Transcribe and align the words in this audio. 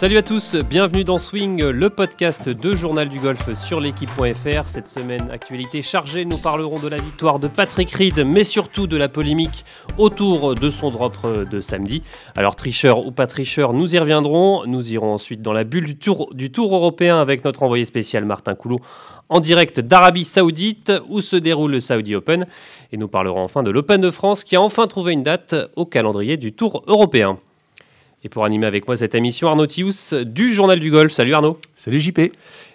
Salut 0.00 0.16
à 0.16 0.22
tous, 0.22 0.56
bienvenue 0.56 1.04
dans 1.04 1.18
Swing, 1.18 1.62
le 1.62 1.90
podcast 1.90 2.48
de 2.48 2.72
Journal 2.72 3.10
du 3.10 3.18
Golf 3.18 3.52
sur 3.52 3.80
l'équipe.fr. 3.80 4.66
Cette 4.66 4.88
semaine, 4.88 5.30
actualité 5.30 5.82
chargée, 5.82 6.24
nous 6.24 6.38
parlerons 6.38 6.78
de 6.80 6.88
la 6.88 6.96
victoire 6.96 7.38
de 7.38 7.48
Patrick 7.48 7.90
Reed, 7.90 8.24
mais 8.24 8.42
surtout 8.42 8.86
de 8.86 8.96
la 8.96 9.10
polémique 9.10 9.66
autour 9.98 10.54
de 10.54 10.70
son 10.70 10.90
drop 10.90 11.18
de 11.50 11.60
samedi. 11.60 12.02
Alors, 12.34 12.56
tricheur 12.56 13.06
ou 13.06 13.12
pas 13.12 13.26
tricheur, 13.26 13.74
nous 13.74 13.94
y 13.94 13.98
reviendrons. 13.98 14.64
Nous 14.64 14.90
irons 14.90 15.12
ensuite 15.12 15.42
dans 15.42 15.52
la 15.52 15.64
bulle 15.64 15.84
du 15.84 15.98
tour, 15.98 16.30
du 16.32 16.50
tour 16.50 16.74
européen 16.74 17.20
avec 17.20 17.44
notre 17.44 17.62
envoyé 17.62 17.84
spécial 17.84 18.24
Martin 18.24 18.54
Coulot 18.54 18.80
en 19.28 19.40
direct 19.40 19.80
d'Arabie 19.80 20.24
Saoudite 20.24 20.94
où 21.10 21.20
se 21.20 21.36
déroule 21.36 21.72
le 21.72 21.80
Saudi 21.80 22.14
Open. 22.14 22.46
Et 22.90 22.96
nous 22.96 23.08
parlerons 23.08 23.42
enfin 23.42 23.62
de 23.62 23.70
l'Open 23.70 24.00
de 24.00 24.10
France 24.10 24.44
qui 24.44 24.56
a 24.56 24.62
enfin 24.62 24.86
trouvé 24.86 25.12
une 25.12 25.24
date 25.24 25.54
au 25.76 25.84
calendrier 25.84 26.38
du 26.38 26.54
Tour 26.54 26.84
européen. 26.86 27.36
Et 28.22 28.28
pour 28.28 28.44
animer 28.44 28.66
avec 28.66 28.86
moi 28.86 28.98
cette 28.98 29.14
émission, 29.14 29.48
Arnaud 29.48 29.66
Tius 29.66 30.12
du 30.12 30.52
Journal 30.52 30.78
du 30.78 30.90
Golf. 30.90 31.10
Salut 31.10 31.32
Arnaud. 31.32 31.58
Salut 31.74 32.00
JP. 32.00 32.18
Et 32.18 32.32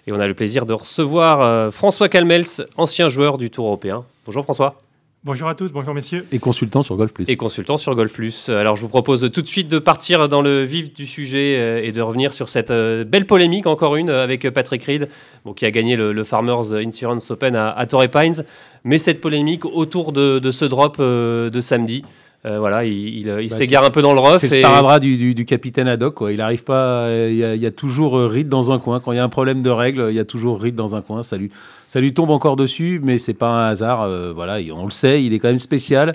on 0.08 0.18
a 0.18 0.26
le 0.26 0.34
plaisir 0.34 0.66
de 0.66 0.72
recevoir 0.72 1.40
euh, 1.42 1.70
François 1.70 2.08
Calmels, 2.08 2.66
ancien 2.76 3.08
joueur 3.08 3.38
du 3.38 3.48
Tour 3.48 3.66
européen. 3.66 4.04
Bonjour 4.24 4.42
François. 4.42 4.82
Bonjour 5.22 5.48
à 5.48 5.54
tous, 5.54 5.70
bonjour 5.70 5.94
messieurs. 5.94 6.26
Et 6.32 6.40
consultant 6.40 6.82
sur 6.82 6.96
Golf 6.96 7.12
Plus. 7.12 7.24
Et 7.28 7.36
consultant 7.36 7.76
sur 7.76 7.94
Golf 7.94 8.12
Plus. 8.12 8.48
Alors 8.48 8.74
je 8.74 8.82
vous 8.82 8.88
propose 8.88 9.30
tout 9.32 9.42
de 9.42 9.46
suite 9.46 9.68
de 9.68 9.78
partir 9.78 10.28
dans 10.28 10.42
le 10.42 10.64
vif 10.64 10.92
du 10.92 11.06
sujet 11.06 11.56
euh, 11.58 11.80
et 11.80 11.92
de 11.92 12.00
revenir 12.00 12.32
sur 12.32 12.48
cette 12.48 12.72
euh, 12.72 13.04
belle 13.04 13.26
polémique, 13.26 13.68
encore 13.68 13.94
une, 13.94 14.10
avec 14.10 14.50
Patrick 14.50 14.82
Reed, 14.82 15.08
bon, 15.44 15.52
qui 15.52 15.64
a 15.64 15.70
gagné 15.70 15.94
le, 15.94 16.24
Farmers 16.24 16.72
Insurance 16.72 17.30
Open 17.30 17.54
à, 17.54 17.86
Torrey 17.86 18.08
Pines. 18.08 18.44
Mais 18.82 18.98
cette 18.98 19.20
polémique 19.20 19.64
autour 19.64 20.12
de, 20.12 20.50
ce 20.50 20.64
drop 20.64 21.00
de 21.00 21.60
samedi. 21.60 22.04
Euh, 22.44 22.58
voilà, 22.58 22.84
il, 22.84 23.18
il, 23.18 23.26
bah, 23.26 23.48
s'égare 23.48 23.84
un 23.84 23.90
peu 23.90 24.02
dans 24.02 24.12
le 24.12 24.20
rough. 24.20 24.38
C'est 24.38 24.48
le 24.48 24.58
sparadrap 24.58 25.00
du, 25.00 25.34
du, 25.34 25.44
capitaine 25.44 25.88
Haddock. 25.88 26.14
Quoi. 26.14 26.32
Il 26.32 26.40
arrive 26.40 26.62
pas. 26.62 27.08
Il 27.10 27.36
y, 27.36 27.66
a, 27.66 27.70
toujours 27.70 28.18
euh, 28.18 28.28
Reed 28.28 28.48
dans 28.48 28.70
un 28.70 28.78
coin. 28.78 29.00
Quand 29.00 29.12
il 29.12 29.16
y 29.16 29.18
a 29.18 29.24
un 29.24 29.28
problème 29.28 29.62
de 29.62 29.70
règles, 29.70 30.06
il 30.10 30.14
y 30.14 30.20
a 30.20 30.24
toujours 30.24 30.60
Reed 30.60 30.74
dans 30.74 30.94
un 30.94 31.02
coin. 31.02 31.22
Ça 31.22 31.36
lui, 31.36 31.50
ça 31.88 32.00
lui 32.00 32.14
tombe 32.14 32.30
encore 32.30 32.56
dessus, 32.56 33.00
mais 33.02 33.18
c'est 33.18 33.34
pas 33.34 33.48
un 33.48 33.68
hasard. 33.68 34.02
Euh, 34.02 34.32
voilà, 34.32 34.58
on 34.74 34.84
le 34.84 34.90
sait, 34.90 35.24
il 35.24 35.32
est 35.32 35.38
quand 35.38 35.48
même 35.48 35.58
spécial. 35.58 36.14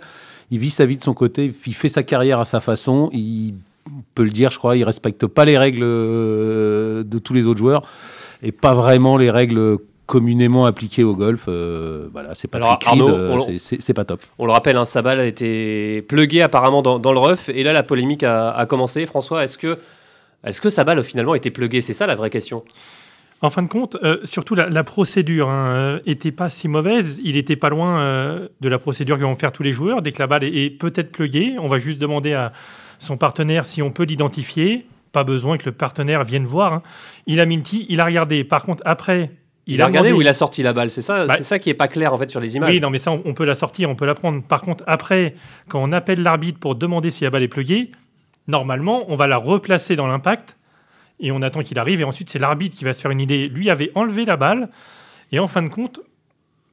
Il 0.51 0.59
vit 0.59 0.69
sa 0.69 0.85
vie 0.85 0.97
de 0.97 1.03
son 1.03 1.13
côté. 1.13 1.53
Il 1.65 1.73
fait 1.73 1.89
sa 1.89 2.03
carrière 2.03 2.39
à 2.39 2.45
sa 2.45 2.59
façon. 2.59 3.09
Il 3.13 3.55
peut 4.15 4.23
le 4.23 4.29
dire, 4.29 4.51
je 4.51 4.57
crois. 4.57 4.77
Il 4.77 4.83
respecte 4.83 5.27
pas 5.27 5.43
les 5.43 5.57
règles 5.57 5.81
de 5.81 7.19
tous 7.21 7.33
les 7.33 7.47
autres 7.47 7.59
joueurs 7.59 7.83
et 8.43 8.51
pas 8.51 8.73
vraiment 8.73 9.17
les 9.17 9.29
règles 9.29 9.77
communément 10.05 10.65
appliqué 10.65 11.03
au 11.03 11.15
golf. 11.15 11.45
Euh, 11.47 12.09
voilà, 12.11 12.33
c'est 12.33 12.47
pas 12.47 12.59
euh, 12.59 13.37
c'est 13.57 13.93
pas 13.93 14.05
top. 14.05 14.21
On 14.37 14.45
le 14.45 14.51
rappelle, 14.51 14.75
un 14.75 14.81
hein, 14.81 14.85
Sabal 14.85 15.19
a 15.19 15.25
été 15.25 16.01
plugué 16.01 16.41
apparemment 16.41 16.81
dans, 16.81 17.13
le 17.13 17.19
rough, 17.19 17.49
et 17.49 17.63
là 17.63 17.73
la 17.73 17.83
polémique 17.83 18.23
a, 18.23 18.65
commencé. 18.67 19.05
François, 19.05 19.43
est-ce 19.43 19.57
que, 19.57 19.79
est-ce 20.43 20.61
que 20.61 20.69
Sabal 20.69 21.01
finalement 21.03 21.33
a 21.33 21.37
été 21.37 21.51
plugué? 21.51 21.81
C'est 21.81 21.93
ça 21.93 22.07
la 22.07 22.15
vraie 22.15 22.29
question. 22.29 22.63
En 23.43 23.49
fin 23.49 23.63
de 23.63 23.69
compte, 23.69 23.97
euh, 24.03 24.17
surtout 24.23 24.53
la, 24.53 24.83
procédure 24.83 25.49
hein, 25.49 25.99
était 26.05 26.31
pas 26.31 26.49
si 26.49 26.67
mauvaise. 26.67 27.19
Il 27.23 27.37
était 27.37 27.55
pas 27.55 27.69
loin 27.69 28.37
de 28.59 28.69
la 28.69 28.77
procédure 28.77 29.17
que 29.17 29.23
vont 29.23 29.35
faire 29.35 29.51
tous 29.51 29.63
les 29.63 29.71
joueurs. 29.71 30.01
Dès 30.01 30.11
que 30.11 30.19
la 30.19 30.27
balle 30.27 30.43
est, 30.43 30.77
peut-être 30.77 31.11
pluguée, 31.11 31.55
on 31.59 31.67
va 31.67 31.79
juste 31.79 31.99
demander 31.99 32.33
à 32.33 32.51
son 32.99 33.17
partenaire 33.17 33.65
si 33.65 33.81
on 33.81 33.91
peut 33.91 34.03
l'identifier. 34.03 34.85
Pas 35.11 35.23
besoin 35.23 35.57
que 35.57 35.65
le 35.65 35.71
partenaire 35.71 36.23
vienne 36.23 36.45
voir. 36.45 36.73
Hein. 36.73 36.83
Il 37.27 37.39
a 37.39 37.45
mis 37.45 37.57
le 37.57 37.63
tee, 37.63 37.85
il 37.89 37.99
a 37.99 38.05
regardé. 38.05 38.43
Par 38.43 38.63
contre, 38.63 38.81
après, 38.85 39.31
il, 39.67 39.81
a, 39.81 39.85
regardé 39.85 40.11
ou 40.11 40.21
il 40.21 40.27
a 40.27 40.33
sorti 40.33 40.63
la 40.63 40.73
balle 40.73 40.91
C'est 40.91 41.01
ça, 41.01 41.25
bah, 41.25 41.35
c'est 41.37 41.43
ça 41.43 41.59
qui 41.59 41.69
est 41.69 41.75
pas 41.75 41.87
clair 41.87 42.13
en 42.13 42.17
fait 42.17 42.29
sur 42.29 42.39
les 42.39 42.55
images. 42.55 42.71
Oui, 42.71 42.79
non, 42.79 42.89
mais 42.89 42.97
ça, 42.97 43.11
on, 43.11 43.33
peut 43.33 43.45
la 43.45 43.55
sortir, 43.55 43.89
on 43.89 43.95
peut 43.95 44.05
la 44.05 44.15
prendre. 44.15 44.41
Par 44.43 44.61
contre, 44.61 44.83
après, 44.87 45.35
quand 45.67 45.81
on 45.81 45.91
appelle 45.91 46.21
l'arbitre 46.21 46.59
pour 46.59 46.75
demander 46.75 47.09
si 47.09 47.23
la 47.23 47.29
balle 47.29 47.43
est 47.43 47.47
pluguée, 47.47 47.91
normalement, 48.47 49.05
on 49.07 49.15
va 49.15 49.27
la 49.27 49.37
replacer 49.37 49.95
dans 49.95 50.07
l'impact 50.07 50.57
et 51.19 51.31
on 51.31 51.41
attend 51.41 51.61
qu'il 51.61 51.77
arrive. 51.79 52.01
Et 52.01 52.03
ensuite, 52.03 52.29
c'est 52.29 52.39
l'arbitre 52.39 52.75
qui 52.75 52.83
va 52.83 52.93
se 52.93 53.01
faire 53.01 53.11
une 53.11 53.21
idée. 53.21 53.47
Lui 53.47 53.69
avait 53.69 53.91
enlevé 53.95 54.25
la 54.25 54.35
balle 54.35 54.69
et 55.31 55.39
en 55.39 55.47
fin 55.47 55.61
de 55.61 55.69
compte, 55.69 55.99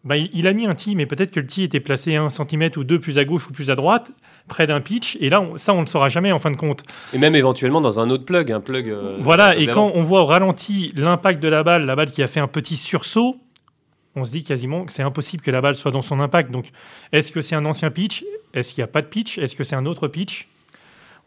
bah, 0.04 0.16
il, 0.16 0.46
a 0.46 0.52
mis 0.52 0.66
un 0.66 0.74
tee, 0.74 0.94
mais 0.94 1.06
peut-être 1.06 1.32
que 1.32 1.40
le 1.40 1.46
tee 1.46 1.64
était 1.64 1.80
placé 1.80 2.16
un 2.16 2.30
centimètre 2.30 2.78
ou 2.78 2.84
deux 2.84 3.00
plus 3.00 3.18
à 3.18 3.24
gauche 3.24 3.48
ou 3.48 3.52
plus 3.52 3.70
à 3.70 3.74
droite, 3.74 4.10
près 4.46 4.66
d'un 4.66 4.80
pitch. 4.80 5.16
Et 5.20 5.28
là, 5.28 5.44
ça, 5.56 5.72
on 5.72 5.78
ne 5.78 5.82
le 5.82 5.86
saura 5.86 6.08
jamais 6.08 6.30
en 6.32 6.38
fin 6.38 6.50
de 6.50 6.56
compte. 6.56 6.82
Et 7.12 7.18
même 7.18 7.34
éventuellement 7.34 7.80
dans 7.80 7.98
un 7.98 8.08
autre 8.10 8.24
plug, 8.24 8.52
un 8.52 8.60
plug. 8.60 8.88
Euh, 8.88 9.18
voilà, 9.20 9.56
et 9.56 9.66
quand 9.66 9.90
on 9.94 10.02
voit 10.02 10.22
au 10.22 10.26
ralenti 10.26 10.92
l'impact 10.96 11.42
de 11.42 11.48
la 11.48 11.62
balle, 11.62 11.84
la 11.84 11.96
balle 11.96 12.10
qui 12.10 12.22
a 12.22 12.28
fait 12.28 12.40
un 12.40 12.46
petit 12.46 12.76
sursaut, 12.76 13.38
on 14.14 14.24
se 14.24 14.30
dit 14.30 14.44
quasiment 14.44 14.84
que 14.84 14.92
c'est 14.92 15.02
impossible 15.02 15.42
que 15.42 15.50
la 15.50 15.60
balle 15.60 15.74
soit 15.74 15.90
dans 15.90 16.02
son 16.02 16.20
impact. 16.20 16.50
Donc, 16.50 16.70
est-ce 17.12 17.32
que 17.32 17.40
c'est 17.40 17.54
un 17.56 17.64
ancien 17.64 17.90
pitch? 17.90 18.24
Est-ce 18.54 18.74
qu'il 18.74 18.82
n'y 18.82 18.88
a 18.88 18.92
pas 18.92 19.02
de 19.02 19.08
pitch? 19.08 19.38
Est-ce 19.38 19.56
que 19.56 19.64
c'est 19.64 19.76
un 19.76 19.86
autre 19.86 20.08
pitch? 20.08 20.48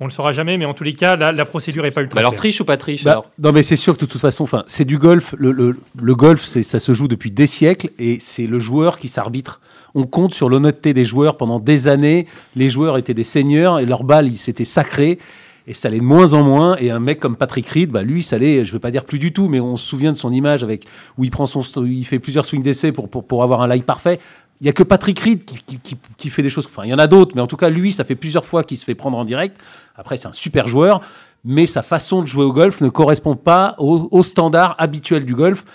On 0.01 0.05
ne 0.05 0.09
le 0.09 0.13
saura 0.13 0.31
jamais, 0.33 0.57
mais 0.57 0.65
en 0.65 0.73
tous 0.73 0.83
les 0.83 0.95
cas, 0.95 1.15
la, 1.15 1.45
procédure 1.45 1.83
n'est 1.83 1.91
pas 1.91 2.01
ultra. 2.01 2.19
alors 2.19 2.33
triche 2.33 2.59
ou 2.59 2.65
pas 2.65 2.75
triche 2.75 3.03
bah, 3.03 3.23
Non, 3.37 3.51
mais 3.51 3.61
c'est 3.61 3.75
sûr 3.75 3.95
que 3.95 4.01
de 4.01 4.07
toute 4.07 4.19
façon, 4.19 4.47
c'est 4.65 4.83
du 4.83 4.97
golf. 4.97 5.35
Le, 5.37 5.51
le, 5.51 5.77
le 6.01 6.15
golf, 6.15 6.41
ça 6.41 6.79
se 6.79 6.93
joue 6.93 7.07
depuis 7.07 7.29
des 7.29 7.45
siècles 7.45 7.91
et 7.99 8.17
c'est 8.19 8.47
le 8.47 8.57
joueur 8.57 8.97
qui 8.97 9.07
s'arbitre. 9.07 9.61
On 9.93 10.07
compte 10.07 10.33
sur 10.33 10.49
l'honnêteté 10.49 10.95
des 10.95 11.05
joueurs 11.05 11.37
pendant 11.37 11.59
des 11.59 11.87
années. 11.87 12.25
Les 12.55 12.67
joueurs 12.67 12.97
étaient 12.97 13.13
des 13.13 13.23
seigneurs 13.23 13.79
et 13.79 13.85
leur 13.85 14.03
balle, 14.03 14.35
c'était 14.37 14.65
sacré. 14.65 15.19
Et 15.67 15.75
ça 15.75 15.89
allait 15.89 15.99
de 15.99 16.03
moins 16.03 16.33
en 16.33 16.41
moins. 16.41 16.77
Et 16.77 16.89
un 16.89 16.99
mec 16.99 17.19
comme 17.19 17.35
Patrick 17.35 17.69
Reed, 17.69 17.91
bah 17.91 18.01
lui, 18.01 18.23
ça 18.23 18.37
allait, 18.37 18.65
je 18.65 18.71
ne 18.71 18.73
veux 18.73 18.79
pas 18.79 18.89
dire 18.89 19.05
plus 19.05 19.19
du 19.19 19.31
tout, 19.31 19.49
mais 19.49 19.59
on 19.59 19.77
se 19.77 19.85
souvient 19.85 20.11
de 20.11 20.17
son 20.17 20.33
image 20.33 20.63
avec 20.63 20.85
où 21.19 21.25
il 21.25 21.29
prend 21.29 21.45
son, 21.45 21.61
il 21.85 22.05
fait 22.05 22.17
plusieurs 22.17 22.45
swings 22.45 22.63
d'essai 22.63 22.91
pour, 22.91 23.07
pour, 23.07 23.27
pour, 23.27 23.43
avoir 23.43 23.61
un 23.61 23.67
live 23.67 23.83
parfait. 23.83 24.19
Il 24.61 24.65
n'y 24.65 24.69
a 24.69 24.73
que 24.73 24.83
Patrick 24.83 25.19
Reed 25.19 25.43
qui, 25.43 25.79
qui, 25.79 25.97
qui, 26.17 26.29
fait 26.29 26.43
des 26.43 26.49
choses. 26.49 26.67
Enfin, 26.67 26.83
il 26.85 26.89
y 26.89 26.93
en 26.93 26.99
a 26.99 27.07
d'autres, 27.07 27.31
mais 27.35 27.41
en 27.41 27.47
tout 27.47 27.57
cas, 27.57 27.69
lui, 27.69 27.91
ça 27.91 28.03
fait 28.03 28.15
plusieurs 28.15 28.45
fois 28.45 28.63
qu'il 28.63 28.77
se 28.77 28.85
fait 28.85 28.95
prendre 28.95 29.17
en 29.17 29.25
direct. 29.25 29.57
Après, 29.95 30.17
c'est 30.17 30.27
un 30.27 30.33
super 30.33 30.67
joueur, 30.67 31.01
mais 31.43 31.65
sa 31.65 31.81
façon 31.81 32.21
de 32.21 32.27
jouer 32.27 32.45
au 32.45 32.53
golf 32.53 32.79
ne 32.79 32.89
correspond 32.89 33.35
pas 33.35 33.75
au, 33.79 34.07
au 34.11 34.23
standard 34.23 34.75
habituel 34.77 35.25
du 35.25 35.35
golf. 35.35 35.65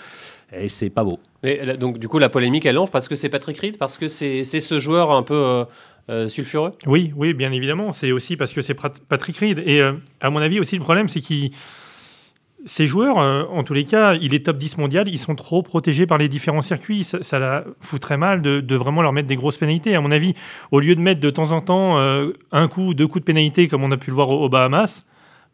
Et 0.57 0.69
c'est 0.69 0.89
pas 0.89 1.03
beau. 1.03 1.19
Et 1.43 1.77
donc, 1.77 1.99
du 1.99 2.07
coup, 2.07 2.19
la 2.19 2.29
polémique, 2.29 2.65
elle 2.65 2.75
lance 2.75 2.89
parce 2.89 3.07
que 3.07 3.15
c'est 3.15 3.29
Patrick 3.29 3.57
Reed, 3.59 3.77
parce 3.77 3.97
que 3.97 4.07
c'est 4.07 4.43
ce 4.43 4.79
joueur 4.79 5.11
un 5.11 5.23
peu 5.23 5.35
euh, 5.35 5.65
euh, 6.09 6.29
sulfureux? 6.29 6.71
Oui, 6.85 7.11
oui, 7.17 7.33
bien 7.33 7.51
évidemment. 7.51 7.91
C'est 7.91 8.11
aussi 8.11 8.37
parce 8.37 8.53
que 8.53 8.61
c'est 8.61 8.73
Patrick 8.73 9.37
Reed. 9.37 9.61
Et 9.65 9.81
euh, 9.81 9.93
à 10.21 10.29
mon 10.29 10.39
avis, 10.39 10.59
aussi, 10.59 10.77
le 10.77 10.81
problème, 10.81 11.09
c'est 11.09 11.19
qu'il 11.19 11.51
ces 12.67 12.85
joueurs, 12.85 13.17
en 13.17 13.63
tous 13.63 13.73
les 13.73 13.85
cas, 13.85 14.13
il 14.15 14.33
est 14.33 14.45
top 14.45 14.57
10 14.57 14.77
mondial, 14.77 15.07
ils 15.07 15.17
sont 15.17 15.35
trop 15.35 15.63
protégés 15.63 16.05
par 16.05 16.17
les 16.17 16.27
différents 16.27 16.61
circuits. 16.61 17.03
Ça, 17.03 17.39
la 17.39 17.63
fout 17.81 17.99
très 17.99 18.17
mal 18.17 18.41
de, 18.41 18.75
vraiment 18.75 19.01
leur 19.01 19.13
mettre 19.13 19.27
des 19.27 19.35
grosses 19.35 19.57
pénalités. 19.57 19.95
À 19.95 20.01
mon 20.01 20.11
avis, 20.11 20.35
au 20.71 20.79
lieu 20.79 20.95
de 20.95 21.01
mettre 21.01 21.21
de 21.21 21.29
temps 21.29 21.53
en 21.53 21.61
temps 21.61 21.97
un 21.97 22.67
coup, 22.67 22.93
deux 22.93 23.07
coups 23.07 23.21
de 23.21 23.25
pénalité, 23.25 23.67
comme 23.67 23.83
on 23.83 23.91
a 23.91 23.97
pu 23.97 24.11
le 24.11 24.15
voir 24.15 24.29
aux, 24.29 24.49
Bahamas, 24.49 25.05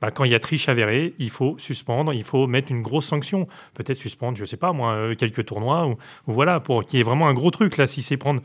bah, 0.01 0.11
quand 0.11 0.25
il 0.25 0.31
y 0.31 0.35
a 0.35 0.39
triche 0.39 0.67
avérée, 0.67 1.13
il 1.19 1.29
faut 1.29 1.55
suspendre, 1.57 2.13
il 2.13 2.23
faut 2.23 2.47
mettre 2.47 2.71
une 2.71 2.81
grosse 2.81 3.05
sanction. 3.05 3.47
Peut-être 3.73 3.97
suspendre, 3.97 4.35
je 4.35 4.41
ne 4.41 4.47
sais 4.47 4.57
pas, 4.57 4.73
moi, 4.73 5.15
quelques 5.15 5.45
tournois, 5.45 5.87
ou, 5.87 5.97
voilà, 6.27 6.59
pour 6.59 6.83
qu'il 6.83 6.97
y 6.97 6.99
ait 6.99 7.05
vraiment 7.05 7.27
un 7.27 7.33
gros 7.33 7.51
truc. 7.51 7.77
Là, 7.77 7.87
si 7.87 8.01
c'est 8.01 8.17
prendre 8.17 8.41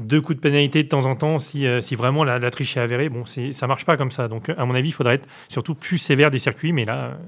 deux 0.00 0.20
coups 0.20 0.36
de 0.36 0.40
pénalité 0.40 0.82
de 0.82 0.88
temps 0.88 1.06
en 1.06 1.14
temps, 1.14 1.38
si, 1.38 1.66
euh, 1.66 1.80
vraiment 1.92 2.24
la, 2.24 2.50
triche 2.50 2.76
est 2.76 2.80
avérée, 2.80 3.08
bon, 3.08 3.24
ça 3.26 3.66
marche 3.66 3.84
pas 3.84 3.96
comme 3.96 4.10
ça. 4.10 4.28
Donc, 4.28 4.48
à 4.48 4.64
mon 4.64 4.74
avis, 4.74 4.88
il 4.88 4.92
faudrait 4.92 5.16
être 5.16 5.28
surtout 5.48 5.74
plus 5.74 5.98
sévère 5.98 6.30
des 6.30 6.38
circuits, 6.38 6.72
mais 6.72 6.84
là, 6.84 7.18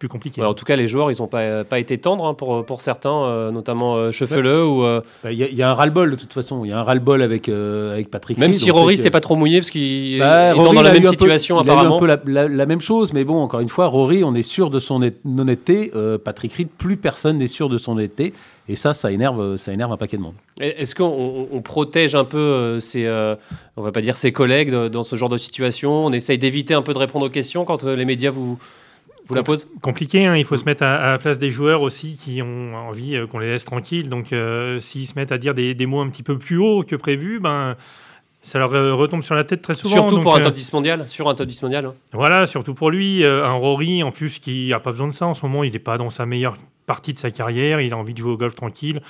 plus 0.00 0.08
compliqué. 0.08 0.42
en 0.42 0.54
tout 0.54 0.64
cas, 0.64 0.76
les 0.76 0.88
joueurs, 0.88 1.12
ils 1.12 1.20
n'ont 1.20 1.28
pas, 1.28 1.62
pas 1.62 1.78
été 1.78 1.98
tendres 1.98 2.24
hein, 2.24 2.32
pour, 2.32 2.64
pour 2.64 2.80
certains, 2.80 3.22
euh, 3.24 3.50
notamment 3.50 3.96
euh. 3.96 4.10
Euh, 4.10 5.00
bah, 5.22 5.30
il 5.30 5.38
y, 5.38 5.62
a 5.62 5.70
un 5.70 5.74
ras-le-bol 5.74 6.10
de 6.10 6.16
toute 6.16 6.32
façon. 6.32 6.64
Il 6.64 6.70
y 6.70 6.72
a 6.72 6.78
un 6.78 6.82
ras-le-bol 6.82 7.20
avec, 7.20 7.50
avec 7.50 8.10
Patrick. 8.10 8.38
Même 8.38 8.54
si 8.54 8.70
Rory 8.70 8.96
s'est 8.96 9.10
pas 9.10 9.20
trop 9.20 9.36
mouillé 9.36 9.60
parce 9.60 9.70
qu'il 9.70 10.18
bah, 10.18 10.54
est 10.54 10.62
dans 10.62 10.72
la 10.72 10.92
même 10.92 11.04
situation 11.04 11.58
apparemment. 11.58 11.82
Il 11.82 11.86
a 11.86 11.90
eu 11.90 12.14
un 12.14 12.16
peu 12.16 12.32
la, 12.32 12.66
même 12.66 12.80
chose, 12.80 13.12
mais 13.12 13.24
bon, 13.24 13.42
encore 13.42 13.60
une 13.60 13.68
fois, 13.68 13.86
Rory, 13.86 14.24
on 14.24 14.34
est 14.34 14.42
sûr 14.42 14.70
de 14.70 14.78
son 14.78 15.02
honnêteté. 15.38 15.92
Patrick 16.24 16.54
Reed, 16.54 16.68
plus 16.68 16.96
personne 16.96 17.36
n'est 17.36 17.46
sûr 17.46 17.68
de 17.68 17.76
son 17.76 17.92
honnêteté. 17.92 18.32
Et 18.68 18.76
ça, 18.76 18.94
ça 18.94 19.12
énerve, 19.12 19.56
ça 19.56 19.72
énerve 19.72 19.92
un 19.92 19.96
paquet 19.96 20.16
de 20.16 20.22
monde. 20.22 20.34
Est-ce 20.60 20.94
qu'on 20.94 21.60
protège 21.62 22.14
un 22.14 22.24
peu 22.24 22.80
ses, 22.80 23.06
on 23.76 23.82
va 23.82 23.92
pas 23.92 24.00
dire 24.00 24.16
ses 24.16 24.32
collègues 24.32 24.70
dans 24.70 25.04
ce 25.04 25.14
genre 25.14 25.28
de 25.28 25.38
situation? 25.38 26.06
On 26.06 26.12
essaye 26.12 26.38
d'éviter 26.38 26.72
un 26.72 26.82
peu 26.82 26.94
de 26.94 26.98
répondre 26.98 27.26
aux 27.26 27.30
questions 27.30 27.66
quand 27.66 27.84
les 27.84 28.04
médias 28.06 28.30
vous 28.30 28.58
la 29.34 29.42
pose 29.42 29.68
Compliqué, 29.82 30.26
hein. 30.26 30.36
il 30.36 30.44
faut 30.44 30.56
se 30.56 30.64
mettre 30.64 30.82
à, 30.82 31.12
la 31.12 31.18
place 31.18 31.38
des 31.38 31.50
joueurs 31.50 31.82
aussi 31.82 32.16
qui 32.16 32.42
ont 32.42 32.74
envie 32.74 33.16
euh, 33.16 33.26
qu'on 33.26 33.38
les 33.38 33.48
laisse 33.48 33.64
tranquilles. 33.64 34.08
Donc 34.08 34.32
euh, 34.32 34.80
s'ils 34.80 35.06
se 35.06 35.14
mettent 35.14 35.32
à 35.32 35.38
dire 35.38 35.54
des, 35.54 35.86
mots 35.86 36.00
un 36.00 36.08
petit 36.08 36.22
peu 36.22 36.38
plus 36.38 36.58
hauts 36.58 36.82
que 36.82 36.96
prévu, 36.96 37.40
ben, 37.40 37.76
ça 38.42 38.58
leur 38.58 38.74
euh, 38.74 38.94
retombe 38.94 39.22
sur 39.22 39.34
la 39.34 39.44
tête 39.44 39.62
très 39.62 39.74
souvent. 39.74 39.94
Surtout 39.94 40.20
pour 40.20 40.36
un 40.36 40.40
top 40.40 40.54
10 40.54 40.72
mondial, 40.72 41.08
sur 41.08 41.28
un 41.28 41.34
top 41.34 41.46
10 41.46 41.62
mondial. 41.62 41.86
Hein. 41.86 41.94
Voilà, 42.12 42.46
surtout 42.46 42.74
pour 42.74 42.90
lui. 42.90 43.24
un 43.24 43.52
Rory, 43.52 44.02
en 44.02 44.10
plus, 44.10 44.38
qui 44.38 44.68
n'a 44.68 44.80
pas 44.80 44.92
besoin 44.92 45.08
de 45.08 45.14
ça 45.14 45.26
en 45.26 45.34
ce 45.34 45.44
moment, 45.44 45.64
il 45.64 45.72
n'est 45.72 45.78
pas 45.78 45.98
dans 45.98 46.10
sa 46.10 46.26
meilleure 46.26 46.56
partie 46.86 47.12
de 47.12 47.18
sa 47.18 47.30
carrière, 47.30 47.80
il 47.80 47.92
a 47.92 47.96
envie 47.96 48.14
de 48.14 48.18
jouer 48.18 48.32
au 48.32 48.36
golf 48.36 48.54
tranquille. 48.54 49.00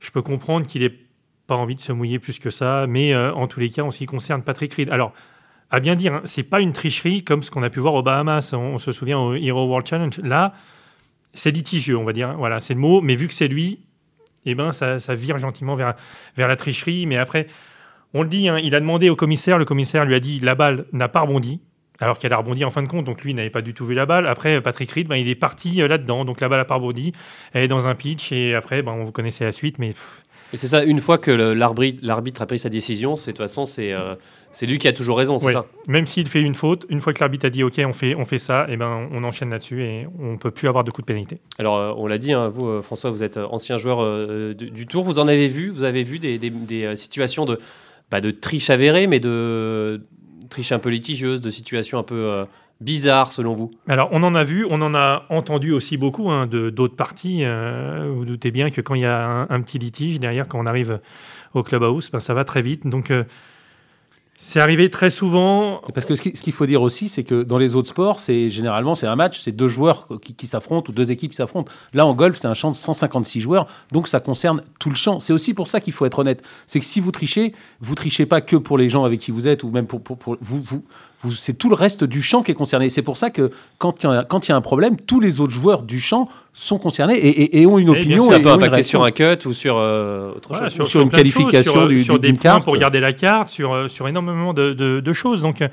Je 0.00 0.10
peux 0.10 0.22
comprendre 0.22 0.66
qu'il 0.66 0.82
n'ait 0.82 0.94
pas 1.46 1.56
envie 1.56 1.74
de 1.74 1.80
se 1.80 1.92
mouiller 1.92 2.18
plus 2.18 2.38
que 2.38 2.50
ça, 2.50 2.86
mais 2.88 3.14
en 3.16 3.46
tous 3.46 3.60
les 3.60 3.70
cas, 3.70 3.82
en 3.82 3.90
ce 3.90 3.98
qui 3.98 4.06
concerne 4.06 4.42
Patrick 4.42 4.74
Reed. 4.74 4.90
Alors, 4.90 5.12
à 5.70 5.80
bien 5.80 5.96
dire, 5.96 6.14
hein, 6.14 6.22
c'est 6.24 6.44
pas 6.44 6.60
une 6.60 6.72
tricherie 6.72 7.24
comme 7.24 7.42
ce 7.42 7.50
qu'on 7.50 7.62
a 7.62 7.70
pu 7.70 7.80
voir 7.80 7.94
aux 7.94 8.02
Bahamas. 8.02 8.52
On, 8.52 8.78
se 8.78 8.92
souvient 8.92 9.18
au 9.18 9.34
Hero 9.34 9.66
World 9.66 9.86
Challenge. 9.86 10.18
Là, 10.22 10.52
c'est 11.34 11.50
litigieux, 11.50 11.96
on 11.96 12.04
va 12.04 12.12
dire. 12.12 12.34
Voilà, 12.36 12.60
c'est 12.60 12.74
le 12.74 12.80
mot. 12.80 13.00
Mais 13.00 13.16
vu 13.16 13.26
que 13.26 13.34
c'est 13.34 13.48
lui, 13.48 13.80
eh 14.44 14.54
ben, 14.54 14.70
ça, 14.70 14.98
vire 15.14 15.38
gentiment 15.38 15.74
vers, 15.74 15.94
vers 16.36 16.48
la 16.48 16.56
tricherie. 16.56 17.06
Mais 17.06 17.16
après, 17.16 17.48
on 18.14 18.22
le 18.22 18.28
dit, 18.28 18.48
hein, 18.48 18.58
il 18.62 18.74
a 18.74 18.80
demandé 18.80 19.10
au 19.10 19.16
commissaire. 19.16 19.58
Le 19.58 19.64
commissaire 19.64 20.04
lui 20.04 20.14
a 20.14 20.20
dit 20.20 20.38
la 20.38 20.54
balle 20.54 20.86
n'a 20.92 21.08
pas 21.08 21.20
rebondi. 21.20 21.60
alors 21.98 22.18
qu'elle 22.18 22.32
a 22.32 22.36
rebondi 22.36 22.64
en 22.64 22.70
fin 22.70 22.82
de 22.82 22.86
compte, 22.88 23.04
donc 23.04 23.24
lui 23.24 23.34
n'avait 23.34 23.50
pas 23.50 23.62
du 23.62 23.74
tout 23.74 23.86
vu 23.86 23.94
la 23.94 24.06
balle. 24.06 24.28
Après, 24.28 24.60
Patrick 24.60 24.90
Reed, 24.92 25.08
ben, 25.08 25.16
il 25.16 25.28
est 25.28 25.34
parti 25.34 25.82
euh, 25.82 25.88
là-dedans, 25.88 26.24
donc 26.24 26.40
la 26.40 26.48
balle 26.48 26.60
a 26.60 26.64
pas 26.64 26.76
rebondi, 26.76 27.12
elle 27.52 27.64
est 27.64 27.68
dans 27.68 27.88
un 27.88 27.94
pitch, 27.94 28.32
et 28.32 28.54
après, 28.54 28.82
ben, 28.82 29.02
vous 29.02 29.12
connaissez 29.12 29.44
la 29.44 29.52
suite, 29.52 29.78
mais 29.78 29.94
Et 30.52 30.56
c'est 30.56 30.68
ça, 30.68 30.84
une 30.84 31.00
fois 31.00 31.18
que 31.18 31.30
l'arbitre 31.32 32.42
a 32.42 32.46
pris 32.46 32.58
sa 32.58 32.68
décision, 32.68 33.16
c'est 33.16 33.32
de 33.32 33.36
toute 33.36 33.44
façon, 33.44 33.64
c'est 33.64 33.92
euh, 33.92 34.14
lui 34.62 34.78
qui 34.78 34.86
a 34.88 34.92
toujours 34.92 35.18
raison, 35.18 35.38
c'est 35.38 35.46
Ouais. 35.46 35.52
ça? 35.52 35.66
Même 35.88 36.06
s'il 36.06 36.28
fait 36.28 36.40
une 36.40 36.54
faute, 36.54 36.86
une 36.88 37.00
fois 37.00 37.12
que 37.12 37.20
l'arbitre 37.20 37.46
a 37.46 37.50
dit 37.50 37.62
OK, 37.64 37.80
on 37.84 37.92
fait, 37.92 38.14
on 38.14 38.24
fait 38.24 38.38
ça, 38.38 38.66
et 38.68 38.76
ben 38.76 39.08
on 39.12 39.24
enchaîne 39.24 39.50
là-dessus 39.50 39.82
et 39.82 40.06
on 40.20 40.36
peut 40.38 40.50
plus 40.52 40.68
avoir 40.68 40.84
de 40.84 40.90
coup 40.90 41.00
de 41.02 41.06
pénalité. 41.06 41.40
Alors, 41.58 41.76
euh, 41.76 41.92
on 41.96 42.06
l'a 42.06 42.18
dit, 42.18 42.32
hein, 42.32 42.48
vous, 42.48 42.68
euh, 42.68 42.82
François, 42.82 43.10
vous 43.10 43.22
êtes 43.22 43.36
ancien 43.38 43.76
joueur 43.76 44.54
du, 44.54 44.70
du 44.70 44.86
Tour. 44.86 45.02
Vous 45.04 45.18
en 45.18 45.26
avez 45.28 45.48
vu 45.48 45.70
Vous 45.70 45.82
avez 45.84 46.04
vu 46.04 46.18
des, 46.18 46.38
des- 46.38 46.50
des, 46.50 46.94
situations 46.96 47.44
de, 47.44 47.58
bah, 48.10 48.20
de 48.20 48.30
triche 48.30 48.70
avérée, 48.70 49.06
mais 49.08 49.20
de 49.20 50.00
triche 50.48 50.70
un 50.72 50.78
peu 50.78 50.90
litigieuse, 50.90 51.40
de 51.40 51.50
situations 51.50 51.98
un 51.98 52.02
peu 52.04 52.44
bizarres, 52.80 53.32
selon 53.32 53.54
vous? 53.54 53.70
Alors, 53.88 54.08
on 54.12 54.22
en 54.22 54.34
a 54.34 54.42
vu, 54.44 54.66
on 54.68 54.80
en 54.82 54.94
a 54.94 55.24
entendu 55.30 55.72
aussi 55.72 55.96
beaucoup 55.96 56.30
hein, 56.30 56.46
de 56.46 56.70
d'autres 56.70 56.96
parties. 56.96 57.40
euh, 57.44 58.10
vous 58.14 58.24
doutez 58.24 58.50
bien 58.50 58.70
que 58.70 58.80
quand 58.80 58.94
il 58.94 59.02
y 59.02 59.06
a 59.06 59.26
un, 59.26 59.42
un 59.50 59.60
petit 59.62 59.78
litige 59.78 60.20
derrière, 60.20 60.46
quand 60.48 60.58
on 60.58 60.66
arrive 60.66 61.00
au 61.54 61.62
clubhouse, 61.62 62.10
ben, 62.10 62.20
ça 62.20 62.34
va 62.34 62.44
très 62.44 62.60
vite. 62.62 62.86
Donc, 62.86 63.10
euh, 63.10 63.24
c'est 64.38 64.60
arrivé 64.60 64.90
très 64.90 65.08
souvent. 65.08 65.80
Et 65.88 65.92
Parce 65.92 66.04
que 66.04 66.14
ce 66.14 66.20
qui- 66.20 66.36
ce 66.36 66.42
qu'il 66.42 66.52
faut 66.52 66.66
dire 66.66 66.82
aussi, 66.82 67.08
c'est 67.08 67.24
que 67.24 67.42
dans 67.42 67.56
les 67.56 67.74
autres 67.74 67.88
sports, 67.88 68.20
c'est 68.20 68.50
généralement 68.50 68.94
c'est 68.94 69.06
un 69.06 69.16
match, 69.16 69.40
c'est 69.40 69.52
deux 69.52 69.68
joueurs 69.68 70.06
qui, 70.22 70.34
qui 70.34 70.46
s'affrontent 70.46 70.90
ou 70.90 70.92
deux 70.92 71.10
équipes 71.10 71.30
qui 71.30 71.38
s'affrontent. 71.38 71.72
Là, 71.94 72.04
en 72.04 72.12
golf, 72.14 72.36
c'est 72.36 72.46
un 72.46 72.52
champ 72.52 72.70
de 72.70 72.76
156 72.76 73.40
joueurs, 73.40 73.66
donc 73.92 74.08
ça 74.08 74.20
concerne 74.20 74.62
tout 74.78 74.90
le 74.90 74.94
champ. 74.94 75.20
C'est 75.20 75.32
aussi 75.32 75.54
pour 75.54 75.68
ça 75.68 75.80
qu'il 75.80 75.94
faut 75.94 76.04
être 76.04 76.18
honnête. 76.18 76.42
C'est 76.66 76.80
que 76.80 76.84
si 76.84 77.00
vous 77.00 77.12
trichez, 77.12 77.54
vous 77.80 77.94
trichez 77.94 78.26
pas 78.26 78.42
que 78.42 78.56
pour 78.56 78.76
les 78.76 78.90
gens 78.90 79.04
avec 79.04 79.20
qui 79.20 79.30
vous 79.30 79.48
êtes 79.48 79.62
ou 79.62 79.70
même 79.70 79.86
pour, 79.86 80.02
pour, 80.02 80.18
pour- 80.18 80.36
vous, 80.42 80.60
vous, 80.62 80.64
vous- 80.66 80.84
c'est 81.32 81.54
tout 81.54 81.68
le 81.68 81.74
reste 81.74 82.04
du 82.04 82.22
champ 82.22 82.42
qui 82.42 82.50
est 82.50 82.54
concerné. 82.54 82.88
C'est 82.88 83.02
pour 83.02 83.16
ça 83.16 83.30
que 83.30 83.50
quand 83.78 84.02
il 84.02 84.06
y, 84.10 84.12
a- 84.14 84.24
quand 84.24 84.46
il 84.46 84.50
y 84.50 84.52
a 84.52 84.56
un 84.56 84.60
problème, 84.60 84.96
tous 84.98 85.20
les 85.20 85.40
autres 85.40 85.52
joueurs 85.52 85.82
du 85.82 86.00
champ 86.00 86.28
sont 86.52 86.78
concernés 86.78 87.14
et, 87.16 87.28
et- 87.28 87.60
et 87.62 87.66
ont 87.66 87.78
une 87.78 87.90
opinion. 87.90 88.22
Ça 88.22 88.38
peut 88.40 88.48
impacter 88.50 88.82
sur 88.82 89.04
un 89.04 89.10
cut 89.10 89.46
ou 89.46 89.52
sur 89.52 89.76
euh, 89.78 90.32
autre 90.36 90.48
Voilà, 90.50 90.68
chose. 90.68 90.88
sur 90.88 91.00
une 91.00 91.10
qualification 91.10 91.72
sur, 91.72 91.88
du- 91.88 92.04
sur 92.04 92.18
des 92.18 92.28
points 92.30 92.38
carte. 92.38 92.64
pour 92.64 92.76
garder 92.76 93.00
la 93.00 93.12
carte, 93.12 93.48
sur, 93.48 93.72
euh, 93.72 93.88
sur 93.88 94.06
énormément 94.08 94.52
de, 94.54 94.72
de- 94.72 95.00
de 95.00 95.12
choses. 95.12 95.42
Donc, 95.42 95.62
euh, 95.62 95.68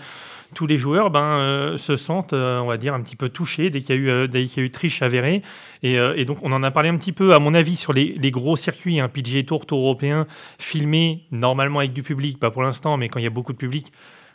tous 0.55 0.67
les 0.67 0.77
joueurs 0.77 1.09
ben, 1.09 1.19
euh, 1.19 1.77
se 1.77 1.95
sentent, 1.95 2.33
euh, 2.33 2.59
on 2.59 2.67
va 2.67 2.77
dire, 2.77 2.93
un 2.93 3.01
petit 3.01 3.15
peu 3.15 3.27
touchés 3.29 3.71
dès 3.71 3.81
qu'il 3.81 3.95
y 3.95 3.97
a 3.97 4.01
eu, 4.01 4.09
euh, 4.09 4.27
dès 4.27 4.45
qu'il 4.45 4.61
y 4.61 4.61
a 4.61 4.67
eu 4.67 4.69
triche 4.69 5.01
avérée. 5.01 5.41
Et, 5.81 5.97
euh, 5.97 6.13
et 6.15 6.25
donc, 6.25 6.37
on 6.43 6.51
en 6.51 6.61
a 6.61 6.69
parlé 6.69 6.89
un 6.89 6.97
petit 6.97 7.11
peu, 7.11 7.33
à 7.33 7.39
mon 7.39 7.55
avis, 7.55 7.75
sur 7.75 7.91
les, 7.91 8.15
les 8.21 8.29
gros 8.29 8.55
circuits, 8.55 8.99
un 8.99 9.07
PGA 9.07 9.41
Tour, 9.41 9.65
Tour 9.65 9.79
européen, 9.79 10.27
filmé 10.59 11.21
normalement 11.31 11.79
avec 11.79 11.93
du 11.93 12.03
public, 12.03 12.39
pas 12.39 12.51
pour 12.51 12.61
l'instant, 12.61 12.97
mais 12.97 13.09
quand 13.09 13.17
il 13.19 13.23
y 13.23 13.27
a 13.27 13.31
beaucoup 13.31 13.51
de 13.53 13.57
public, 13.57 13.91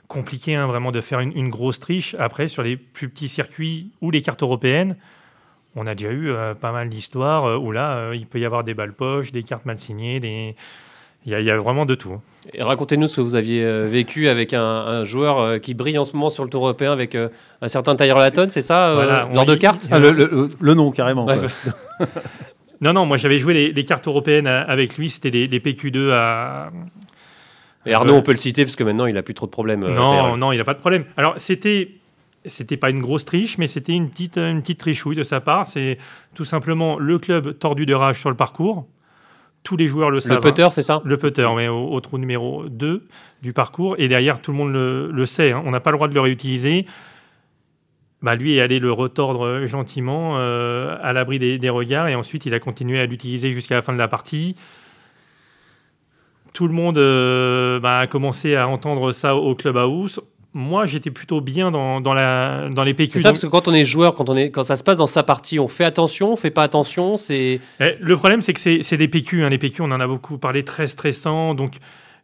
compliqué 0.09 0.55
hein, 0.55 0.67
vraiment 0.67 0.91
de 0.91 1.01
faire 1.01 1.21
une, 1.21 1.37
une 1.37 1.51
grosse 1.51 1.79
triche. 1.81 2.17
Après, 2.19 2.49
sur 2.49 2.63
les 2.63 2.77
plus 2.77 3.09
petits 3.09 3.29
circuits 3.29 3.91
ou 4.01 4.11
les 4.11 4.23
cartes 4.23 4.43
européennes, 4.43 4.97
on 5.77 5.87
a 5.87 5.95
déjà 5.95 6.11
eu 6.11 6.31
euh, 6.31 6.55
pas 6.55 6.73
mal 6.73 6.89
d'histoires 6.89 7.45
euh, 7.45 7.57
où 7.57 7.71
là, 7.73 7.97
euh, 7.97 8.17
il 8.17 8.27
peut 8.27 8.41
y 8.41 8.45
avoir 8.45 8.65
des 8.65 8.75
balles 8.75 8.95
poches, 8.95 9.33
des 9.33 9.43
cartes 9.43 9.67
mal 9.67 9.79
signées, 9.79 10.19
des... 10.19 10.57
il, 11.27 11.33
y 11.33 11.35
a, 11.35 11.41
il 11.41 11.47
y 11.47 11.51
a 11.51 11.57
vraiment 11.59 11.85
de 11.87 11.95
tout. 11.95 12.11
hein. 12.15 12.23
Et 12.55 12.63
Racontez-nous 12.63 13.07
ce 13.07 13.17
que 13.17 13.21
vous 13.21 13.35
aviez 13.35 13.63
euh, 13.63 13.87
vécu 13.87 14.29
avec 14.29 14.55
un, 14.55 14.63
un 14.63 15.05
joueur 15.05 15.39
euh, 15.39 15.59
qui 15.59 15.75
brille 15.75 15.99
en 15.99 16.05
ce 16.07 16.15
moment 16.15 16.31
sur 16.31 16.43
le 16.43 16.49
Tour 16.51 16.65
européen 16.65 16.91
avec 16.91 17.15
euh, 17.15 17.29
un 17.61 17.69
certain 17.69 17.95
Tyler 17.95 18.15
Laton, 18.15 18.47
c'est 18.49 18.63
ça, 18.63 18.89
euh, 18.91 18.95
Voilà, 18.95 19.29
lors 19.35 19.45
de 19.45 19.55
y- 19.55 19.59
cartes 19.59 19.89
Ah, 19.91 19.99
le, 19.99 20.11
le- 20.11 20.49
le 20.59 20.75
nom 20.75 20.91
carrément. 20.91 21.27
Ouais, 21.27 21.37
quoi. 21.39 22.07
Non, 22.81 22.93
non, 22.93 23.07
moi 23.07 23.17
j'avais 23.17 23.41
joué 23.41 23.55
les, 23.55 23.73
les 23.73 23.85
cartes 23.85 24.07
européennes 24.07 24.47
à- 24.47 24.63
avec 24.63 24.97
lui, 24.97 25.11
c'était 25.11 25.31
les, 25.31 25.47
les 25.49 25.59
PQ2 25.61 26.13
à... 26.13 26.71
Et 27.89 27.95
Arnaud, 27.95 28.15
on 28.15 28.23
peut 28.23 28.33
le 28.33 28.39
citer 28.39 28.65
parce 28.65 28.77
que 28.77 28.85
maintenant 28.85 29.07
il 29.07 29.17
a 29.19 29.23
plus 29.23 29.35
trop 29.35 29.47
de 29.47 29.51
problèmes. 29.51 29.83
euh, 29.83 29.95
non, 29.95 30.37
non, 30.37 30.53
il 30.53 30.59
n'a 30.59 30.65
pas 30.65 30.75
de 30.75 30.81
problème. 30.81 31.05
Alors 31.17 31.35
c'était... 31.39 31.91
C'était 32.47 32.77
pas 32.77 32.89
une 32.91 33.01
grosse 33.01 33.25
triche, 33.25 33.59
mais 33.59 33.67
c'était 33.67 33.93
une 33.93 34.09
petite, 34.09 34.39
une 34.39 34.63
petite 34.63 34.79
trichouille 34.79 35.17
de 35.17 35.25
sa 35.25 35.41
part. 35.41 35.67
C'est 35.67 35.99
tout 36.35 36.45
simplement 36.45 36.97
le 36.99 37.19
club 37.19 37.59
tordu 37.59 37.85
de 37.85 37.93
rage 37.93 38.21
sur 38.21 38.31
le 38.31 38.37
parcours. 38.37 38.87
Tous 39.65 39.77
les 39.77 39.89
joueurs 39.89 40.11
le 40.11 40.21
savent. 40.21 40.37
Le 40.37 40.41
putter, 40.41 40.69
c'est 40.71 40.83
ça? 40.83 41.03
Le 41.05 41.17
putter, 41.19 41.47
mais 41.57 41.67
au, 41.69 41.89
au 41.89 42.01
trou 42.01 42.17
numéro 42.17 42.65
2 42.69 43.07
du 43.43 43.53
parcours. 43.53 43.97
Et 43.99 44.07
derrière, 44.07 44.41
tout 44.41 44.53
le 44.53 44.57
monde 44.57 44.73
le, 44.73 45.11
le 45.11 45.27
sait. 45.27 45.51
hein. 45.51 45.63
On 45.67 45.73
n'a 45.73 45.81
pas 45.81 45.91
le 45.91 45.97
droit 45.97 46.07
de 46.09 46.15
le 46.15 46.21
réutiliser. 46.21 46.87
Bah, 48.23 48.35
lui 48.37 48.57
est 48.57 48.61
allé 48.61 48.79
le 48.79 48.93
retordre 48.93 49.67
gentiment 49.67 50.35
euh, 50.39 50.97
à 51.03 51.13
l'abri 51.13 51.39
des, 51.41 51.59
des 51.59 51.69
regards. 51.71 52.09
Et 52.09 52.15
ensuite, 52.15 52.47
il 52.47 52.55
a 52.55 52.61
continué 52.61 53.01
à 53.01 53.07
l'utiliser 53.07 53.53
jusqu'à 53.53 53.75
la 53.75 53.83
fin 53.83 53.93
de 53.93 53.99
la 53.99 54.09
partie. 54.09 54.55
Tout 56.59 56.67
le 56.67 56.75
monde 56.75 56.99
euh, 56.99 57.79
bah, 57.79 58.01
a 58.01 58.07
commencé 58.09 58.57
à 58.57 58.67
entendre 58.67 59.13
ça 59.13 59.37
au 59.37 59.55
clubhouse. 59.55 60.21
Moi, 60.55 60.87
j'étais 60.87 61.13
plutôt 61.13 61.41
bien 61.41 61.71
dans, 61.71 62.01
dans, 62.01 62.15
la, 62.15 62.69
dans 62.69 62.83
les 62.83 62.95
PQ. 62.95 63.13
C'est 63.13 63.19
ça, 63.21 63.29
donc- 63.29 63.35
parce 63.37 63.43
que 63.43 63.47
quand 63.47 63.69
on 63.69 63.73
est 63.75 63.85
joueur, 63.85 64.17
quand, 64.17 64.29
on 64.29 64.37
est, 64.37 64.51
quand 64.51 64.65
ça 64.65 64.75
se 64.75 64.83
passe 64.83 64.99
dans 64.99 65.07
sa 65.07 65.23
partie, 65.23 65.61
on 65.61 65.69
fait 65.69 65.85
attention, 65.85 66.33
on 66.33 66.37
fait 66.37 66.51
pas 66.51 66.65
attention, 66.65 67.17
c'est... 67.17 67.61
Eh, 67.79 67.93
Le 68.01 68.17
problème, 68.17 68.41
c'est 68.41 68.55
que 68.55 68.59
c'est 68.59 68.81
c'est 68.83 68.97
des 68.97 69.07
PQ. 69.07 69.45
hein. 69.45 69.51
Les 69.51 69.59
PQ, 69.59 69.83
on 69.83 69.93
en 69.93 70.01
a 70.01 70.07
beaucoup 70.09 70.37
parlé, 70.37 70.65
très 70.65 70.89
stressant. 70.89 71.55
Donc, 71.55 71.75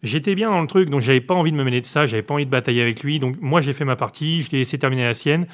j'étais 0.02 0.34
bien 0.34 0.50
dans 0.50 0.60
le 0.62 0.66
truc. 0.66 0.90
Donc, 0.90 1.00
j'avais 1.00 1.20
pas 1.20 1.34
envie 1.34 1.52
de 1.52 1.56
me 1.56 1.62
mêler 1.62 1.80
de 1.80 1.86
ça. 1.86 2.06
J'avais 2.06 2.24
pas 2.24 2.34
envie 2.34 2.46
de 2.46 2.50
batailler 2.50 2.82
avec 2.82 3.04
lui. 3.04 3.20
Donc, 3.20 3.36
moi, 3.40 3.60
j'ai 3.60 3.72
fait 3.72 3.84
ma 3.84 3.94
partie. 3.94 4.42
Je 4.42 4.50
l'ai 4.50 4.58
laissé 4.58 4.78
terminer 4.78 5.04
la 5.04 5.14
sienne. 5.14 5.46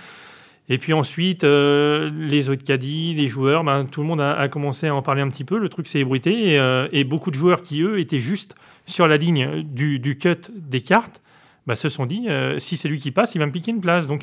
Et 0.73 0.79
puis 0.79 0.93
ensuite, 0.93 1.43
euh, 1.43 2.11
les 2.17 2.49
autres 2.49 2.63
caddies, 2.63 3.13
les 3.13 3.27
joueurs, 3.27 3.65
ben, 3.65 3.85
tout 3.87 4.03
le 4.03 4.07
monde 4.07 4.21
a, 4.21 4.49
commencé 4.49 4.87
à 4.87 4.95
en 4.95 5.03
parler 5.03 5.21
un 5.21 5.29
petit 5.29 5.43
peu. 5.43 5.59
Le 5.59 5.69
truc 5.69 5.89
s'est 5.89 5.99
ébruité. 5.99 6.53
Et, 6.53 6.61
euh, 6.61 6.89
beaucoup 7.05 7.33
de 7.33 7.35
joueurs 7.35 7.63
qui, 7.63 7.83
eux, 7.83 7.99
étaient 7.99 8.21
juste 8.21 8.55
sur 8.87 9.09
la 9.09 9.17
ligne 9.17 9.65
du, 9.65 9.99
du 9.99 10.17
cut 10.17 10.37
des 10.55 10.81
cartes, 10.81 11.23
ben, 11.67 11.75
se 11.75 11.89
sont 11.89 12.07
dit 12.07 12.27
euh, 12.29 12.61
si 12.61 12.77
c'est 12.77 12.89
lui 12.89 13.01
qui 13.01 13.11
passe, 13.11 13.35
il 13.35 13.39
va 13.39 13.47
me 13.47 13.53
piquer 13.53 13.73
une 13.73 13.81
place. 13.81 14.07
Donc, 14.07 14.23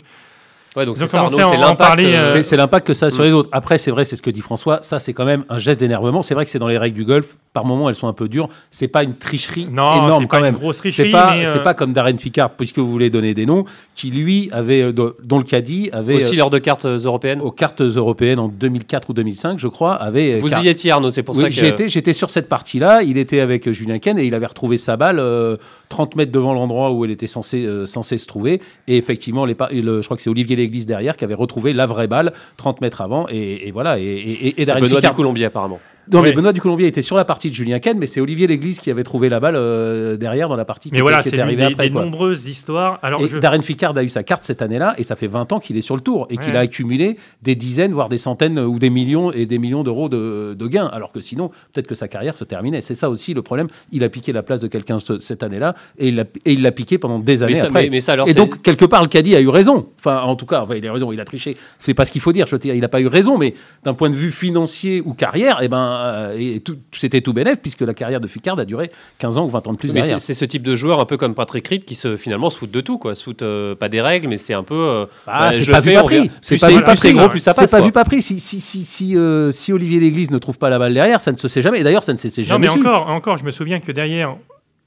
Ouais, 0.78 0.86
donc 0.86 0.98
c'est 0.98 1.08
ça, 1.08 1.22
Arnaud, 1.22 1.38
c'est 1.38 1.58
l'impact. 1.58 2.00
euh, 2.02 2.36
euh, 2.38 2.42
C'est- 2.44 2.56
l'impact 2.56 2.86
que 2.88 2.94
ça 2.94 3.08
a 3.08 3.10
sur 3.10 3.24
Mm. 3.24 3.28
les 3.28 3.34
autres. 3.34 3.50
Après, 3.52 3.78
c'est 3.78 3.92
vrai, 3.92 4.06
c'est 4.06 4.16
ce 4.16 4.22
que 4.22 4.30
dit 4.30 4.42
François. 4.42 4.80
Ça, 4.84 5.00
c'est 5.00 5.12
quand 5.14 5.26
même 5.26 5.44
un 5.50 5.58
geste 5.58 5.80
d'énervement. 5.80 6.22
C'est 6.22 6.36
vrai 6.36 6.46
que 6.46 6.52
c'est 6.52 6.60
dans 6.60 6.68
les 6.68 6.78
règles 6.78 6.96
du 6.96 7.04
golf. 7.04 7.36
Par 7.54 7.66
moments, 7.66 7.90
elles 7.90 7.96
sont 7.96 8.08
un 8.08 8.14
peu 8.14 8.28
dures. 8.30 8.50
C'est 8.70 8.88
pas 8.88 9.02
une 9.04 9.16
tricherie 9.16 9.68
non, 9.72 9.96
énorme 9.96 10.22
c'est 10.22 10.28
quand 10.28 10.38
pas 10.38 10.42
même. 10.44 10.54
une 10.54 10.60
grosse 10.60 10.76
C'est 10.76 10.82
tricherie. 10.92 11.12
pas, 11.12 11.34
euh, 11.36 11.54
c'est 11.54 11.64
pas 11.64 11.74
comme 11.74 11.92
Darren 11.94 12.18
Ficard, 12.20 12.52
puisque 12.52 12.78
vous 12.78 12.92
voulez 12.92 13.10
donner 13.10 13.34
des 13.34 13.48
noms, 13.48 13.66
qui 13.96 14.12
lui 14.12 14.50
avait, 14.52 14.94
do- 14.94 15.16
dont 15.24 15.40
le 15.40 15.44
caddie 15.44 15.90
avait 15.92 16.16
aussi 16.18 16.36
euh, 16.36 16.40
lors 16.40 16.50
de 16.52 16.60
cartes 16.60 16.86
européennes. 16.86 17.42
aux 17.42 17.50
cartes 17.52 17.82
européennes 17.82 18.38
en 18.38 18.48
2004 18.48 19.10
ou 19.10 19.14
2005, 19.14 19.58
je 19.58 19.68
crois, 19.68 19.94
avait. 19.96 20.38
Vous 20.38 20.50
car- 20.50 20.64
y 20.64 20.68
étiez, 20.68 20.92
Arnaud, 20.92 21.10
c'est 21.10 21.24
pour 21.24 21.36
Oui, 21.36 21.42
ça 21.44 21.48
que... 21.50 21.56
j'étais, 21.56 21.90
j'étais 21.90 22.14
sur 22.14 22.30
cette 22.30 22.48
partie-là. 22.48 23.02
Il 23.02 23.18
était 23.18 23.40
avec 23.40 23.72
Julien 23.72 23.98
Ken 23.98 24.20
et 24.20 24.26
il 24.26 24.36
avait 24.36 24.46
retrouvé 24.46 24.78
sa 24.78 24.96
balle 24.96 25.18
euh, 25.20 25.58
30 25.90 26.16
mètres 26.16 26.32
devant 26.32 26.54
l'endroit 26.54 26.92
où 26.92 27.06
elle 27.06 27.12
était 27.12 27.28
censée, 27.28 27.66
euh, 27.66 27.86
censée 27.86 28.18
se 28.18 28.28
trouver. 28.28 28.62
Et 28.88 28.98
effectivement, 28.98 29.46
les 29.46 29.56
le- 29.72 30.02
je 30.02 30.08
crois 30.08 30.18
que 30.18 30.24
c'est 30.24 30.30
Olivier 30.30 30.56
Léglise 30.56 30.86
derrière 30.86 31.16
qui 31.18 31.24
avait 31.24 31.34
retrouvé 31.34 31.74
la 31.74 31.86
vraie 31.86 32.08
balle 32.08 32.34
30 32.58 32.82
mètres 32.82 33.02
avant. 33.02 33.28
Et, 33.30 33.68
et 33.68 33.72
voilà. 33.72 33.98
Et, 34.00 34.04
et, 34.04 34.62
et 34.62 34.66
Benoît 34.82 35.00
Ficard- 35.00 35.12
du 35.14 35.18
Colombier, 35.18 35.46
apparemment. 35.46 35.80
Non, 36.12 36.22
mais 36.22 36.30
Oui. 36.30 36.36
Benoît 36.36 36.54
du 36.54 36.62
Colombier 36.62 36.88
était 36.88 37.02
sur 37.02 37.16
la 37.16 37.26
partie 37.26 37.50
de 37.50 37.56
Julien 37.56 37.80
Ken, 37.80 37.98
mais 37.98 38.08
c'est 38.08 38.22
Olivier 38.22 38.48
Léglise 38.48 38.80
qui 38.80 38.90
avait 38.92 39.04
trouvé 39.04 39.30
la 39.30 39.40
balle 39.40 39.56
euh, 39.56 40.16
derrière 40.18 40.50
dans 40.50 40.56
la 40.56 40.66
partie 40.66 40.90
qui, 40.90 40.96
Mais 40.96 41.02
voilà, 41.02 41.18
qui 41.18 41.24
c'est 41.30 41.36
était 41.36 41.42
arrivée 41.42 41.64
des, 41.66 41.72
après. 41.74 41.88
des 41.88 41.92
quoi. 41.94 42.04
nombreuses 42.04 42.48
histoires. 42.48 43.00
Alors, 43.02 43.22
Et 43.22 43.28
je... 43.28 43.38
Darren 43.38 43.62
Ficard 43.62 43.98
a 43.98 44.04
eu 44.04 44.10
sa 44.10 44.24
carte 44.24 44.44
cette 44.44 44.62
année-là, 44.62 44.94
et 44.98 45.04
ça 45.04 45.16
fait 45.16 45.28
20 45.28 45.52
ans 45.54 45.60
qu'il 45.60 45.78
est 45.78 45.82
sur 45.82 45.96
le 45.96 46.02
tour, 46.02 46.28
et 46.30 46.38
qu'il 46.38 46.56
a 46.56 46.60
accumulé 46.62 47.18
des 47.44 47.56
dizaines, 47.56 47.92
voire 47.94 48.10
des 48.10 48.18
centaines 48.18 48.60
ou 48.60 48.80
des 48.80 48.90
millions 48.90 49.32
et 49.32 49.46
des 49.46 49.58
millions 49.58 49.84
d'euros 49.84 50.10
de, 50.10 50.56
de 50.58 50.68
gains, 50.68 50.88
alors 50.88 51.12
que 51.12 51.20
sinon, 51.22 51.50
peut-être 51.74 51.88
que 51.88 51.96
sa 51.96 52.08
carrière 52.08 52.38
se 52.38 52.44
terminait. 52.44 52.82
C'est 52.82 52.96
ça 52.96 53.10
aussi 53.10 53.34
le 53.34 53.42
problème. 53.42 53.68
Il 53.92 54.04
a 54.04 54.10
piqué 54.10 54.32
la 54.34 54.44
place 54.44 54.60
de 54.62 54.68
quelqu'un 54.68 55.00
ce- 55.00 55.20
cette 55.20 55.44
année-là, 55.44 55.76
et 55.98 56.08
il 56.10 56.16
l'a 56.16 56.24
et 56.46 56.54
il 56.54 56.62
l'a 56.62 56.72
piqué 56.72 56.98
pendant 56.98 57.20
des 57.20 57.44
années 57.44 57.54
Mais 57.54 57.60
ça, 57.60 57.68
après. 57.68 57.84
mais, 57.84 57.90
mais 57.90 58.02
ça, 58.02 58.14
alors, 58.14 58.28
et 58.28 58.34
c'est- 58.34 58.38
donc, 58.40 58.62
quelque 58.62 58.86
part, 58.86 59.02
le 59.02 59.08
caddie 59.10 59.36
a 59.36 59.42
eu 59.42 59.50
raison. 59.50 59.88
Enfin, 60.00 60.22
en 60.22 60.36
tout 60.36 60.46
cas, 60.46 60.62
enfin, 60.62 60.76
il 60.76 60.88
a 60.88 60.94
raison, 60.94 61.12
il 61.12 61.20
a 61.20 61.26
triché. 61.26 61.58
C'est 61.80 61.94
pas 61.94 62.06
ce 62.06 62.12
qu'il 62.12 62.22
faut 62.22 62.32
dire. 62.32 62.46
Je 62.48 62.52
veux 62.52 62.60
dire, 62.60 62.74
il 62.76 62.82
n'a 62.82 62.88
pas 62.88 63.02
eu 63.02 63.08
raison, 63.08 63.38
mais 63.38 63.54
d'un 63.84 63.94
point 63.94 64.10
de 64.10 64.16
vue 64.16 64.32
financier 64.32 65.02
ou 65.06 65.14
carrière, 65.14 65.60
eh 65.62 65.68
ben, 65.68 65.78
euh, 66.06 66.36
et 66.38 66.60
tout- 66.60 66.78
c'était 66.92 67.22
tout 67.22 67.34
bénef, 67.34 67.62
puisque 67.62 67.82
la 67.82 67.94
carrière 67.94 68.20
de 68.20 68.28
Ficard 68.28 68.58
a 68.60 68.66
duré 68.66 68.92
15 69.20 69.38
ans 69.38 69.46
ou 69.46 69.50
20 69.50 69.66
ans 69.68 69.74
de 69.74 69.78
plus 69.78 69.90
mais 69.90 70.02
derrière. 70.02 70.20
c'est 70.20 70.34
c'est 70.34 70.40
ce 70.40 70.46
type 70.46 70.64
de 70.64 70.76
joueur, 70.76 71.00
un 71.00 71.06
peu 71.06 71.18
comme 71.18 71.34
Patrick 71.36 71.68
Reed, 71.68 71.86
qui 71.86 71.96
se, 71.96 72.18
finalement 72.18 72.50
se 72.50 72.58
fout 72.60 72.72
de 72.72 72.82
tout, 72.82 72.98
quoi. 72.98 73.16
Se 73.16 73.24
fout 73.24 73.42
euh, 73.42 73.76
pas 73.76 73.90
des 73.90 74.02
règles, 74.02 74.28
mais 74.28 74.38
c'est 74.38 74.54
un 74.54 74.64
peu. 74.64 74.76
euh, 74.76 75.06
Ah, 75.26 75.40
bah, 75.40 75.52
c'est 75.52 75.64
je 75.64 75.72
pas 75.72 75.80
vu 75.80 75.94
pas 75.94 76.04
pris. 76.04 76.32
C'est 76.42 76.60
pas 76.60 76.70
vu 76.70 76.82
pas 76.82 76.96
pris. 76.96 77.14
gros, 77.14 77.30
plus 77.30 77.40
ça 77.40 77.54
passe. 77.54 77.70
C'est 77.70 77.76
pas 77.76 77.80
quoi. 77.80 77.86
vu 77.88 77.92
pas 77.92 78.04
pris. 78.06 78.22
Si, 78.22 78.40
si, 78.40 78.60
si, 78.62 78.86
si, 78.86 79.18
euh, 79.18 79.52
si 79.52 79.74
Olivier 79.74 80.00
Léglise 80.00 80.32
ne 80.32 80.38
trouve 80.38 80.58
pas 80.58 80.70
la 80.70 80.80
balle 80.80 80.94
derrière, 80.94 81.22
ça 81.22 81.32
ne 81.32 81.38
se 81.38 81.48
sait 81.48 81.62
jamais. 81.62 81.80
Et 81.80 81.84
d'ailleurs, 81.84 82.04
ça 82.04 82.14
ne 82.14 82.18
s'est 82.18 82.32
Non, 82.38 82.44
jamais 82.44 82.68
mais 82.68 82.74
su. 82.74 82.80
encore, 82.80 83.08
encore, 83.10 83.38
je 83.38 83.44
me 83.46 83.52
souviens 83.52 83.80
que 83.80 83.92
derrière, 83.92 84.36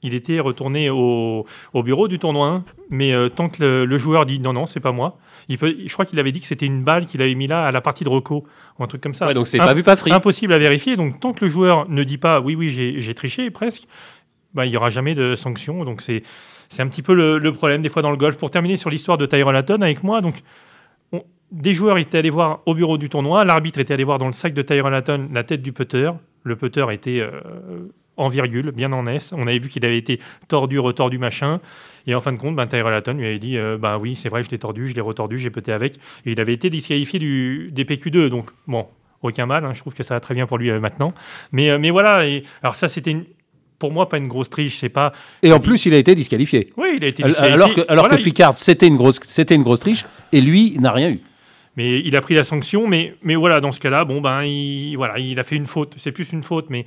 il 0.03 0.15
était 0.15 0.39
retourné 0.39 0.89
au, 0.89 1.45
au 1.73 1.83
bureau 1.83 2.07
du 2.07 2.17
tournoi 2.17 2.47
1, 2.47 2.63
mais 2.89 3.13
euh, 3.13 3.29
tant 3.29 3.49
que 3.49 3.61
le, 3.63 3.85
le 3.85 3.97
joueur 3.99 4.25
dit 4.25 4.39
non, 4.39 4.51
non, 4.53 4.65
c'est 4.65 4.79
pas 4.79 4.91
moi, 4.91 5.17
il 5.51 5.57
peut, 5.57 5.75
je 5.85 5.91
crois 5.93 6.05
qu'il 6.05 6.19
avait 6.19 6.31
dit 6.31 6.41
que 6.41 6.47
c'était 6.47 6.65
une 6.65 6.83
balle 6.83 7.05
qu'il 7.05 7.21
avait 7.21 7.35
mis 7.35 7.47
là 7.47 7.65
à 7.67 7.71
la 7.71 7.81
partie 7.81 8.03
de 8.03 8.09
Reco, 8.09 8.45
ou 8.79 8.83
un 8.83 8.87
truc 8.87 9.01
comme 9.01 9.13
ça. 9.13 9.27
Ouais, 9.27 9.33
donc 9.33 9.47
c'est 9.47 9.57
pas 9.57 9.73
vu, 9.73 9.83
pas 9.83 9.95
pris. 9.95 10.11
Impossible 10.11 10.53
à 10.53 10.57
vérifier. 10.57 10.95
Donc, 10.95 11.19
tant 11.19 11.33
que 11.33 11.43
le 11.45 11.51
joueur 11.51 11.87
ne 11.89 12.03
dit 12.03 12.17
pas 12.17 12.39
oui, 12.39 12.55
oui, 12.55 12.69
j'ai 12.97 13.13
triché 13.13 13.51
presque, 13.51 13.83
bah, 14.53 14.65
il 14.65 14.69
n'y 14.71 14.77
aura 14.77 14.89
jamais 14.89 15.13
de 15.15 15.35
sanction. 15.35 15.83
Donc, 15.85 16.01
c'est 16.01 16.23
c'est 16.69 16.81
un 16.81 16.87
petit 16.87 17.01
peu 17.01 17.13
le, 17.13 17.37
le 17.37 17.51
problème 17.51 17.81
des 17.81 17.89
fois 17.89 18.01
dans 18.01 18.11
le 18.11 18.17
golf. 18.17 18.37
Pour 18.37 18.49
terminer 18.49 18.77
sur 18.77 18.89
l'histoire 18.89 19.17
de 19.17 19.25
Tyrell 19.25 19.55
Hatton 19.55 19.81
avec 19.81 20.03
moi, 20.03 20.21
donc, 20.21 20.35
on- 21.11 21.23
des 21.51 21.73
joueurs 21.73 21.97
étaient 21.97 22.17
allés 22.17 22.29
voir 22.29 22.61
au 22.65 22.73
bureau 22.73 22.97
du 22.97 23.09
tournoi, 23.09 23.43
l'arbitre 23.43 23.79
était 23.79 23.93
allé 23.93 24.05
voir 24.05 24.19
dans 24.19 24.27
le 24.27 24.33
sac 24.33 24.53
de 24.53 24.61
Tyrell 24.61 24.93
Hatton 24.93 25.27
la 25.33 25.43
tête 25.43 25.61
du 25.61 25.73
putter. 25.73 26.09
Le 26.43 26.55
putter 26.55 26.85
était 26.91 27.19
euh, 27.19 27.29
en 28.17 28.27
virgule, 28.27 28.71
bien 28.71 28.91
en 28.91 29.05
S. 29.07 29.33
On 29.35 29.47
avait 29.47 29.59
vu 29.59 29.69
qu'il 29.69 29.85
avait 29.85 29.97
été 29.97 30.19
tordu, 30.47 30.79
retordu, 30.79 31.17
machin. 31.17 31.59
Et 32.07 32.15
en 32.15 32.21
fin 32.21 32.33
de 32.33 32.37
compte, 32.37 32.55
ben, 32.55 32.67
Tyrell 32.67 32.93
Hatton 32.93 33.13
lui 33.13 33.25
avait 33.25 33.39
dit 33.39 33.57
bah 33.79 33.97
oui, 33.97 34.15
c'est 34.15 34.29
vrai, 34.29 34.43
je 34.43 34.49
l'ai 34.49 34.57
tordu, 34.57 34.87
je 34.87 34.95
l'ai 34.95 35.01
retordu, 35.01 35.37
j'ai 35.37 35.49
pété 35.49 35.71
avec. 35.71 35.95
Et 36.25 36.31
il 36.31 36.39
avait 36.39 36.53
été 36.53 36.69
disqualifié 36.69 37.19
du, 37.19 37.69
des 37.71 37.85
PQ2. 37.85 38.27
Donc, 38.27 38.49
bon, 38.67 38.87
aucun 39.21 39.45
mal. 39.45 39.65
Hein, 39.65 39.73
je 39.73 39.79
trouve 39.79 39.93
que 39.93 40.03
ça 40.03 40.15
va 40.15 40.19
très 40.19 40.33
bien 40.33 40.47
pour 40.47 40.57
lui 40.57 40.71
maintenant. 40.71 41.13
Mais, 41.51 41.77
mais 41.77 41.89
voilà. 41.89 42.27
Et, 42.27 42.43
alors, 42.63 42.75
ça, 42.75 42.87
c'était 42.87 43.11
une, 43.11 43.25
pour 43.81 43.91
moi 43.91 44.07
pas 44.07 44.17
une 44.17 44.27
grosse 44.27 44.49
triche, 44.51 44.77
c'est 44.77 44.89
pas. 44.89 45.11
Et 45.41 45.51
en 45.51 45.59
plus, 45.59 45.87
il 45.87 45.95
a 45.95 45.97
été 45.97 46.13
disqualifié. 46.13 46.71
Oui, 46.77 46.89
il 46.97 47.03
a 47.03 47.07
été 47.07 47.23
disqualifié. 47.23 47.53
Alors 47.55 47.73
que, 47.73 47.81
alors 47.89 48.07
que 48.07 48.15
Ficard, 48.15 48.57
c'était 48.57 48.85
une 48.85 48.95
grosse, 48.95 49.19
c'était 49.23 49.55
une 49.55 49.63
grosse 49.63 49.79
triche, 49.79 50.05
et 50.31 50.39
lui 50.39 50.77
n'a 50.79 50.91
rien 50.91 51.09
eu. 51.09 51.19
Mais 51.77 51.99
il 51.99 52.15
a 52.15 52.21
pris 52.21 52.35
la 52.35 52.43
sanction, 52.43 52.85
mais, 52.85 53.15
mais 53.23 53.35
voilà, 53.35 53.59
dans 53.59 53.71
ce 53.71 53.79
cas-là, 53.79 54.05
bon 54.05 54.21
ben, 54.21 54.43
il, 54.43 54.95
voilà, 54.97 55.17
il 55.17 55.39
a 55.39 55.43
fait 55.43 55.55
une 55.55 55.65
faute. 55.65 55.93
C'est 55.97 56.11
plus 56.11 56.31
une 56.31 56.43
faute, 56.43 56.67
mais, 56.69 56.85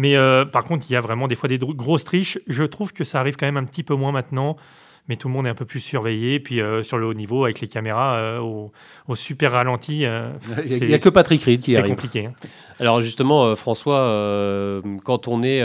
mais 0.00 0.16
euh, 0.16 0.46
par 0.46 0.64
contre, 0.64 0.86
il 0.88 0.94
y 0.94 0.96
a 0.96 1.00
vraiment 1.00 1.28
des 1.28 1.34
fois 1.34 1.46
des 1.46 1.58
grosses 1.58 2.04
triches. 2.04 2.38
Je 2.46 2.64
trouve 2.64 2.94
que 2.94 3.04
ça 3.04 3.20
arrive 3.20 3.36
quand 3.36 3.44
même 3.44 3.58
un 3.58 3.64
petit 3.64 3.82
peu 3.82 3.94
moins 3.94 4.12
maintenant 4.12 4.56
mais 5.10 5.16
tout 5.16 5.26
le 5.26 5.34
monde 5.34 5.46
est 5.46 5.50
un 5.50 5.54
peu 5.54 5.64
plus 5.64 5.80
surveillé. 5.80 6.38
Puis 6.38 6.60
euh, 6.60 6.84
sur 6.84 6.96
le 6.96 7.04
haut 7.04 7.14
niveau, 7.14 7.44
avec 7.44 7.60
les 7.60 7.66
caméras 7.66 8.14
euh, 8.14 8.38
au, 8.38 9.14
super 9.16 9.52
ralenti, 9.52 10.04
euh, 10.04 10.30
il 10.64 10.86
n'y 10.86 10.94
a, 10.94 10.98
que 11.00 11.08
Patrick 11.08 11.42
Reed 11.42 11.60
qui 11.60 11.76
arrive. 11.76 11.86
C'est 11.86 11.94
compliqué. 11.94 12.26
Hein. 12.26 12.32
Alors 12.78 13.02
justement, 13.02 13.54
François, 13.56 14.82
quand 15.04 15.28
on 15.28 15.42
est, 15.42 15.62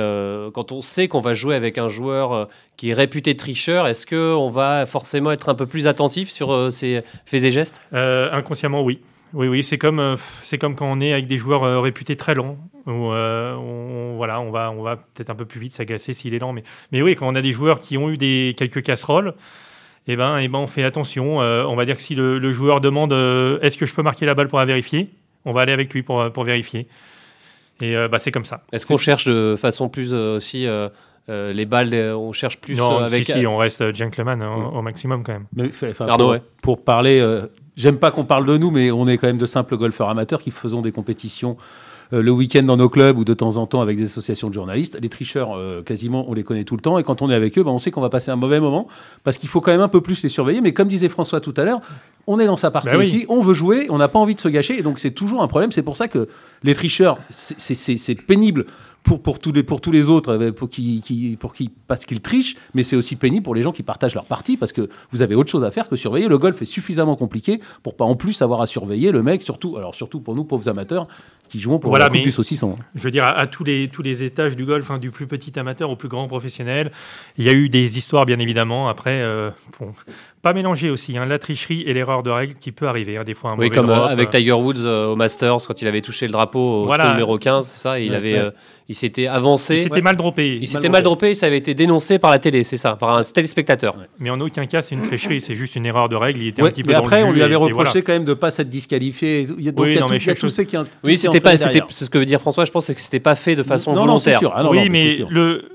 quand 0.51 0.71
on 0.71 0.81
sait 0.81 1.07
qu'on 1.07 1.21
va 1.21 1.35
jouer 1.35 1.55
avec 1.55 1.77
un 1.77 1.89
joueur 1.89 2.49
qui 2.75 2.89
est 2.89 2.93
réputé 2.93 3.37
tricheur, 3.37 3.87
est-ce 3.87 4.05
que 4.07 4.33
on 4.33 4.49
va 4.49 4.85
forcément 4.87 5.31
être 5.31 5.47
un 5.47 5.55
peu 5.55 5.67
plus 5.67 5.85
attentif 5.85 6.29
sur 6.29 6.73
ses 6.73 7.03
faits 7.25 7.43
et 7.43 7.51
gestes? 7.51 7.81
Inconsciemment, 7.93 8.81
oui. 8.81 8.99
Oui, 9.35 9.49
oui, 9.49 9.63
c'est 9.63 9.77
comme, 9.77 9.99
euh, 9.99 10.15
c'est 10.43 10.57
comme 10.57 10.75
quand 10.75 10.89
on 10.89 11.01
est 11.01 11.11
avec 11.11 11.27
des 11.27 11.35
joueurs 11.37 11.63
euh, 11.63 11.81
réputés 11.81 12.15
très 12.15 12.33
lents. 12.35 12.57
Où, 12.87 13.11
euh, 13.11 13.53
on, 13.55 14.15
voilà, 14.15 14.39
on 14.39 14.49
va, 14.49 14.71
on 14.71 14.81
va 14.81 14.95
peut-être 14.95 15.29
un 15.29 15.35
peu 15.35 15.45
plus 15.45 15.59
vite 15.59 15.73
s'agacer 15.73 16.13
s'il 16.13 16.33
est 16.33 16.39
lent. 16.39 16.53
Mais, 16.53 16.63
mais 16.93 17.01
oui, 17.01 17.17
quand 17.17 17.27
on 17.27 17.35
a 17.35 17.41
des 17.41 17.51
joueurs 17.51 17.81
qui 17.81 17.97
ont 17.97 18.09
eu 18.09 18.15
des, 18.15 18.55
quelques 18.57 18.81
casseroles, 18.81 19.33
eh 20.07 20.15
ben, 20.15 20.37
eh 20.37 20.47
ben, 20.47 20.59
on 20.59 20.67
fait 20.67 20.83
attention. 20.83 21.39
on 21.39 21.75
va 21.75 21.85
dire 21.85 21.97
que 21.97 22.01
si 22.01 22.15
le, 22.15 22.51
joueur 22.53 22.79
demande 22.79 23.11
est-ce 23.61 23.77
que 23.77 23.85
je 23.85 23.93
peux 23.93 24.03
marquer 24.03 24.25
la 24.25 24.35
balle 24.35 24.47
pour 24.47 24.59
la 24.59 24.65
vérifier, 24.65 25.09
on 25.43 25.51
va 25.51 25.61
aller 25.61 25.73
avec 25.73 25.93
lui 25.93 26.03
pour, 26.03 26.31
pour 26.31 26.43
vérifier. 26.43 26.87
Et 27.81 27.95
bah, 28.07 28.19
c'est 28.19 28.31
comme 28.31 28.45
ça. 28.45 28.61
Est-ce 28.71 28.85
qu'on 28.85 28.97
cherche 28.97 29.25
de 29.25 29.55
façon 29.57 29.89
plus 29.89 30.13
aussi 30.13 30.67
les 31.27 31.65
balles, 31.65 31.95
on 32.15 32.33
cherche 32.33 32.59
plus 32.59 32.75
non, 32.75 32.99
avec. 32.99 33.25
Si, 33.25 33.31
si, 33.31 33.47
on 33.47 33.57
reste 33.57 33.95
gentleman 33.95 34.43
au, 34.43 34.83
maximum 34.83 35.23
quand 35.23 35.33
même. 35.33 35.47
Mais, 35.55 35.69
pour, 35.69 36.37
pour, 36.61 36.83
parler 36.83 37.39
J'aime 37.75 37.98
pas 37.98 38.12
qu'on 38.12 38.25
parle 38.25 38.46
de 38.46 38.58
nous, 38.58 38.72
mais 38.72 38.91
on 38.91 39.08
est 39.08 39.17
quand 39.17 39.27
même 39.27 39.38
de 39.38 39.46
simples 39.46 39.77
golfeurs 39.77 40.10
amateurs 40.10 40.41
qui 40.41 40.51
faisons 40.51 40.82
des 40.82 40.91
compétitions 40.91 41.58
euh, 42.13 42.22
le 42.22 42.32
week-end 42.32 42.63
dans 42.63 42.77
nos 42.77 42.89
clubs 42.89 43.17
ou 43.17 43.25
de 43.25 43.34
temps 43.34 43.58
en 43.58 43.65
temps 43.65 43.82
avec 43.82 43.98
des 43.98 44.05
associations 44.05 44.50
de 44.50 44.53
journalistes. 44.53 44.98
Les 45.01 45.10
tricheurs, 45.10 45.58
euh, 45.58 45.82
quasiment, 45.82 46.29
on 46.29 46.34
les 46.34 46.44
connaît 46.44 46.63
tout 46.63 46.75
le 46.75 46.82
temps. 46.82 46.98
Et 47.00 47.03
quand 47.03 47.22
on 47.22 47.29
est 47.29 47.36
avec 47.36 47.58
eux, 47.58 47.63
ben, 47.63 47.72
on 47.72 47.77
sait 47.77 47.91
qu'on 47.91 48.01
va 48.01 48.10
passer 48.10 48.32
un 48.32 48.36
mauvais 48.36 48.60
moment 48.60 48.88
parce 49.24 49.38
qu'il 49.38 49.50
faut 49.50 49.62
quand 49.62 49.72
même 49.72 49.82
un 49.82 49.88
peu 49.88 50.01
plus 50.01 50.22
les 50.24 50.29
surveiller. 50.29 50.62
Mais 50.62 50.74
comme 50.74 50.88
disait 50.88 51.10
François 51.10 51.41
tout 51.41 51.53
à 51.58 51.65
l'heure, 51.65 51.79
on 52.27 52.39
est 52.39 52.46
dans 52.46 52.58
sa 52.58 52.72
partie 52.72 52.96
aussi, 52.96 53.20
ben 53.20 53.36
on 53.36 53.41
veut 53.41 53.53
jouer, 53.53 53.88
on 53.89 53.98
n'a 53.98 54.08
pas 54.08 54.20
envie 54.20 54.36
de 54.36 54.39
se 54.39 54.50
gâcher. 54.50 54.79
Et 54.79 54.82
donc 54.82 55.00
c'est 55.00 55.12
toujours 55.12 55.41
un 55.41 55.48
problème. 55.48 55.72
C'est 55.72 55.84
pour 55.84 55.98
ça 55.98 56.08
que 56.08 56.27
les 56.63 56.74
tricheurs, 56.74 57.17
c'est 57.29 58.15
pénible 58.15 58.65
pour, 59.05 59.21
pour, 59.21 59.39
tous 59.39 59.51
les, 59.51 59.63
pour 59.63 59.79
tous 59.79 59.91
les 59.91 60.09
autres, 60.09 60.35
euh, 60.35 60.51
pour 60.51 60.67
qui, 60.67 61.01
qui, 61.01 61.38
pour 61.39 61.53
qui, 61.53 61.69
parce 61.88 62.05
qu'ils 62.05 62.21
trichent, 62.21 62.57
mais 62.74 62.81
c'est 62.81 62.95
aussi 62.95 63.15
pénible 63.15 63.43
pour 63.43 63.53
les 63.53 63.62
gens 63.62 63.71
qui 63.71 63.83
partagent 63.83 64.15
leur 64.15 64.25
partie, 64.25 64.57
parce 64.57 64.74
que 64.74 64.89
vous 65.12 65.21
avez 65.21 65.35
autre 65.35 65.50
chose 65.50 65.63
à 65.63 65.71
faire 65.71 65.88
que 65.88 65.95
surveiller. 65.95 66.27
Le 66.27 66.39
golf 66.39 66.62
est 66.63 66.65
suffisamment 66.65 67.15
compliqué 67.15 67.62
pour 67.83 67.95
pas 67.95 68.03
en 68.03 68.15
plus 68.15 68.41
avoir 68.41 68.62
à 68.62 68.65
surveiller 68.65 69.12
le 69.12 69.21
mec, 69.21 69.43
surtout, 69.43 69.77
alors 69.77 69.93
surtout 69.93 70.19
pour 70.19 70.35
nous 70.35 70.43
pauvres 70.43 70.67
amateurs 70.67 71.07
qui 71.50 71.59
jouons 71.59 71.77
pour 71.77 71.91
voilà, 71.91 72.09
la 72.09 72.19
du 72.19 72.31
saucisson. 72.31 72.75
Je 72.95 73.03
veux 73.03 73.12
dire, 73.12 73.24
à, 73.24 73.45
tous, 73.45 73.63
les, 73.63 73.88
tous 73.88 74.01
les 74.01 74.24
étages 74.24 74.55
du 74.55 74.65
golf, 74.65 74.89
hein, 74.89 74.97
du 74.97 75.12
plus 75.12 75.27
petit 75.27 75.57
amateur 75.59 75.91
au 75.91 75.95
plus 75.95 76.09
grand 76.09 76.27
professionnel, 76.27 76.91
il 77.38 77.45
y 77.45 77.50
a 77.50 77.53
eu 77.53 77.69
des 77.69 78.00
histoires, 78.00 78.25
bien 78.25 78.39
évidemment. 78.39 78.89
Après, 78.89 79.21
euh, 79.21 79.51
pas 80.41 80.53
mélanger 80.53 80.89
aussi 80.89 81.15
hein, 81.15 81.27
la 81.27 81.38
tricherie 81.38 81.83
et 81.83 81.93
l'erreur 81.93 82.24
de 82.24 82.31
règle 82.31 82.53
qui 82.55 82.71
peut 82.71 82.88
arriver. 82.88 83.17
Hein, 83.17 83.24
des 83.24 83.35
fois, 83.35 83.51
un 83.51 83.57
oui, 83.57 83.69
comme 83.69 83.91
euh, 83.91 84.05
avec 84.05 84.31
Tiger 84.31 84.53
Woods 84.53 84.83
au 84.83 85.15
Masters, 85.15 85.57
quand 85.67 85.79
il 85.79 85.88
avait 85.88 86.01
touché 86.01 86.25
le 86.25 86.31
drapeau 86.31 86.85
au 86.85 86.97
numéro 86.97 87.38
15, 87.38 87.67
ça, 87.67 88.00
il 88.00 88.15
avait 88.15 88.51
il 88.88 88.94
s'était 88.95 89.27
avancé. 89.27 89.75
Il 89.77 89.83
s'était 89.83 90.01
mal 90.01 90.15
droppé. 90.15 90.57
Il 90.61 90.67
s'était 90.67 90.89
mal 90.89 91.03
droppé 91.03 91.31
et 91.31 91.35
ça 91.35 91.47
avait 91.47 91.57
été 91.57 91.73
dénoncé 91.73 92.19
par 92.19 92.31
la 92.31 92.39
télé, 92.39 92.63
c'est 92.63 92.77
ça, 92.77 92.95
par 92.95 93.17
un 93.17 93.23
téléspectateur. 93.23 93.95
Mais 94.19 94.29
en 94.29 94.39
aucun 94.39 94.65
cas, 94.65 94.81
c'est 94.81 94.95
une 94.95 95.07
tricherie, 95.07 95.39
c'est 95.39 95.55
juste 95.55 95.75
une 95.75 95.85
erreur 95.85 96.09
de 96.09 96.15
règle. 96.15 96.41
Il 96.41 96.47
était 96.47 96.61
un 96.61 96.69
petit 96.69 96.83
peu 96.83 96.89
mais 96.89 96.95
après, 96.95 97.23
on 97.23 97.31
lui 97.31 97.43
avait 97.43 97.55
reproché 97.55 98.01
quand 98.01 98.13
même 98.13 98.25
de 98.25 98.31
ne 98.31 98.35
pas 98.35 98.51
s'être 98.51 98.69
disqualifié. 98.69 99.47
Il 99.57 99.63
y 99.63 99.69
a, 99.69 99.71
donc, 99.71 99.85
oui, 99.85 99.91
il 99.91 99.95
y 99.95 100.29
a, 100.29 100.35
tout, 100.35 100.47
qui 100.47 100.77
Oui, 101.03 101.17
c'était 101.17 101.39
pas. 101.39 101.57
C'est 101.57 101.81
ce 101.91 102.09
que 102.09 102.17
veut 102.17 102.25
dire 102.25 102.41
François, 102.41 102.65
je 102.65 102.71
pense, 102.71 102.85
c'est 102.85 102.95
que 102.95 103.01
c'était 103.01 103.19
pas 103.19 103.35
fait 103.35 103.55
de 103.55 103.63
façon 103.63 103.93
volontaire. 103.93 104.41
Non, 104.41 104.51
sûr. 104.51 104.69
oui, 104.71 104.89
mais 104.89 105.19
le 105.29 105.75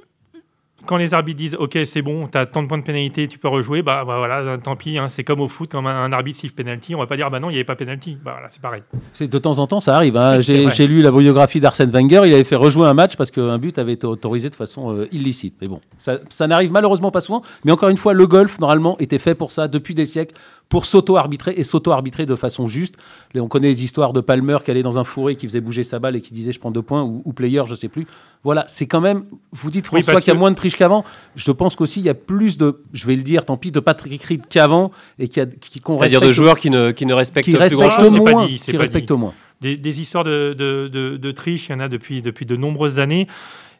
quand 0.87 0.97
les 0.97 1.15
arbitres 1.15 1.39
disent 1.39 1.57
OK, 1.57 1.79
c'est 1.85 2.03
bon, 2.03 2.27
tu 2.27 2.39
as 2.39 2.47
tant 2.47 2.63
de 2.63 2.69
points 2.69 2.79
de 2.79 2.83
pénalité, 2.83 3.29
tu 3.29 3.39
peux 3.39 3.49
rejouer, 3.49 3.83
bah, 3.83 4.05
bah 4.07 4.19
voilà, 4.19 4.59
tant 4.59 4.77
pis, 4.77 4.99
hein, 4.99 5.09
c'est 5.09 5.25
comme 5.25 5.41
au 5.41 5.49
foot, 5.49 5.71
comme 5.71 5.87
un, 5.87 6.13
arbitre 6.13 6.39
siffle 6.39 6.55
penalty, 6.55 6.95
on 6.95 6.99
va 6.99 7.07
pas 7.07 7.17
dire 7.17 7.31
bah 7.31 7.41
non, 7.41 7.49
il 7.51 7.53
n'y 7.53 7.59
avait 7.59 7.65
pas 7.65 7.77
penalty. 7.77 8.17
Bah 8.23 8.33
voilà, 8.33 8.49
c'est 8.49 8.61
pareil. 8.61 8.83
De 9.21 9.39
temps 9.39 9.59
en 9.59 9.67
temps, 9.67 9.81
ça 9.81 9.95
arrive. 9.95 10.17
Hein. 10.17 10.41
J'ai 10.41 10.87
lu 10.87 11.03
la 11.03 11.11
biographie 11.11 11.61
d'Arsène 11.61 11.91
Wenger, 11.91 12.23
il 12.27 12.35
avait 12.35 12.45
fait 12.45 12.57
rejouer 12.57 12.87
un 12.89 12.95
match 12.95 13.17
parce 13.17 13.31
qu'un 13.31 13.59
but 13.59 13.79
avait 13.79 13.93
été 13.93 14.07
autorisé 14.07 14.51
de 14.51 14.55
façon 14.55 14.95
euh, 14.95 15.09
illicite. 15.13 15.55
Mais 15.61 15.67
bon, 15.67 15.81
ça, 15.99 16.19
ça 16.29 16.47
n'arrive 16.47 16.73
malheureusement 16.73 17.11
pas 17.11 17.21
souvent. 17.21 17.43
Mais 17.65 17.73
encore 17.73 17.89
une 17.89 17.97
fois, 17.97 18.15
le 18.15 18.27
golf, 18.27 18.59
normalement, 18.59 18.97
était 18.99 19.19
fait 19.19 19.35
pour 19.35 19.53
ça 19.53 19.69
depuis 19.69 19.95
des 19.95 20.07
siècles 20.07 20.35
pour 20.71 20.87
s'auto-arbitrer 20.87 21.53
et 21.57 21.65
s'auto-arbitrer 21.65 22.27
de 22.27 22.37
façon 22.37 22.69
juste. 22.69 22.95
on 23.35 23.49
connaît 23.49 23.69
les 23.69 23.85
histoires 23.85 24.13
de 24.13 24.21
Palmer 24.21 24.59
qui 24.65 24.71
allait 24.71 24.85
dans 24.85 24.99
un 24.99 25.05
fourré, 25.05 25.35
qui 25.35 25.47
faisait 25.47 25.61
bouger 25.61 25.83
sa 25.83 25.99
balle 25.99 26.15
et 26.15 26.21
qui 26.21 26.33
disait 26.33 26.53
je 26.53 26.61
prends 26.61 26.71
deux 26.71 26.81
points, 26.81 27.03
ou, 27.03 27.33
player, 27.33 27.63
je 27.67 27.75
sais 27.75 27.89
plus. 27.89 28.07
Voilà, 28.45 28.65
c'est 28.69 28.87
quand 28.87 29.01
même. 29.01 29.25
Vous 29.53 29.71
dites 29.71 29.87
François 29.87 30.21
qu'il 30.21 30.33
y 30.33 30.37
a 30.37 30.39
moins 30.39 30.53
de 30.53 30.57
triche 30.57 30.77
qu'avant. 30.77 31.05
Je 31.35 31.51
pense 31.51 31.75
qu'aussi 31.75 32.01
il 32.01 32.07
y 32.07 32.09
a 32.09 32.15
plus 32.15 32.57
de, 32.57 32.83
je 32.93 33.05
vais 33.07 33.17
le 33.17 33.25
dire, 33.25 33.45
tant 33.45 33.57
pis, 33.57 33.73
de 33.73 33.81
Patrick 33.81 34.23
Reed 34.23 34.47
qu'avant 34.49 34.93
et 35.19 35.27
qui, 35.27 35.41
qui 35.61 35.83
C'est-à-dire 35.85 36.21
de 36.21 36.33
joueurs 36.33 36.57
qui 36.57 36.71
ne, 36.71 36.93
qui 36.93 37.05
ne 37.05 37.15
respectent 37.15 37.51
qui 37.51 37.57
plus 37.57 37.77
grand-chose. 37.77 38.17
Moins, 38.17 38.47
qui 38.47 38.77
respectent 38.77 39.11
moins. 39.11 39.35
Des, 39.61 39.77
des, 39.77 40.01
histoires 40.01 40.25
de, 40.25 40.55
de, 40.57 40.89
de, 40.89 41.17
de, 41.19 41.31
triche, 41.33 41.69
il 41.69 41.73
y 41.73 41.75
en 41.75 41.81
a 41.81 41.89
depuis, 41.89 42.23
depuis 42.23 42.47
de 42.47 42.57
nombreuses 42.57 42.99
années. 42.99 43.27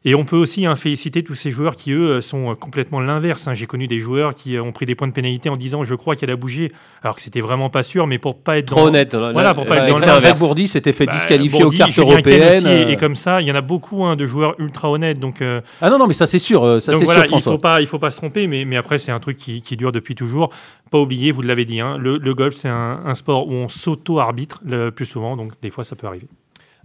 Et 0.07 0.15
on 0.15 0.25
peut 0.25 0.37
aussi 0.37 0.65
hein, 0.65 0.77
féliciter 0.77 1.23
tous 1.23 1.35
ces 1.35 1.51
joueurs 1.51 1.77
qui, 1.77 1.93
eux, 1.93 2.23
sont 2.23 2.55
complètement 2.55 3.01
l'inverse. 3.01 3.47
Hein. 3.47 3.53
J'ai 3.53 3.67
connu 3.67 3.87
des 3.87 3.99
joueurs 3.99 4.35
qui 4.35 4.59
ont 4.59 4.73
pris 4.73 4.87
des 4.87 4.95
points 4.95 5.09
de 5.09 5.13
pénalité 5.13 5.51
en 5.51 5.57
disant 5.57 5.85
je 5.85 5.95
crois 5.95 6.17
qu'elle 6.17 6.31
a 6.31 6.37
bougé, 6.37 6.73
alors 7.03 7.17
que 7.17 7.23
c'était 7.23 7.43
vraiment 7.43 7.69
pas 7.69 7.83
sûr, 7.83 8.07
mais 8.07 8.17
pour 8.17 8.39
pas 8.39 8.57
être 8.57 8.69
trop 8.69 8.87
honnête. 8.87 9.15
Voilà, 9.15 9.53
pour 9.53 9.67
pas 9.67 9.77
être 9.77 10.01
dans 10.01 10.07
l'inverse. 10.07 10.41
Bourdi 10.41 10.69
s'était 10.69 10.95
fait 10.95 11.05
bah, 11.05 11.13
disqualifier 11.13 11.65
aux 11.65 11.71
cartes 11.71 11.99
européennes. 11.99 12.67
Et, 12.89 12.97
comme 12.97 13.15
ça, 13.15 13.43
il 13.43 13.49
y 13.49 13.53
en 13.53 13.55
a 13.55 13.61
beaucoup 13.61 14.05
hein, 14.05 14.17
de 14.17 14.25
joueurs 14.25 14.55
ultra 14.59 14.91
honnêtes. 14.91 15.21
Donc, 15.21 15.43
euh, 15.43 15.61
Ah 15.83 15.91
non, 15.91 15.99
non, 15.99 16.07
mais 16.07 16.15
ça 16.15 16.27
c'est 16.27 16.39
sûr. 16.39 16.65
Euh, 16.65 16.81
ça, 16.81 16.93
donc 16.93 17.05
voilà, 17.05 17.27
sûr, 17.27 17.37
il 17.37 17.43
faut 17.43 17.59
pas, 17.59 17.83
il 17.83 17.87
faut 17.87 17.99
pas 17.99 18.11
se 18.11 18.17
tromper, 18.17 18.47
mais, 18.47 18.65
mais 18.65 18.79
après 18.79 18.99
c'est 18.99 19.13
un 19.13 19.21
truc 19.21 19.37
qui, 19.37 19.61
qui, 19.61 19.77
dure 19.77 19.93
depuis 19.93 20.15
toujours. 20.15 20.51
Pas 20.91 20.99
oublier, 20.99 21.31
vous 21.31 21.43
l'avez 21.43 21.67
dit, 21.67 21.81
le, 21.99 22.17
le, 22.17 22.35
golf 22.35 22.55
c'est 22.55 22.69
un, 22.69 23.03
un, 23.05 23.15
sport 23.15 23.49
où 23.49 23.53
on 23.53 23.69
s'auto-arbitre 23.69 24.61
le 24.65 24.91
plus 24.91 25.07
souvent, 25.07 25.37
donc 25.37 25.53
des 25.61 25.71
fois 25.71 25.85
ça 25.85 25.95
peut 25.95 26.07
arriver. 26.07 26.27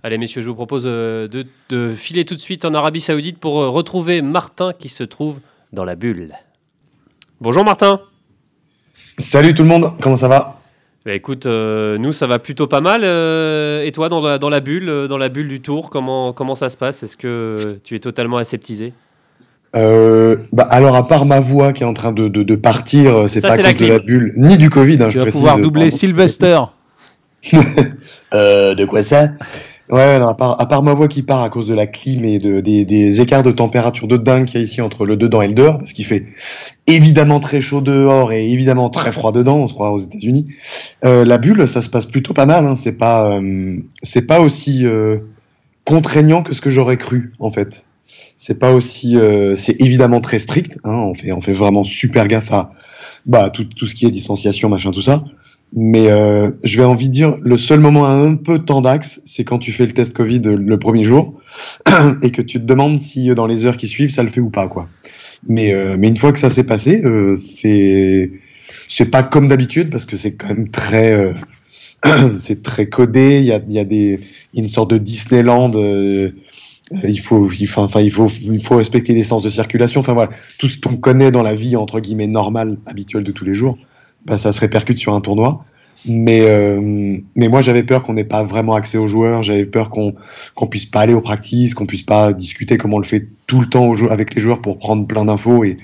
Allez, 0.06 0.20
messieurs, 0.20 0.44
je 0.44 0.48
vous 0.48 0.54
propose 0.54 0.84
euh, 0.86 1.28
de, 1.28 1.94
filer 1.96 2.26
tout 2.26 2.36
de 2.36 2.40
suite 2.40 2.64
en 2.64 2.76
Arabie 2.76 3.02
Saoudite 3.02 3.40
pour 3.40 3.60
euh, 3.60 3.70
retrouver 3.70 4.22
Martin 4.22 4.72
qui 4.72 4.88
se 4.88 5.04
trouve 5.04 5.40
dans 5.74 5.84
la 5.84 5.96
bulle. 5.96 6.30
Bonjour 7.42 7.66
Martin. 7.66 8.02
Salut 9.18 9.56
tout 9.56 9.64
le 9.64 9.68
monde, 9.68 9.94
comment 10.00 10.16
ça 10.16 10.28
va? 10.28 10.62
Bah, 11.08 11.16
Écoute, 11.16 11.48
euh, 11.48 11.98
nous 11.98 12.14
ça 12.14 12.28
va 12.28 12.38
plutôt 12.38 12.68
pas 12.68 12.82
mal. 12.82 13.04
et 13.04 13.92
toi, 13.94 14.08
dans 14.10 14.22
la, 14.22 14.38
dans 14.38 14.50
la 14.50 14.60
bulle, 14.60 15.08
dans 15.10 15.18
la 15.18 15.28
bulle 15.28 15.48
du 15.48 15.60
tour, 15.60 15.90
comment, 15.90 16.34
comment 16.34 16.54
ça 16.54 16.70
se 16.70 16.78
passe? 16.78 17.02
Est-ce 17.02 17.18
que 17.18 17.80
tu 17.84 17.96
es 17.96 18.00
totalement 18.00 18.38
aseptisé? 18.38 18.94
Bah, 19.74 20.68
alors 20.70 20.96
à 20.96 21.08
part 21.08 21.26
ma 21.26 21.40
voix 21.40 21.74
qui 21.74 21.82
est 21.82 21.88
en 21.88 21.96
train 21.96 22.12
de, 22.12 22.28
de, 22.28 22.56
partir, 22.56 23.28
c'est 23.28 23.42
pas 23.42 23.54
à 23.54 23.58
cause 23.58 23.76
de 23.76 23.88
la 23.88 23.98
bulle 23.98 24.34
ni 24.38 24.60
du 24.60 24.70
Covid. 24.70 25.02
Hein, 25.02 25.10
tu 25.10 25.18
vas 25.18 25.26
pouvoir 25.26 25.58
doubler 25.58 25.90
Sylvester. 25.90 26.60
de 27.52 28.86
quoi 28.86 29.02
ça? 29.02 29.30
Ouais, 29.90 30.18
non, 30.20 30.30
à, 30.30 30.34
part, 30.34 30.60
à, 30.60 30.66
part, 30.66 30.82
ma 30.82 30.94
voix 30.94 31.08
qui 31.08 31.22
part 31.22 31.44
à 31.44 31.50
cause 31.50 31.68
de 31.68 31.76
la 31.76 31.86
clim 31.86 32.26
et 32.26 32.40
de, 32.40 32.60
des, 32.60 32.86
des 32.86 33.22
écarts 33.22 33.44
de 33.44 33.52
température 33.52 34.08
de 34.08 34.18
dingue 34.18 34.46
qu'il 34.46 34.60
y 34.60 34.64
a 34.64 34.66
ici 34.66 34.82
entre 34.82 35.06
le 35.06 35.16
dedans 35.16 35.44
et 35.44 35.48
le 35.48 35.54
dehors, 35.54 35.78
parce 35.78 35.94
qu'il 35.94 36.06
fait 36.06 36.26
évidemment 36.88 37.40
très 37.40 37.62
chaud 37.62 37.82
dehors 37.82 38.32
et 38.32 38.50
évidemment 38.50 38.90
très 38.90 39.12
froid 39.12 39.32
dedans, 39.32 39.58
on 39.58 39.68
se 39.68 39.74
croit 39.74 39.92
aux 39.92 40.00
États-Unis. 40.00 40.48
Euh, 41.04 41.24
la 41.24 41.38
bulle, 41.38 41.68
ça 41.68 41.84
se 41.84 41.90
passe 41.90 42.08
plutôt 42.08 42.34
pas 42.34 42.48
mal. 42.48 42.66
Hein, 42.66 42.76
c'est 42.76 42.94
pas, 42.94 43.32
euh, 43.32 43.78
c'est 44.02 44.24
pas 44.24 44.40
aussi 44.40 44.88
euh, 44.88 45.20
contraignant 45.84 46.42
que 46.42 46.56
ce 46.56 46.62
que 46.62 46.72
j'aurais 46.72 46.98
cru 46.98 47.34
en 47.38 47.52
fait. 47.52 47.86
C'est 48.38 48.58
pas 48.60 48.74
aussi, 48.74 49.18
euh, 49.18 49.56
c'est 49.56 49.80
évidemment 49.82 50.20
très 50.20 50.40
strict. 50.40 50.80
Hein, 50.84 50.94
on 50.94 51.14
fait, 51.14 51.32
on 51.32 51.42
fait 51.42 51.54
vraiment 51.54 51.84
super 51.84 52.28
gaffe 52.28 52.52
à 52.52 52.72
bah 53.28 53.50
tout, 53.50 53.66
tout 53.66 53.86
ce 53.86 53.94
qui 53.96 54.06
est 54.06 54.12
distanciation, 54.12 54.68
machin, 54.68 54.92
tout 54.92 55.02
ça. 55.02 55.24
Mais 55.78 56.10
euh, 56.10 56.52
je 56.64 56.78
vais 56.78 56.86
envie 56.86 57.10
de 57.10 57.14
dire, 57.14 57.36
le 57.42 57.58
seul 57.58 57.82
moment 57.82 58.06
un 58.06 58.36
peu 58.36 58.60
tendax, 58.60 59.22
c'est 59.26 59.44
quand 59.44 59.60
tu 59.60 59.74
fais 59.74 59.86
le 59.86 59.92
test 59.92 60.14
Covid 60.14 60.40
le 60.40 60.80
premier 60.80 61.04
jour 61.04 61.42
et 62.24 62.32
que 62.32 62.42
tu 62.42 62.60
te 62.60 62.66
demandes 62.66 63.02
si 63.02 63.30
euh, 63.30 63.36
dans 63.36 63.46
les 63.46 63.66
heures 63.66 63.76
qui 63.76 63.90
suivent, 63.90 64.12
ça 64.12 64.24
le 64.24 64.30
fait 64.30 64.40
ou 64.40 64.50
pas. 64.50 64.68
quoi. 64.70 64.88
Mais, 65.48 65.74
euh, 65.74 65.96
mais 66.00 66.08
une 66.08 66.18
fois 66.18 66.32
que 66.32 66.40
ça 66.40 66.50
s'est 66.50 66.64
passé, 66.66 67.02
euh, 67.04 67.36
c'est 67.36 68.32
c'est 68.88 69.12
pas 69.12 69.22
comme 69.22 69.48
d'habitude 69.48 69.90
parce 69.90 70.06
que 70.06 70.18
c'est 70.18 70.36
quand 70.36 70.48
même 70.48 70.70
très 70.70 71.12
euh, 71.12 71.34
c'est 72.40 72.64
très 72.64 72.88
codé. 72.88 73.40
Il 73.40 73.46
y 73.46 73.52
a, 73.52 73.60
il 73.68 73.74
y 73.74 73.80
a 73.80 73.84
des 73.84 74.20
une 74.54 74.68
sorte 74.68 74.92
de 74.92 74.98
Disneyland 74.98 75.72
il 77.04 77.20
faut, 77.20 77.50
enfin, 77.78 78.00
il 78.00 78.12
faut, 78.12 78.28
il 78.28 78.64
faut 78.64 78.76
respecter 78.78 79.14
les 79.14 79.24
sens 79.24 79.44
de 79.44 79.50
circulation. 79.50 80.02
Enfin 80.02 80.14
voilà, 80.14 80.30
tout 80.60 80.68
ce 80.68 80.80
qu'on 80.80 80.98
connaît 80.98 81.32
dans 81.32 81.44
la 81.44 81.56
vie 81.56 81.76
entre 81.76 82.00
guillemets 82.00 82.28
normale, 82.28 82.78
habituelle 82.86 83.24
de 83.24 83.32
tous 83.32 83.44
les 83.44 83.56
jours, 83.56 83.78
bah, 84.26 84.38
ça 84.38 84.52
se 84.52 84.60
répercute 84.60 84.98
sur 84.98 85.14
un 85.14 85.22
tournoi. 85.22 85.64
Mais, 86.08 86.42
euh, 86.42 87.18
mais 87.36 87.48
moi, 87.48 87.62
j'avais 87.62 87.84
peur 87.84 88.04
qu'on 88.04 88.14
n'ait 88.14 88.24
pas 88.24 88.44
vraiment 88.44 88.74
accès 88.74 88.98
aux 88.98 89.08
joueurs. 89.08 89.44
J'avais 89.44 89.66
peur 89.66 89.90
qu'on 89.90 90.14
qu'on 90.54 90.68
puisse 90.68 90.86
pas 90.86 91.02
aller 91.02 91.14
aux 91.14 91.22
practices, 91.22 91.74
qu'on 91.74 91.88
puisse 91.88 92.04
pas 92.04 92.34
discuter 92.34 92.78
comme 92.78 92.94
on 92.94 93.00
le 93.00 93.06
fait 93.06 93.28
tout 93.48 93.60
le 93.60 93.68
temps 93.68 93.94
avec 94.10 94.36
les 94.36 94.42
joueurs 94.42 94.62
pour 94.62 94.78
prendre 94.78 95.08
plein 95.08 95.26
d'infos 95.26 95.64
et, 95.64 95.78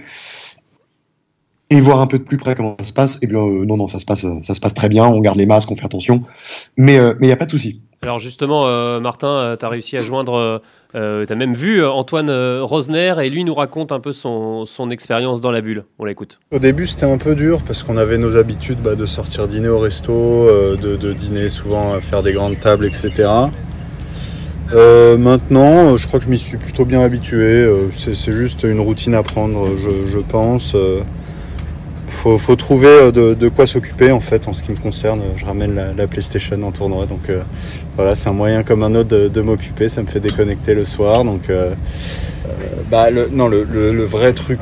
et 1.72 1.82
voir 1.82 2.02
un 2.02 2.08
peu 2.08 2.20
de 2.20 2.24
plus 2.24 2.38
près 2.38 2.54
comment 2.56 2.76
ça 2.80 2.86
se 2.86 2.94
passe. 2.94 3.16
Et 3.16 3.20
eh 3.24 3.28
bien, 3.28 3.40
euh, 3.40 3.66
non, 3.66 3.78
non, 3.78 3.88
ça 3.88 3.98
se 3.98 4.06
passe, 4.06 4.26
ça 4.42 4.54
se 4.54 4.60
passe 4.60 4.76
très 4.76 4.90
bien. 4.90 5.08
On 5.08 5.22
garde 5.22 5.38
les 5.38 5.48
masques, 5.48 5.72
on 5.72 5.76
fait 5.76 5.86
attention. 5.86 6.24
Mais 6.78 7.00
euh, 7.00 7.16
il 7.22 7.26
n'y 7.26 7.34
a 7.34 7.38
pas 7.38 7.46
de 7.46 7.52
souci. 7.52 7.82
Alors 8.04 8.20
justement, 8.20 8.66
Martin, 9.00 9.56
tu 9.60 9.66
as 9.66 9.70
réussi 9.70 9.96
à 9.96 10.02
joindre, 10.02 10.62
tu 10.94 10.98
as 11.00 11.36
même 11.36 11.54
vu 11.54 11.86
Antoine 11.86 12.32
Rosner 12.62 13.16
et 13.24 13.30
lui 13.30 13.44
nous 13.44 13.54
raconte 13.54 13.92
un 13.92 14.00
peu 14.00 14.14
son, 14.14 14.66
expérience 14.92 15.42
dans 15.42 15.52
la 15.52 15.62
bulle. 15.62 15.86
On 16.00 16.06
l'écoute. 16.06 16.40
Au 16.52 16.60
début, 16.60 16.88
c'était 16.88 17.06
un 17.06 17.18
peu 17.18 17.36
dur 17.36 17.62
parce 17.66 17.84
qu'on 17.84 17.98
avait 17.98 18.18
nos 18.18 18.36
habitudes 18.36 18.80
bah, 18.84 18.96
de 18.96 19.06
sortir 19.06 19.48
dîner 19.48 19.70
au 19.70 19.80
resto, 19.80 20.12
de, 20.12 20.96
de, 20.96 21.14
dîner 21.14 21.50
souvent, 21.50 22.00
faire 22.02 22.24
des 22.24 22.34
grandes 22.34 22.60
tables, 22.60 22.86
etc. 22.86 23.30
maintenant, 25.18 25.98
je 25.98 26.08
crois 26.08 26.20
que 26.20 26.26
je 26.26 26.30
m'y 26.30 26.38
suis 26.38 26.58
plutôt 26.58 26.86
bien 26.86 27.02
habitué. 27.02 27.70
c'est 27.94 28.34
juste 28.34 28.64
une 28.64 28.80
routine 28.80 29.16
à 29.16 29.24
prendre, 29.24 29.68
je 29.78 30.20
pense 30.20 30.76
faut, 32.12 32.38
faut 32.38 32.56
trouver 32.56 32.88
euh, 32.88 33.12
de, 33.12 33.50
quoi 33.50 33.66
s'occuper 33.66 34.12
en 34.12 34.20
fait 34.20 34.48
en 34.48 34.54
ce 34.54 34.64
qui 34.64 34.72
me 34.72 34.78
concerne. 34.78 35.22
Je 35.36 35.46
ramène 35.46 35.94
la, 35.96 36.08
PlayStation 36.08 36.62
en 36.64 36.72
tournoi, 36.72 37.06
donc 37.06 37.30
euh, 37.30 37.42
voilà, 37.96 38.16
c'est 38.16 38.30
un 38.30 38.34
moyen 38.34 38.64
comme 38.64 38.84
un 38.84 38.94
autre 38.94 39.28
de, 39.28 39.42
m'occuper. 39.42 39.88
Ça 39.88 40.02
me 40.02 40.08
fait 40.08 40.20
déconnecter 40.20 40.74
le 40.74 40.86
soir, 40.86 41.24
donc 41.24 41.50
euh, 41.50 41.74
bah, 42.90 43.10
le, 43.10 43.30
non, 43.32 43.48
le, 43.48 44.04
vrai 44.04 44.34
truc 44.34 44.60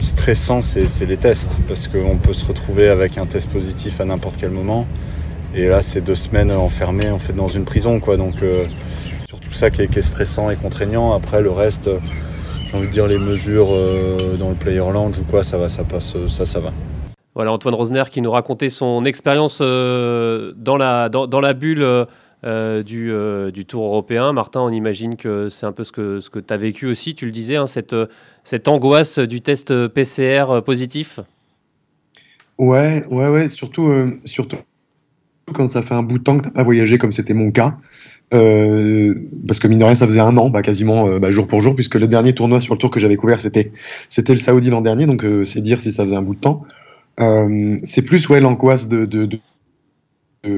stressant, 0.00 0.62
c'est 0.62 1.06
les 1.06 1.16
tests 1.16 1.56
parce 1.66 1.88
qu'on 1.88 2.16
peut 2.16 2.34
se 2.34 2.44
retrouver 2.44 2.88
avec 2.88 3.18
un 3.18 3.26
test 3.26 3.48
positif 3.50 4.00
à 4.00 4.04
n'importe 4.04 4.36
quel 4.38 4.50
moment. 4.50 4.86
Et 5.54 5.66
là, 5.66 5.82
c'est 5.82 6.02
deux 6.02 6.14
semaines 6.14 6.52
enfermées 6.52 7.10
en 7.10 7.18
fait 7.18 7.32
dans 7.32 7.48
une 7.48 7.64
prison, 7.64 8.00
quoi. 8.00 8.16
Donc 8.16 8.36
surtout 9.28 9.52
ça 9.52 9.70
qui 9.70 9.82
est, 9.82 10.02
stressant 10.02 10.50
et 10.50 10.56
contraignant. 10.56 11.14
Après, 11.14 11.40
le 11.40 11.50
reste 11.50 11.88
j'ai 12.68 12.76
envie 12.76 12.86
de 12.86 12.92
dire 12.92 13.06
les 13.06 13.18
mesures 13.18 13.68
euh, 13.70 14.36
dans 14.36 14.50
le 14.50 14.54
player 14.54 14.78
lounge 14.92 15.18
ou 15.18 15.24
quoi, 15.24 15.42
ça 15.42 15.56
va, 15.56 15.70
ça 15.70 15.84
passe, 15.84 16.14
euh, 16.16 16.28
ça, 16.28 16.44
ça 16.44 16.60
va. 16.60 16.70
Voilà 17.34 17.50
Antoine 17.52 17.74
Rosner 17.74 18.02
qui 18.10 18.20
nous 18.20 18.30
racontait 18.30 18.68
son 18.68 19.04
expérience 19.04 19.60
euh, 19.62 20.52
dans, 20.56 20.76
la, 20.76 21.08
dans, 21.08 21.40
la 21.40 21.54
bulle 21.54 22.06
du, 22.44 23.12
du, 23.52 23.64
Tour 23.64 23.84
européen. 23.84 24.32
Martin, 24.32 24.60
on 24.60 24.70
imagine 24.70 25.16
que 25.16 25.48
c'est 25.48 25.64
un 25.64 25.72
peu 25.72 25.84
ce 25.84 25.92
que, 25.92 26.20
ce 26.20 26.30
que 26.30 26.40
tu 26.40 26.52
as 26.52 26.56
vécu 26.56 26.86
aussi, 26.86 27.14
tu 27.14 27.26
le 27.26 27.32
disais, 27.32 27.56
hein, 27.56 27.68
cette, 27.68 27.94
cette 28.44 28.68
angoisse 28.68 29.18
du 29.18 29.40
test 29.40 29.86
PCR 29.88 30.60
positif. 30.64 31.20
Ouais, 32.58 33.04
ouais, 33.08 33.28
ouais, 33.28 33.48
surtout, 33.48 34.18
surtout 34.24 34.56
quand 35.54 35.68
ça 35.68 35.82
fait 35.82 35.94
un 35.94 36.02
bout 36.02 36.18
de 36.18 36.24
temps 36.24 36.36
que 36.36 36.42
tu 36.42 36.48
n'as 36.48 36.54
pas 36.54 36.64
voyagé 36.64 36.98
comme 36.98 37.12
c'était 37.12 37.34
mon 37.34 37.50
cas. 37.50 37.78
Euh, 38.34 39.14
parce 39.46 39.58
que 39.58 39.68
mine 39.68 39.78
de 39.78 39.84
rien, 39.84 39.94
ça 39.94 40.06
faisait 40.06 40.20
un 40.20 40.36
an, 40.36 40.50
bah, 40.50 40.62
quasiment 40.62 41.08
euh, 41.08 41.18
bah, 41.18 41.30
jour 41.30 41.46
pour 41.46 41.62
jour, 41.62 41.74
puisque 41.74 41.94
le 41.94 42.06
dernier 42.06 42.34
tournoi 42.34 42.60
sur 42.60 42.74
le 42.74 42.78
tour 42.78 42.90
que 42.90 43.00
j'avais 43.00 43.16
couvert, 43.16 43.40
c'était 43.40 43.72
c'était 44.10 44.32
le 44.32 44.38
Saoudi 44.38 44.68
l'an 44.68 44.82
dernier, 44.82 45.06
donc 45.06 45.24
euh, 45.24 45.44
c'est 45.44 45.60
dire 45.60 45.80
si 45.80 45.92
ça 45.92 46.04
faisait 46.04 46.16
un 46.16 46.22
bout 46.22 46.34
de 46.34 46.40
temps. 46.40 46.64
c'est 47.84 48.02
plus 48.02 48.28
ouais 48.28 48.40
l'angoisse 48.40 48.86
de, 48.86 49.06
de, 49.06 49.26
de, 49.26 49.40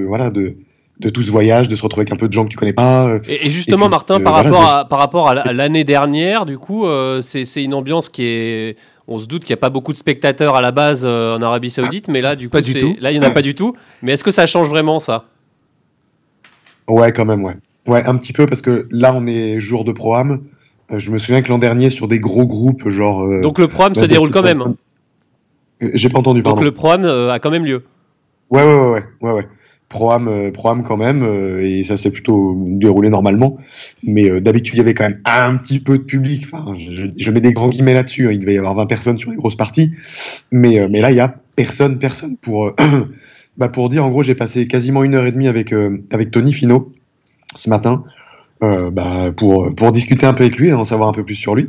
voilà 0.04 0.30
de 0.30 0.56
de 0.98 1.08
tout 1.08 1.22
ce 1.22 1.30
voyage, 1.30 1.68
de 1.68 1.76
se 1.76 1.82
retrouver 1.82 2.02
avec 2.02 2.12
un 2.12 2.16
peu 2.16 2.28
de 2.28 2.32
gens 2.32 2.44
que 2.44 2.50
tu 2.50 2.58
connais 2.58 2.74
pas. 2.74 3.10
Et, 3.26 3.50
justement, 3.50 3.88
Martin, 3.88 4.20
par, 4.20 4.34
rapport 4.34 4.68
à, 4.68 4.86
par 4.86 4.98
rapport 4.98 5.28
à 5.30 5.50
l'année 5.50 5.84
dernière, 5.84 6.44
du 6.44 6.59
coup, 6.59 6.87
c'est 7.22 7.62
une 7.62 7.74
ambiance 7.74 8.09
qui 8.09 8.24
est. 8.24 8.76
On 9.12 9.18
se 9.18 9.26
doute 9.26 9.44
qu'il 9.44 9.54
n'y 9.54 9.59
a 9.59 9.62
pas 9.62 9.70
beaucoup 9.70 9.92
de 9.92 9.96
spectateurs 9.96 10.56
à 10.56 10.61
la 10.61 10.72
base 10.72 11.06
en 11.06 11.40
Arabie 11.40 11.70
Saoudite, 11.70 12.09
mais 12.09 12.20
là, 12.20 12.37
du 12.37 12.50
coup, 12.50 12.59
là, 13.00 13.12
il 13.12 13.18
n'y 13.18 13.24
en 13.24 13.28
a 13.28 13.30
pas 13.30 13.42
du 13.42 13.54
tout. 13.54 13.74
Mais 14.02 14.12
est-ce 14.12 14.24
que 14.24 14.33
ça 14.33 14.46
change 14.46 14.68
vraiment 14.68 14.98
ça? 14.98 15.30
Ouais, 16.88 17.12
quand 17.12 17.25
même, 17.25 17.45
ouais. 17.45 17.57
Ouais, 17.87 18.05
un 18.07 18.16
petit 18.16 18.33
peu, 18.33 18.47
parce 18.47 18.62
que 18.62 18.87
là, 18.90 19.12
on 19.14 19.27
est 19.27 19.59
jour 19.61 19.85
de 19.85 19.93
Pro-Am. 19.93 20.40
Euh, 20.93 20.99
je 20.99 21.11
me 21.11 21.19
souviens 21.19 21.43
que 21.43 21.49
l'an 21.49 21.59
dernier, 21.59 21.90
sur 21.90 22.09
des 22.09 22.21
gros 22.21 22.47
groupes, 22.47 22.88
genre. 22.88 23.23
Euh, 23.23 23.40
Donc 23.40 23.59
le 23.59 23.69
Pro-Am 23.69 23.95
se 23.95 24.05
déroule 24.05 24.31
quand 24.31 24.43
même 24.43 24.75
euh, 25.83 25.90
J'ai 25.95 26.09
pas 26.09 26.19
entendu, 26.19 26.43
pardon. 26.43 26.57
Donc 26.57 26.64
le 26.64 26.73
Pro-Am 26.73 27.05
a 27.05 27.38
quand 27.38 27.51
même 27.51 27.64
lieu 27.64 27.85
Ouais, 28.51 28.64
ouais, 28.64 28.90
ouais, 28.90 29.05
ouais. 29.23 29.33
ouais. 29.33 29.49
Pro-Am, 29.88 30.85
quand 30.87 30.97
même, 30.97 31.59
et 31.61 31.83
ça 31.83 31.97
s'est 31.97 32.12
plutôt 32.12 32.57
déroulé 32.57 33.11
normalement. 33.11 33.59
Mais 34.05 34.40
d'habitude, 34.40 34.77
il 34.77 34.79
y 34.79 34.81
avait 34.83 34.95
quand 34.95 35.03
même 35.03 35.21
un 35.25 35.57
petit 35.57 35.81
peu 35.81 35.99
de 35.99 36.05
public. 36.05 36.45
Enfin, 36.45 36.77
je, 36.79 37.31
mets 37.33 37.40
des 37.40 37.53
grands 37.53 37.69
guillemets 37.69 37.95
là-dessus. 37.95 38.29
Hein. 38.29 38.31
Il 38.33 38.38
devait 38.38 38.55
y 38.55 38.59
avoir 38.59 38.77
20 38.77 38.87
personnes 38.87 39.19
sur 39.19 39.33
les 39.33 39.37
grosses 39.37 39.57
parties. 39.57 39.90
Mais, 40.53 40.87
mais 40.88 41.01
là, 41.01 41.11
il 41.11 41.16
y 41.16 41.21
a 41.21 41.35
personne, 41.57 41.99
personne 41.99 42.37
pour. 42.37 42.73
Bah 43.61 43.68
pour 43.68 43.90
dire, 43.90 44.07
en 44.07 44.09
gros, 44.09 44.23
j'ai 44.23 44.35
passé 44.35 44.66
quasiment 44.66 45.05
une 45.05 45.14
heure 45.14 45.27
et 45.27 45.33
demie 45.33 45.46
avec, 45.46 45.75
euh, 45.75 46.03
avec 46.11 46.31
Tony 46.31 46.55
Fino 46.55 46.94
ce 47.57 47.68
matin 47.68 48.05
euh, 48.62 48.90
bah, 48.90 49.33
pour, 49.37 49.75
pour 49.75 49.92
discuter 49.92 50.25
un 50.25 50.33
peu 50.33 50.44
avec 50.44 50.57
lui 50.57 50.68
et 50.68 50.73
en 50.73 50.85
savoir 50.85 51.11
un 51.11 51.12
peu 51.12 51.25
plus 51.25 51.35
sur 51.35 51.55
lui. 51.55 51.68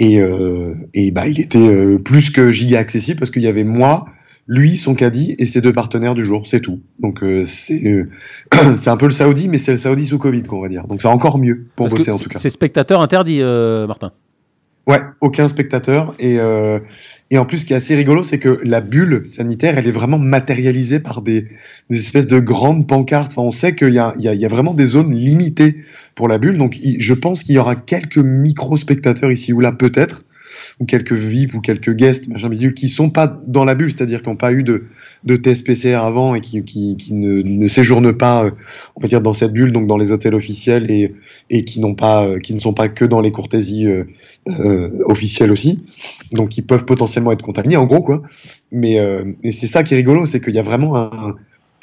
Et, 0.00 0.20
euh, 0.20 0.74
et 0.94 1.12
bah, 1.12 1.28
il 1.28 1.40
était 1.40 1.96
plus 1.98 2.30
que 2.30 2.50
giga 2.50 2.80
accessible 2.80 3.20
parce 3.20 3.30
qu'il 3.30 3.42
y 3.42 3.46
avait 3.46 3.62
moi, 3.62 4.06
lui, 4.48 4.76
son 4.76 4.96
caddie 4.96 5.36
et 5.38 5.46
ses 5.46 5.60
deux 5.60 5.72
partenaires 5.72 6.16
du 6.16 6.24
jour, 6.24 6.48
c'est 6.48 6.58
tout. 6.58 6.80
Donc 6.98 7.22
c'est 7.44 8.04
c'est 8.76 8.90
un 8.90 8.96
peu 8.96 9.06
le 9.06 9.12
Saoudi, 9.12 9.46
mais 9.46 9.58
c'est 9.58 9.72
le 9.72 9.78
Saoudi 9.78 10.06
sous 10.06 10.18
Covid, 10.18 10.42
qu'on 10.42 10.60
va 10.60 10.68
dire. 10.68 10.88
Donc 10.88 11.02
c'est 11.02 11.08
encore 11.08 11.38
mieux 11.38 11.66
pour 11.76 11.86
bosser 11.86 12.10
en 12.10 12.18
tout 12.18 12.30
cas. 12.30 12.40
C'est 12.40 12.50
spectateur 12.50 13.00
interdit, 13.00 13.42
Martin. 13.42 14.10
Ouais, 14.88 15.00
aucun 15.20 15.46
spectateur 15.46 16.16
et 16.18 16.40
et 17.32 17.38
en 17.38 17.46
plus, 17.46 17.60
ce 17.60 17.64
qui 17.64 17.72
est 17.72 17.76
assez 17.76 17.94
rigolo, 17.94 18.24
c'est 18.24 18.38
que 18.38 18.60
la 18.62 18.82
bulle 18.82 19.24
sanitaire, 19.26 19.78
elle 19.78 19.88
est 19.88 19.92
vraiment 19.92 20.18
matérialisée 20.18 21.00
par 21.00 21.22
des, 21.22 21.48
espèces 21.88 22.26
de 22.26 22.38
grandes 22.38 22.86
pancartes. 22.86 23.32
On 23.38 23.50
sait 23.50 23.74
qu'il 23.74 23.94
y 23.94 23.98
a, 23.98 24.48
vraiment 24.48 24.74
des 24.74 24.84
zones 24.84 25.14
limitées 25.14 25.78
pour 26.14 26.28
la 26.28 26.36
bulle. 26.36 26.58
Donc, 26.58 26.78
je 26.82 27.14
pense 27.14 27.42
qu'il 27.42 27.54
y 27.54 27.58
aura 27.58 27.74
quelques 27.74 28.18
micro-spectateurs 28.18 29.32
ici 29.32 29.54
ou 29.54 29.60
là, 29.60 29.72
peut-être, 29.72 30.26
ou 30.80 30.84
quelques 30.84 31.12
VIP 31.12 31.54
ou 31.54 31.60
quelques 31.60 31.94
guests, 31.94 32.28
machin 32.28 32.50
qui 32.74 32.88
sont 32.88 33.10
pas 33.10 33.40
dans 33.46 33.64
la 33.64 33.74
bulle, 33.74 33.90
c'est-à-dire 33.90 34.22
qui 34.22 34.28
n'ont 34.28 34.36
pas 34.36 34.52
eu 34.52 34.62
de, 34.62 34.84
de 35.24 35.36
test 35.36 35.66
PCR 35.66 35.96
avant 35.96 36.34
et 36.34 36.40
qui, 36.40 36.62
qui, 36.64 36.96
qui 36.96 37.14
ne, 37.14 37.42
ne, 37.42 37.68
séjournent 37.68 38.12
pas, 38.12 38.44
euh, 38.44 38.50
on 38.96 39.00
va 39.00 39.08
dire, 39.08 39.20
dans 39.20 39.32
cette 39.32 39.52
bulle, 39.52 39.72
donc 39.72 39.86
dans 39.86 39.96
les 39.96 40.12
hôtels 40.12 40.34
officiels 40.34 40.90
et, 40.90 41.14
et 41.50 41.64
qui 41.64 41.80
n'ont 41.80 41.94
pas, 41.94 42.26
euh, 42.26 42.38
qui 42.38 42.54
ne 42.54 42.60
sont 42.60 42.74
pas 42.74 42.88
que 42.88 43.04
dans 43.04 43.20
les 43.20 43.32
courtésies 43.32 43.86
euh, 43.86 44.04
euh, 44.48 44.90
officielles 45.06 45.52
aussi, 45.52 45.84
donc 46.32 46.50
qui 46.50 46.62
peuvent 46.62 46.84
potentiellement 46.84 47.32
être 47.32 47.42
contaminés, 47.42 47.76
en 47.76 47.86
gros, 47.86 48.02
quoi. 48.02 48.22
Mais 48.70 48.96
et 49.42 49.52
c'est 49.52 49.66
ça 49.66 49.82
qui 49.82 49.92
est 49.92 49.98
rigolo, 49.98 50.24
c'est 50.24 50.40
qu'il 50.40 50.54
y 50.54 50.58
a 50.58 50.62
vraiment 50.62 50.96
un, 50.96 51.36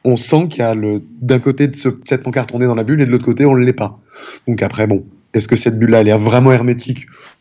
on 0.04 0.16
sent 0.16 0.48
qu'il 0.50 0.60
y 0.60 0.64
a 0.64 0.74
le, 0.74 1.02
d'un 1.22 1.40
côté 1.40 1.68
de 1.68 1.76
ce, 1.76 1.90
cette 2.06 2.24
pancarte, 2.24 2.52
on 2.54 2.62
est 2.62 2.66
dans 2.66 2.76
la 2.76 2.84
bulle 2.84 3.02
et 3.02 3.06
de 3.06 3.12
l'autre 3.12 3.26
côté, 3.26 3.46
on 3.46 3.56
ne 3.56 3.64
l'est 3.64 3.74
pas. 3.74 4.00
Donc 4.48 4.64
après, 4.64 4.88
bon, 4.88 5.06
est-ce 5.34 5.48
que 5.48 5.56
cette 5.56 5.78
bulle-là, 5.78 6.02
elle 6.02 6.08
est 6.08 6.18
vraiment 6.18 6.52
hermétique 6.52 7.06
euh, 7.06 7.39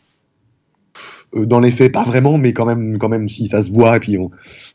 dans 1.35 1.61
les 1.61 1.71
faits, 1.71 1.93
pas 1.93 2.05
vraiment, 2.05 2.39
mais 2.39 2.53
quand 2.53 2.65
même, 2.65 2.99
quand 2.99 3.09
même, 3.09 3.29
si 3.29 3.49
ça 3.49 3.63
se 3.63 3.71
voit, 3.71 3.97
et 3.97 4.01
puis 4.01 4.17
on, 4.17 4.31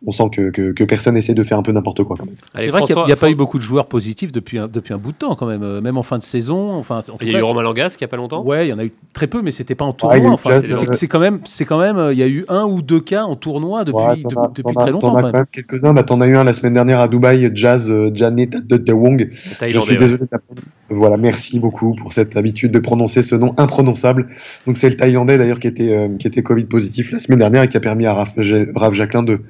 on 0.05 0.11
sent 0.11 0.29
que, 0.31 0.49
que, 0.49 0.83
personne 0.83 1.17
essaie 1.17 1.33
de 1.33 1.43
faire 1.43 1.57
un 1.57 1.63
peu 1.63 1.71
n'importe 1.71 2.03
quoi. 2.03 2.15
C'est 2.55 2.67
vrai 2.67 2.83
qu'il 2.83 2.95
n'y 2.95 3.11
a, 3.11 3.15
pas 3.15 3.31
eu 3.31 3.35
beaucoup 3.35 3.57
de 3.57 3.63
joueurs 3.63 3.87
positifs 3.87 4.31
depuis 4.31 4.59
un, 4.59 4.67
depuis 4.67 4.93
un 4.93 4.97
bout 4.97 5.13
de 5.13 5.17
temps, 5.17 5.35
quand 5.35 5.47
même, 5.47 5.63
euh, 5.63 5.81
même 5.81 5.97
en 5.97 6.03
fin 6.03 6.17
de 6.17 6.23
saison. 6.23 6.73
Enfin, 6.73 6.99
il 7.21 7.31
y 7.31 7.35
a 7.35 7.39
eu 7.39 7.43
Romain 7.43 7.63
Langas 7.63 7.95
qui 7.97 8.03
a 8.03 8.07
pas 8.07 8.17
longtemps. 8.17 8.43
Ouais, 8.43 8.67
il 8.67 8.69
y 8.69 8.73
en 8.73 8.79
a 8.79 8.85
eu 8.85 8.93
très 9.13 9.27
peu, 9.27 9.41
mais 9.41 9.51
c'était 9.51 9.75
pas 9.75 9.85
en 9.85 9.93
tournoi. 9.93 10.29
enfin, 10.31 10.61
c'est 10.93 11.07
quand 11.07 11.19
même, 11.19 11.39
c'est 11.45 11.65
quand 11.65 11.79
même, 11.79 12.09
il 12.11 12.17
y 12.17 12.23
a 12.23 12.27
eu 12.27 12.45
un 12.49 12.65
ou 12.65 12.81
deux 12.81 13.01
cas 13.01 13.23
en 13.23 13.35
tournoi 13.35 13.83
depuis, 13.83 14.23
depuis 14.55 14.75
très 14.75 14.91
longtemps. 14.91 15.11
T'en 15.11 15.17
as 15.17 15.21
quand 15.23 15.33
même 15.33 15.45
quelques-uns. 15.51 15.93
Bah, 15.93 16.03
t'en 16.03 16.21
as 16.21 16.27
eu 16.27 16.35
un 16.35 16.43
la 16.43 16.53
semaine 16.53 16.73
dernière 16.73 16.99
à 16.99 17.07
Dubaï, 17.07 17.51
Jazz 17.55 17.89
euh, 17.89 18.11
Janet 18.13 18.67
de 18.67 18.93
Wong. 18.93 19.29
Je 19.31 19.79
suis 19.79 19.97
désolé. 19.97 20.23
Voilà, 20.93 21.17
merci 21.17 21.59
beaucoup 21.59 21.95
pour 21.95 22.13
cette 22.13 22.37
habitude 22.37 22.71
de 22.71 22.79
prononcer 22.79 23.21
ce 23.21 23.35
nom 23.35 23.53
imprononçable. 23.57 24.27
Donc 24.65 24.77
c'est 24.77 24.89
le 24.89 24.95
Thaïlandais 24.95 25.37
d'ailleurs 25.37 25.59
qui 25.59 25.67
était 25.67 26.09
qui 26.19 26.27
était 26.27 26.43
Covid 26.43 26.65
positif 26.65 27.11
la 27.11 27.19
semaine 27.19 27.39
dernière 27.39 27.63
et 27.63 27.67
qui 27.67 27.77
a 27.77 27.79
permis 27.79 28.05
à 28.05 28.13
Raph, 28.13 28.93
Jacquelin 28.93 29.23
de, 29.23 29.41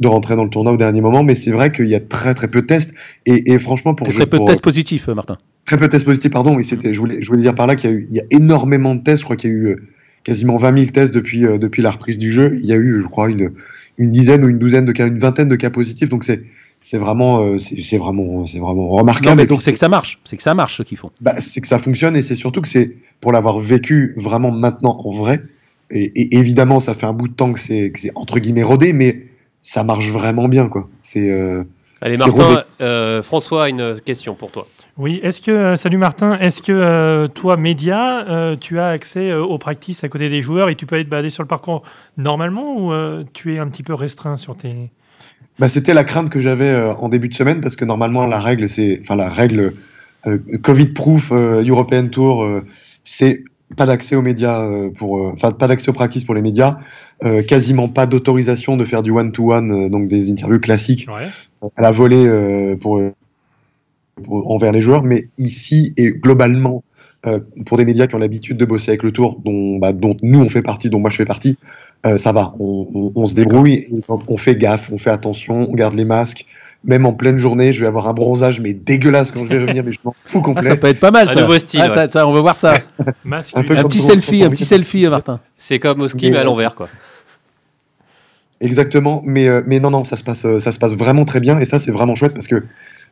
de 0.00 0.08
rentrer 0.08 0.36
dans 0.36 0.44
le 0.44 0.50
tournoi 0.50 0.72
au 0.72 0.76
dernier 0.76 1.00
moment. 1.00 1.22
Mais 1.22 1.34
c'est 1.34 1.50
vrai 1.50 1.72
qu'il 1.72 1.88
y 1.88 1.94
a 1.94 2.00
très 2.00 2.34
très 2.34 2.48
peu 2.48 2.62
de 2.62 2.66
tests. 2.66 2.94
Et, 3.26 3.58
franchement, 3.58 3.94
pour. 3.94 4.08
Très 4.08 4.26
peu 4.26 4.38
de 4.38 4.44
tests 4.44 4.62
positifs, 4.62 5.08
euh, 5.08 5.14
Martin. 5.14 5.38
Très 5.64 5.76
peu 5.76 5.86
de 5.86 5.90
tests 5.90 6.04
positifs, 6.04 6.30
pardon. 6.30 6.54
Oui, 6.54 6.64
c'était, 6.64 6.92
je, 6.92 7.00
voulais, 7.00 7.20
je 7.20 7.28
voulais 7.28 7.42
dire 7.42 7.54
par 7.54 7.66
là 7.66 7.76
qu'il 7.76 7.90
y 7.90 7.92
a, 7.92 7.96
eu, 7.96 8.06
il 8.08 8.16
y 8.16 8.20
a 8.20 8.24
énormément 8.30 8.94
de 8.94 9.02
tests. 9.02 9.20
Je 9.20 9.24
crois 9.24 9.36
qu'il 9.36 9.50
y 9.50 9.52
a 9.52 9.56
eu 9.56 9.66
euh, 9.68 9.76
quasiment 10.24 10.56
20 10.56 10.78
000 10.78 10.90
tests 10.90 11.12
depuis, 11.12 11.44
euh, 11.44 11.58
depuis 11.58 11.82
la 11.82 11.90
reprise 11.90 12.18
du 12.18 12.32
jeu. 12.32 12.54
Il 12.56 12.66
y 12.66 12.72
a 12.72 12.76
eu, 12.76 13.00
je 13.02 13.08
crois, 13.08 13.28
une, 13.28 13.52
une 13.98 14.10
dizaine 14.10 14.44
ou 14.44 14.48
une 14.48 14.58
douzaine 14.58 14.84
de 14.84 14.92
cas, 14.92 15.06
une 15.06 15.18
vingtaine 15.18 15.48
de 15.48 15.56
cas 15.56 15.70
positifs. 15.70 16.08
Donc 16.08 16.24
c'est. 16.24 16.42
C'est 16.82 16.98
vraiment, 16.98 17.58
c'est 17.58 17.98
vraiment, 17.98 18.46
c'est 18.46 18.60
vraiment 18.60 18.88
remarquable. 18.88 19.44
donc 19.46 19.60
c'est 19.60 19.72
que 19.72 19.78
ça 19.78 19.88
marche, 19.88 20.20
c'est 20.24 20.36
que 20.36 20.42
ça 20.42 20.54
marche 20.54 20.76
ce 20.76 20.82
qu'ils 20.84 20.96
font. 20.96 21.10
Bah, 21.20 21.34
c'est 21.38 21.60
que 21.60 21.66
ça 21.66 21.80
fonctionne 21.80 22.14
et 22.14 22.22
c'est 22.22 22.36
surtout 22.36 22.62
que 22.62 22.68
c'est 22.68 22.96
pour 23.20 23.32
l'avoir 23.32 23.58
vécu 23.58 24.14
vraiment 24.16 24.52
maintenant 24.52 25.00
en 25.04 25.10
vrai, 25.10 25.42
et, 25.90 26.36
évidemment, 26.36 26.80
ça 26.80 26.94
fait 26.94 27.06
un 27.06 27.12
bout 27.12 27.28
de 27.28 27.34
temps 27.34 27.52
que 27.52 27.60
c'est 27.60 27.92
entre 28.14 28.38
guillemets 28.38 28.62
rodé, 28.62 28.92
mais 28.92 29.26
ça 29.62 29.84
marche 29.84 30.08
vraiment 30.10 30.48
bien, 30.48 30.68
quoi. 30.68 30.88
C'est. 31.02 31.30
Euh, 31.30 31.64
Allez, 32.00 32.18
Martin, 32.18 32.64
euh, 32.80 33.22
François 33.22 33.64
a 33.64 33.68
une 33.68 34.00
question 34.04 34.34
pour 34.34 34.50
toi. 34.50 34.66
Oui, 34.98 35.20
est-ce 35.22 35.40
que, 35.40 35.50
euh, 35.50 35.76
salut 35.76 35.96
Martin, 35.96 36.38
est-ce 36.38 36.60
que 36.60 36.72
euh, 36.72 37.26
toi, 37.28 37.56
média, 37.56 38.26
euh, 38.28 38.56
tu 38.58 38.78
as 38.78 38.88
accès 38.88 39.30
euh, 39.30 39.42
aux 39.42 39.58
practices 39.58 40.04
à 40.04 40.08
côté 40.08 40.28
des 40.28 40.42
joueurs 40.42 40.68
et 40.68 40.74
tu 40.74 40.86
peux 40.86 40.98
être 40.98 41.08
baladé 41.08 41.30
sur 41.30 41.42
le 41.42 41.48
parcours 41.48 41.82
normalement 42.16 42.76
ou 42.78 42.92
euh, 42.92 43.24
tu 43.32 43.54
es 43.54 43.58
un 43.58 43.68
petit 43.68 43.82
peu 43.82 43.94
restreint 43.94 44.36
sur 44.36 44.56
tes. 44.56 44.90
Bah, 45.58 45.68
c'était 45.70 45.94
la 45.94 46.04
crainte 46.04 46.28
que 46.30 46.40
j'avais 46.40 46.68
euh, 46.68 46.92
en 46.94 47.08
début 47.08 47.28
de 47.28 47.34
semaine 47.34 47.60
parce 47.62 47.76
que 47.76 47.84
normalement 47.84 48.26
la 48.26 48.38
règle 48.40 48.68
c'est 48.68 49.00
enfin 49.02 49.16
la 49.16 49.30
règle 49.30 49.72
euh, 50.26 50.38
Covid 50.62 50.88
proof 50.88 51.32
euh, 51.32 51.64
European 51.66 52.08
Tour 52.08 52.44
euh, 52.44 52.62
c'est 53.04 53.42
pas 53.74 53.86
d'accès 53.86 54.16
aux 54.16 54.22
médias 54.22 54.62
euh, 54.64 54.90
pour 54.90 55.18
euh, 55.18 55.30
enfin 55.32 55.52
pas 55.52 55.66
d'accès 55.66 55.88
aux 55.88 55.94
practices 55.94 56.24
pour 56.24 56.34
les 56.34 56.42
médias 56.42 56.76
euh, 57.24 57.42
quasiment 57.42 57.88
pas 57.88 58.04
d'autorisation 58.06 58.76
de 58.76 58.84
faire 58.84 59.02
du 59.02 59.10
one 59.10 59.32
to 59.32 59.52
one 59.54 59.88
donc 59.88 60.08
des 60.08 60.30
interviews 60.30 60.60
classiques 60.60 61.08
Ouais. 61.08 61.28
à 61.76 61.80
la 61.82 61.90
volée 61.90 62.26
euh, 62.26 62.76
pour, 62.76 63.00
pour- 64.22 64.50
envers 64.50 64.72
les 64.72 64.82
joueurs 64.82 65.02
mais 65.02 65.28
ici 65.38 65.94
et 65.96 66.10
globalement 66.10 66.84
euh, 67.26 67.40
pour 67.64 67.78
des 67.78 67.84
médias 67.86 68.06
qui 68.06 68.14
ont 68.14 68.18
l'habitude 68.18 68.58
de 68.58 68.64
bosser 68.66 68.90
avec 68.90 69.02
le 69.02 69.10
tour 69.12 69.40
dont 69.44 69.78
bah, 69.78 69.92
dont 69.94 70.16
nous 70.22 70.38
on 70.40 70.50
fait 70.50 70.62
partie 70.62 70.90
dont 70.90 71.00
moi 71.00 71.08
je 71.10 71.16
fais 71.16 71.24
partie 71.24 71.56
euh, 72.06 72.16
ça 72.18 72.32
va, 72.32 72.54
on, 72.60 72.86
on- 72.94 73.12
on 73.14 73.26
se 73.26 73.34
débrouille, 73.34 73.86
on, 74.08 74.18
on 74.28 74.36
fait 74.36 74.56
gaffe, 74.56 74.90
on 74.92 74.98
fait 74.98 75.10
attention, 75.10 75.66
on 75.70 75.74
garde 75.74 75.94
les 75.94 76.04
masques. 76.06 76.46
Même 76.84 77.04
en 77.04 77.12
pleine 77.12 77.36
journée, 77.38 77.72
je 77.72 77.80
vais 77.80 77.86
avoir 77.88 78.06
un 78.06 78.12
bronzage 78.12 78.60
mais 78.60 78.72
dégueulasse 78.72 79.32
quand 79.32 79.42
je 79.44 79.48
vais 79.48 79.60
revenir, 79.60 79.82
mais 79.84 79.92
je 79.92 79.98
m'en 80.04 80.14
fous 80.24 80.40
Ah, 80.54 80.62
ça 80.62 80.76
peut 80.76 80.86
être 80.86 81.00
pas 81.00 81.10
mal, 81.10 81.28
Un 81.28 81.32
ça. 81.32 81.40
nouveau 81.40 81.58
style, 81.58 81.80
Ah, 81.82 81.88
ça- 81.88 82.08
ça, 82.10 82.26
on 82.28 82.32
va 82.32 82.40
voir 82.40 82.56
ça. 82.56 82.74
Un 83.54 83.62
peu 83.64 83.76
un 83.76 83.82
petit 83.84 84.00
selfie, 84.00 84.44
un 84.44 84.50
petit 84.50 84.64
selfie, 84.64 85.06
Martin. 85.08 85.40
C'est 85.56 85.78
comme 85.80 86.00
au 86.02 86.08
ski, 86.08 86.26
Mais, 86.26 86.32
mais 86.32 86.36
à 86.38 86.40
euh, 86.42 86.44
l'envers, 86.44 86.74
quoi. 86.76 86.88
Exactement, 88.60 89.22
mais, 89.24 89.48
euh, 89.48 89.62
mais 89.66 89.80
non, 89.80 89.90
non, 89.90 90.04
ça 90.04 90.16
se, 90.16 90.24
passe, 90.24 90.46
ça 90.58 90.72
se 90.72 90.78
passe 90.78 90.94
vraiment 90.94 91.24
très 91.26 91.40
bien 91.40 91.58
et 91.60 91.64
ça, 91.66 91.78
c'est 91.78 91.90
vraiment 91.90 92.14
chouette 92.14 92.32
parce 92.32 92.46
que 92.46 92.62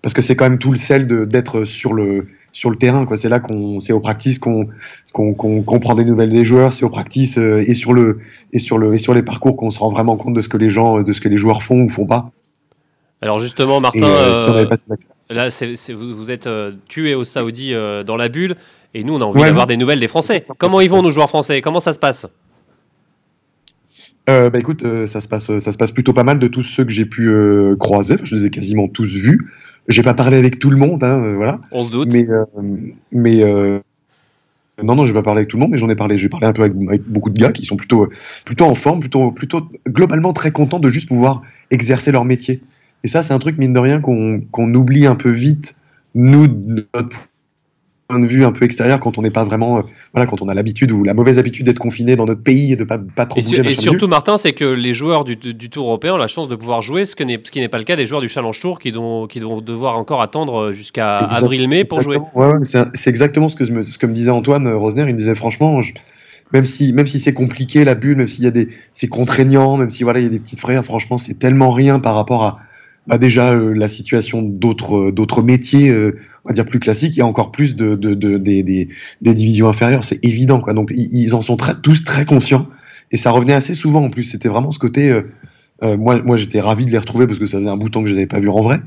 parce 0.05 0.13
que 0.13 0.21
c'est 0.21 0.37
quand 0.37 0.45
même 0.45 0.59
tout 0.59 0.71
le 0.71 0.77
sel 0.77 1.07
d'être 1.07 1.65
sur 1.65 1.95
le, 1.95 2.27
sur 2.53 2.69
le 2.69 2.77
terrain. 2.77 3.07
C'est 3.17 3.31
là 3.31 3.41
qu'on 3.41 3.81
c'est 3.81 3.95
au 3.95 4.01
practice 4.01 4.39
qu'on 4.39 4.69
qu'on 5.15 5.33
qu'on 5.33 5.81
prend 5.81 5.95
des 5.95 6.05
nouvelles 6.05 6.29
des 6.29 6.45
joueurs, 6.45 6.75
c'est 6.75 6.85
au 6.85 6.91
practice 6.91 7.39
euh, 7.39 7.65
et, 7.67 7.73
sur 7.73 7.95
le, 7.95 8.19
et, 8.53 8.59
sur 8.59 8.77
le, 8.77 8.93
et 8.93 8.99
sur 8.99 9.15
les 9.15 9.23
parcours 9.23 9.57
qu'on 9.57 9.71
se 9.71 9.79
rend 9.79 9.91
vraiment 9.91 10.19
compte 10.19 10.35
de 10.35 10.43
ce 10.43 10.51
que 10.51 10.59
les 10.59 10.69
gens, 10.69 11.01
de 11.01 11.11
ce 11.15 11.23
que 11.23 11.31
les 11.31 11.39
joueurs 11.39 11.63
font 11.63 11.81
ou 11.81 11.89
font 11.89 12.05
pas. 12.05 12.31
Alors 13.23 13.39
justement, 13.39 13.79
Et 13.79 13.81
Martin, 13.81 14.03
euh, 14.03 14.45
si 14.77 14.93
euh, 14.93 14.97
là, 15.31 15.49
vous, 15.95 16.15
vous 16.15 16.31
êtes 16.31 16.47
euh, 16.47 16.73
tué 16.87 17.15
au 17.15 17.25
Saoudi 17.25 17.73
dans 18.07 18.17
la 18.17 18.29
bulle, 18.29 18.57
et 18.93 19.05
nous, 19.05 19.15
on 19.15 19.23
a 19.23 19.25
envie 19.25 19.41
Ouais, 19.41 19.47
d'avoir 19.47 19.67
des 19.67 19.79
nouvelles 19.79 20.01
des 20.01 20.09
Français. 20.09 20.45
Comment 20.59 20.83
ils 20.83 20.91
vont, 20.91 21.03
nos 21.03 21.13
joueurs 21.13 21.31
français? 21.31 21.63
Comment 21.63 21.81
ça 21.81 21.95
se 21.95 21.99
passe? 21.99 22.27
Euh, 24.29 24.49
bah 24.49 24.59
écoute, 24.59 24.83
euh, 24.85 25.07
ça 25.07 25.21
se 25.21 25.29
passe, 25.29 25.59
ça 25.59 25.73
se 25.73 25.77
passe 25.77 25.93
plutôt 25.93 26.15
pas 26.15 26.25
mal 26.25 26.39
de 26.39 26.47
tous 26.47 26.63
ceux 26.63 26.85
que 26.85 26.91
j'ai 26.91 27.05
pu 27.05 27.29
euh, 27.29 27.77
croiser. 27.77 28.15
Enfin, 28.15 28.25
je 28.25 28.37
les 28.37 28.45
ai 28.47 28.51
quasiment 28.51 28.89
tous 28.89 29.11
vus. 29.11 29.51
J'ai 29.89 30.03
pas 30.03 30.15
parlé 30.15 30.37
avec 30.37 30.59
tout 30.59 30.71
le 30.71 30.77
monde, 30.77 31.05
hein, 31.05 31.23
euh, 31.23 31.35
voilà. 31.35 31.61
On 31.71 31.85
se 31.85 31.93
doute. 31.93 32.13
Mais, 32.13 32.29
euh, 32.29 32.45
mais 33.13 33.43
euh, 33.43 33.81
non, 34.83 34.95
non, 34.95 35.05
j'ai 35.05 35.13
pas 35.13 35.23
parlé 35.23 35.41
avec 35.41 35.51
tout 35.51 35.57
le 35.57 35.63
monde, 35.63 35.71
mais 35.73 35.79
j'en 35.79 35.91
ai 35.91 35.97
parlé. 35.97 36.17
J'ai 36.17 36.29
parlé 36.29 36.47
un 36.47 36.53
peu 36.53 36.63
avec, 36.63 36.75
avec 36.89 37.03
beaucoup 37.03 37.31
de 37.31 37.39
gars 37.39 37.53
qui 37.53 37.67
sont 37.67 37.77
plutôt, 37.77 38.09
plutôt 38.45 38.65
en 38.65 38.75
forme, 38.75 39.01
plutôt, 39.01 39.31
plutôt 39.31 39.69
globalement 39.87 40.33
très 40.33 40.53
contents 40.53 40.81
de 40.81 40.89
juste 40.89 41.09
pouvoir 41.09 41.43
exercer 41.71 42.13
leur 42.13 42.25
métier. 42.25 42.63
Et 43.03 43.09
ça, 43.09 43.23
c'est 43.23 43.35
un 43.35 43.39
truc 43.39 43.59
mine 43.59 43.75
de 43.75 43.79
rien 43.79 44.01
qu'on 44.01 44.41
qu'on 44.51 44.75
oublie 44.75 45.07
un 45.07 45.17
peu 45.17 45.31
vite, 45.31 45.77
nous, 46.15 46.47
de 46.47 46.87
notre 46.95 47.29
de 48.11 48.27
vue 48.27 48.45
un 48.45 48.53
peu 48.53 48.65
extérieur, 48.65 49.01
quand 49.01 49.17
on 49.19 49.23
n'est 49.23 49.31
pas 49.31 49.45
vraiment, 49.45 49.79
euh, 49.79 49.83
voilà, 50.13 50.29
quand 50.29 50.43
on 50.43 50.49
a 50.49 50.55
l'habitude 50.55 50.93
ou 50.93 51.05
la 51.05 51.15
mauvaise 51.15 51.39
habitude 51.39 51.65
d'être 51.67 51.79
confiné 51.79 52.17
dans 52.17 52.27
notre 52.27 52.43
pays 52.43 52.73
et 52.73 52.77
de 52.77 52.85
pas, 52.85 52.99
pas 52.99 53.25
trop 53.27 53.41
Et, 53.41 53.43
bouger. 53.43 53.57
sur- 53.57 53.65
et 53.65 53.69
machin 53.69 53.81
surtout, 53.83 54.09
Martin, 54.09 54.37
c'est 54.37 54.53
que 54.53 54.65
les 54.67 54.93
joueurs 54.93 55.25
du, 55.25 55.37
du 55.37 55.71
Tour 55.71 55.87
européen 55.87 56.15
ont 56.15 56.19
la 56.19 56.29
chance 56.29 56.47
de 56.49 56.55
pouvoir 56.57 56.83
jouer, 56.83 57.07
ce, 57.07 57.17
que 57.17 57.25
n'est- 57.25 57.41
ce 57.43 57.51
qui 57.51 57.61
n'est 57.61 57.69
pas 57.69 57.79
le 57.79 57.85
cas 57.85 57.97
des 57.97 58.05
joueurs 58.07 58.21
du 58.21 58.29
Challenge 58.29 58.59
Tour 58.61 58.79
qui, 58.79 58.91
vont- 58.91 59.27
qui 59.27 59.41
vont 59.41 59.61
devoir 59.61 59.97
encore 59.99 60.21
attendre 60.21 60.73
jusqu'à 60.73 61.21
Exact- 61.29 61.43
avril-mai 61.45 61.85
pour 61.85 62.03
jouer. 62.03 62.19
Ouais, 62.35 62.53
c'est 62.63 63.09
exactement 63.11 63.49
ce 63.49 63.57
que, 63.57 63.65
me, 63.71 63.83
ce 63.83 63.99
que 63.99 64.07
me 64.07 64.13
disait 64.13 64.31
Antoine 64.31 64.67
euh, 64.67 64.77
Rosner. 64.77 65.03
Il 65.03 65.09
me 65.09 65.13
disait 65.15 65.35
franchement, 65.35 65.81
je- 65.81 65.95
même 66.53 66.67
si, 66.67 66.93
même 66.93 67.07
si 67.07 67.19
c'est 67.19 67.33
compliqué 67.33 67.85
la 67.85 67.95
bulle, 67.95 68.19
même 68.19 68.29
s'il 68.29 68.45
y 68.45 68.47
a 68.47 68.51
des, 68.51 68.69
c'est 68.93 69.09
contraignant, 69.09 69.79
même 69.79 69.91
si 69.91 70.05
voilà, 70.05 70.21
il 70.21 70.25
y 70.25 70.27
a 70.27 70.31
des 70.31 70.39
petites 70.39 70.61
frayeurs, 70.61 70.85
franchement, 70.85 71.17
c'est 71.17 71.39
tellement 71.39 71.73
rien 71.73 71.99
par 72.01 72.15
rapport 72.15 72.45
à 72.45 72.59
bah, 73.07 73.19
déjà 73.19 73.53
euh, 73.53 73.75
la 73.75 73.89
situation 73.89 74.43
d'autres, 74.43 74.97
euh, 75.09 75.13
d'autres 75.13 75.43
métiers, 75.43 75.91
euh, 75.91 76.17
on 76.45 76.49
va 76.49 76.55
dire 76.55 76.67
plus 76.67 76.81
classiques, 76.81 77.19
et 77.19 77.23
encore 77.23 77.53
plus 77.53 77.77
de, 77.77 77.95
de, 77.97 78.15
de- 78.15 78.39
des, 78.39 78.63
des, 78.63 78.89
des 79.21 79.35
divisions 79.35 79.69
inférieures. 79.69 80.05
C'est 80.05 80.25
évident, 80.25 80.61
quoi. 80.61 80.73
Donc 80.73 80.93
ils, 80.97 81.35
en 81.35 81.43
sont 81.43 81.57
très, 81.57 81.75
tous 81.81 82.05
très 82.05 82.25
conscients, 82.25 82.67
et 83.11 83.17
ça 83.17 83.31
revenait 83.31 83.53
assez 83.55 83.75
souvent 83.75 84.05
en 84.05 84.11
plus. 84.11 84.25
C'était 84.25 84.49
vraiment 84.49 84.71
ce 84.71 84.79
côté. 84.79 85.11
euh, 85.11 85.23
euh, 85.83 85.97
moi, 85.97 86.23
moi 86.23 86.37
j'étais 86.37 86.61
ravi 86.61 86.87
de 86.87 86.91
les 86.91 86.99
retrouver 86.99 87.27
parce 87.27 87.39
que 87.39 87.47
ça 87.47 87.59
faisait 87.59 87.69
un 87.71 87.77
bout 87.77 87.89
de 87.89 87.93
temps 87.93 88.03
que 88.03 88.09
je 88.09 88.13
les 88.15 88.19
avais 88.21 88.27
pas 88.27 88.41
vus 88.41 88.49
en 88.49 88.61
vrai. 88.61 88.81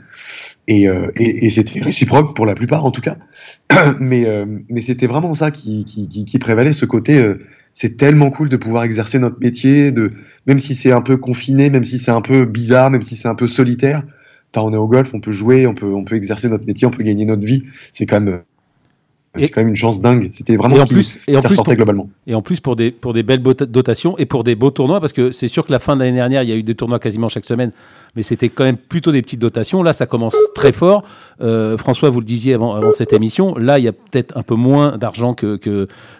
Et, 0.67 0.88
euh, 0.88 1.12
et, 1.15 1.45
et 1.45 1.50
c'était 1.50 1.82
réciproque 1.82 2.36
pour 2.36 2.45
la 2.45 2.56
plupart 2.56 2.86
en 2.86 2.91
tout 2.91 3.02
cas. 3.02 3.17
mais 4.00 4.26
euh, 4.26 4.45
mais 4.69 4.82
c'était 4.82 5.08
vraiment 5.08 5.34
ça 5.34 5.52
qui, 5.52 5.86
qui, 5.86 6.08
qui, 6.08 6.26
qui 6.26 6.39
prévalait, 6.39 6.73
ce 6.73 6.86
côté. 6.86 7.17
euh, 7.19 7.39
c'est 7.73 7.95
tellement 7.95 8.32
cool 8.32 8.50
de 8.50 8.58
pouvoir 8.58 8.84
exercer 8.86 9.19
notre 9.19 9.39
métier, 9.39 9.91
de 9.91 10.10
même 10.47 10.58
si 10.58 10.73
c'est 10.73 10.91
un 10.91 11.02
peu 11.02 11.15
confiné, 11.17 11.69
même 11.69 11.84
si 11.84 12.00
c'est 12.00 12.10
un 12.10 12.21
peu 12.21 12.45
bizarre, 12.45 12.89
même 12.89 13.04
si 13.04 13.15
c'est 13.15 13.28
un 13.28 13.36
peu 13.36 13.47
solitaire. 13.47 14.02
Putain, 14.45 14.62
on 14.62 14.73
est 14.73 14.78
au 14.78 14.88
golf, 14.88 15.13
on 15.13 15.19
peut 15.19 15.32
jouer, 15.32 15.67
on 15.67 15.76
peut 15.76 15.86
on 15.93 16.04
peut 16.04 16.15
exercer 16.15 16.50
notre 16.50 16.65
métier, 16.65 16.88
on 16.88 16.91
peut 16.91 17.04
gagner 17.04 17.26
notre 17.26 17.45
vie. 17.45 17.65
C'est 17.91 18.08
quand 18.08 18.19
même 18.21 18.34
euh, 18.34 18.39
c'est 19.39 19.50
quand 19.50 19.62
même 19.62 19.69
une 19.69 19.76
chance 19.76 20.02
dingue. 20.02 20.28
C'était 20.32 20.56
vraiment 20.56 20.76
Et 20.76 20.80
ce 20.80 20.86
qui, 20.86 20.93
plus, 20.93 21.19
et 21.28 21.38
en 21.38 21.41
plus, 21.41 21.56
pour, 21.56 21.65
globalement. 21.65 22.10
et 22.26 22.36
en 22.36 22.41
plus 22.41 22.60
pour 22.60 22.76
des 22.76 22.91
pour 22.91 23.13
des 23.13 23.23
belles 23.23 23.41
dotations 23.41 24.17
et 24.17 24.26
pour 24.26 24.43
des 24.43 24.56
beaux 24.56 24.71
tournois 24.71 25.00
parce 25.00 25.13
que 25.13 25.32
c'est 25.32 25.47
sûr 25.47 25.65
que 25.65 25.71
la 25.71 25.80
fin 25.80 25.95
de 25.95 26.02
l'année 26.02 26.15
dernière 26.17 26.43
il 26.43 26.50
y 26.50 26.52
a 26.52 26.56
eu 26.56 26.63
des 26.63 26.76
tournois 26.76 27.00
quasiment 27.00 27.30
chaque 27.30 27.45
semaine 27.45 27.71
mais 28.17 28.23
c'était 28.23 28.49
quand 28.49 28.65
même 28.65 28.75
plutôt 28.77 29.13
des 29.13 29.21
petites 29.21 29.39
dotations 29.39 29.82
là 29.84 29.93
ça 29.93 30.06
commence 30.08 30.36
très 30.56 30.73
fort 30.73 31.03
Euh, 31.39 31.77
François 31.77 32.10
vous 32.10 32.19
le 32.19 32.25
disiez 32.25 32.56
avant, 32.56 32.73
avant 32.73 32.91
cette 32.91 33.13
émission 33.13 33.56
là 33.60 33.77
il 33.77 33.86
y 33.86 33.88
a 33.88 33.91
peut-être 33.93 34.36
un 34.36 34.41
peu 34.41 34.56
moins 34.56 34.97
d'argent 34.97 35.36
que 35.36 35.60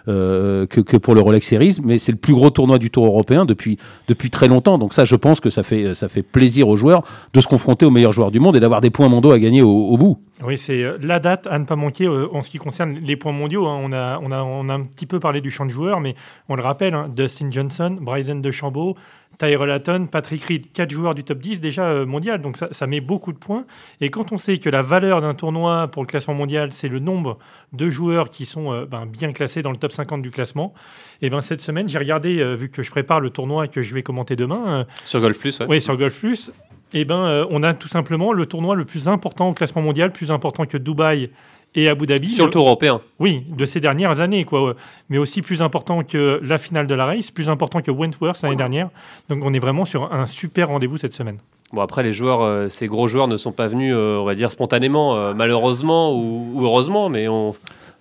euh, 0.06 0.66
que 0.66 0.80
que 0.80 0.96
pour 0.96 1.14
le 1.16 1.20
Rolex 1.20 1.44
Series 1.46 1.78
mais 1.82 1.98
c'est 1.98 2.12
le 2.12 2.18
plus 2.18 2.34
gros 2.34 2.50
tournoi 2.50 2.78
du 2.78 2.90
Tour 2.90 3.06
européen 3.06 3.44
depuis 3.44 3.78
depuis 4.06 4.30
très 4.30 4.46
longtemps 4.46 4.78
donc 4.78 4.94
ça 4.94 5.04
je 5.04 5.16
pense 5.16 5.40
que 5.40 5.50
ça 5.50 5.64
fait 5.64 5.94
ça 5.94 6.06
fait 6.08 6.22
plaisir 6.22 6.68
aux 6.68 6.76
joueurs 6.76 7.02
de 7.34 7.40
se 7.40 7.48
confronter 7.48 7.84
aux 7.84 7.90
meilleurs 7.90 8.12
joueurs 8.12 8.30
du 8.30 8.38
monde 8.38 8.54
et 8.56 8.60
d'avoir 8.60 8.80
des 8.80 8.90
points 8.90 9.08
mondiaux 9.08 9.32
à 9.32 9.38
gagner 9.40 9.60
au, 9.62 9.96
bout 9.96 10.18
Oui, 10.46 10.56
c'est 10.56 10.82
euh, 10.84 10.98
la 11.02 11.18
date 11.18 11.48
à 11.50 11.58
ne 11.58 11.64
pas 11.64 11.74
manquer 11.76 12.06
en 12.08 12.40
ce 12.40 12.48
qui 12.50 12.58
concerne 12.58 12.94
les 13.04 13.16
points 13.16 13.32
mondiaux. 13.32 13.66
hein. 13.66 13.80
On, 13.82 13.92
a, 13.92 14.20
on, 14.22 14.30
a, 14.30 14.40
on 14.42 14.68
a 14.68 14.74
un 14.74 14.82
petit 14.82 15.06
peu 15.06 15.18
parlé 15.18 15.40
du 15.40 15.50
champ 15.50 15.66
de 15.66 15.70
joueurs, 15.70 15.98
mais 16.00 16.14
on 16.48 16.54
le 16.54 16.62
rappelle 16.62 16.94
hein, 16.94 17.08
Dustin 17.14 17.50
Johnson, 17.50 17.96
Bryson 18.00 18.36
DeChambeau, 18.36 18.94
Tyrell 19.38 19.70
Hatton, 19.70 20.06
Patrick 20.10 20.44
Reed, 20.44 20.72
quatre 20.72 20.90
joueurs 20.90 21.14
du 21.14 21.24
top 21.24 21.38
10 21.38 21.60
déjà 21.60 21.87
euh, 21.88 22.06
mondial. 22.06 22.40
Donc 22.40 22.56
ça, 22.56 22.68
ça 22.70 22.86
met 22.86 23.00
beaucoup 23.00 23.32
de 23.32 23.38
points. 23.38 23.64
Et 24.00 24.10
quand 24.10 24.32
on 24.32 24.38
sait 24.38 24.58
que 24.58 24.70
la 24.70 24.82
valeur 24.82 25.20
d'un 25.20 25.34
tournoi 25.34 25.88
pour 25.88 26.02
le 26.02 26.06
classement 26.06 26.34
mondial, 26.34 26.72
c'est 26.72 26.88
le 26.88 26.98
nombre 26.98 27.38
de 27.72 27.90
joueurs 27.90 28.30
qui 28.30 28.46
sont 28.46 28.72
euh, 28.72 28.86
ben, 28.86 29.06
bien 29.06 29.32
classés 29.32 29.62
dans 29.62 29.70
le 29.70 29.76
top 29.76 29.92
50 29.92 30.22
du 30.22 30.30
classement, 30.30 30.74
et 31.22 31.30
ben 31.30 31.40
cette 31.40 31.60
semaine, 31.60 31.88
j'ai 31.88 31.98
regardé, 31.98 32.38
euh, 32.38 32.54
vu 32.54 32.70
que 32.70 32.82
je 32.82 32.90
prépare 32.90 33.20
le 33.20 33.30
tournoi 33.30 33.68
que 33.68 33.82
je 33.82 33.94
vais 33.94 34.02
commenter 34.02 34.36
demain, 34.36 34.80
euh, 34.80 34.84
Sur 35.04 35.20
Golf 35.20 35.38
Plus, 35.38 35.60
ouais. 35.60 35.66
oui, 35.68 35.80
sur 35.80 35.96
Golf 35.96 36.18
Plus, 36.18 36.50
eh 36.92 37.04
ben, 37.04 37.46
on 37.50 37.62
a 37.62 37.74
tout 37.74 37.88
simplement 37.88 38.32
le 38.32 38.46
tournoi 38.46 38.74
le 38.74 38.86
plus 38.86 39.08
important 39.08 39.50
au 39.50 39.52
classement 39.52 39.82
mondial, 39.82 40.10
plus 40.10 40.30
important 40.30 40.64
que 40.64 40.78
Dubaï 40.78 41.30
et 41.74 41.86
Abu 41.88 42.06
Dhabi. 42.06 42.30
Sur 42.30 42.46
le 42.46 42.50
Tour 42.50 42.64
européen. 42.64 43.02
Oui, 43.18 43.44
de 43.46 43.66
ces 43.66 43.78
dernières 43.78 44.20
années, 44.20 44.44
quoi. 44.44 44.74
Mais 45.10 45.18
aussi 45.18 45.42
plus 45.42 45.60
important 45.60 46.02
que 46.02 46.40
la 46.42 46.56
finale 46.56 46.86
de 46.86 46.94
la 46.94 47.04
race, 47.04 47.30
plus 47.30 47.50
important 47.50 47.82
que 47.82 47.90
Wentworth 47.90 48.40
l'année 48.40 48.56
dernière. 48.56 48.88
Donc 49.28 49.44
on 49.44 49.52
est 49.52 49.58
vraiment 49.58 49.84
sur 49.84 50.10
un 50.10 50.26
super 50.26 50.68
rendez-vous 50.68 50.96
cette 50.96 51.12
semaine. 51.12 51.36
Bon, 51.72 51.82
après, 51.82 52.02
les 52.02 52.12
joueurs, 52.14 52.40
euh, 52.42 52.68
ces 52.68 52.86
gros 52.86 53.08
joueurs 53.08 53.28
ne 53.28 53.36
sont 53.36 53.52
pas 53.52 53.66
venus, 53.68 53.92
euh, 53.94 54.16
on 54.18 54.24
va 54.24 54.34
dire, 54.34 54.50
spontanément, 54.50 55.16
euh, 55.16 55.34
malheureusement 55.34 56.14
ou, 56.14 56.50
ou 56.54 56.64
heureusement, 56.64 57.08
mais 57.10 57.28
on. 57.28 57.54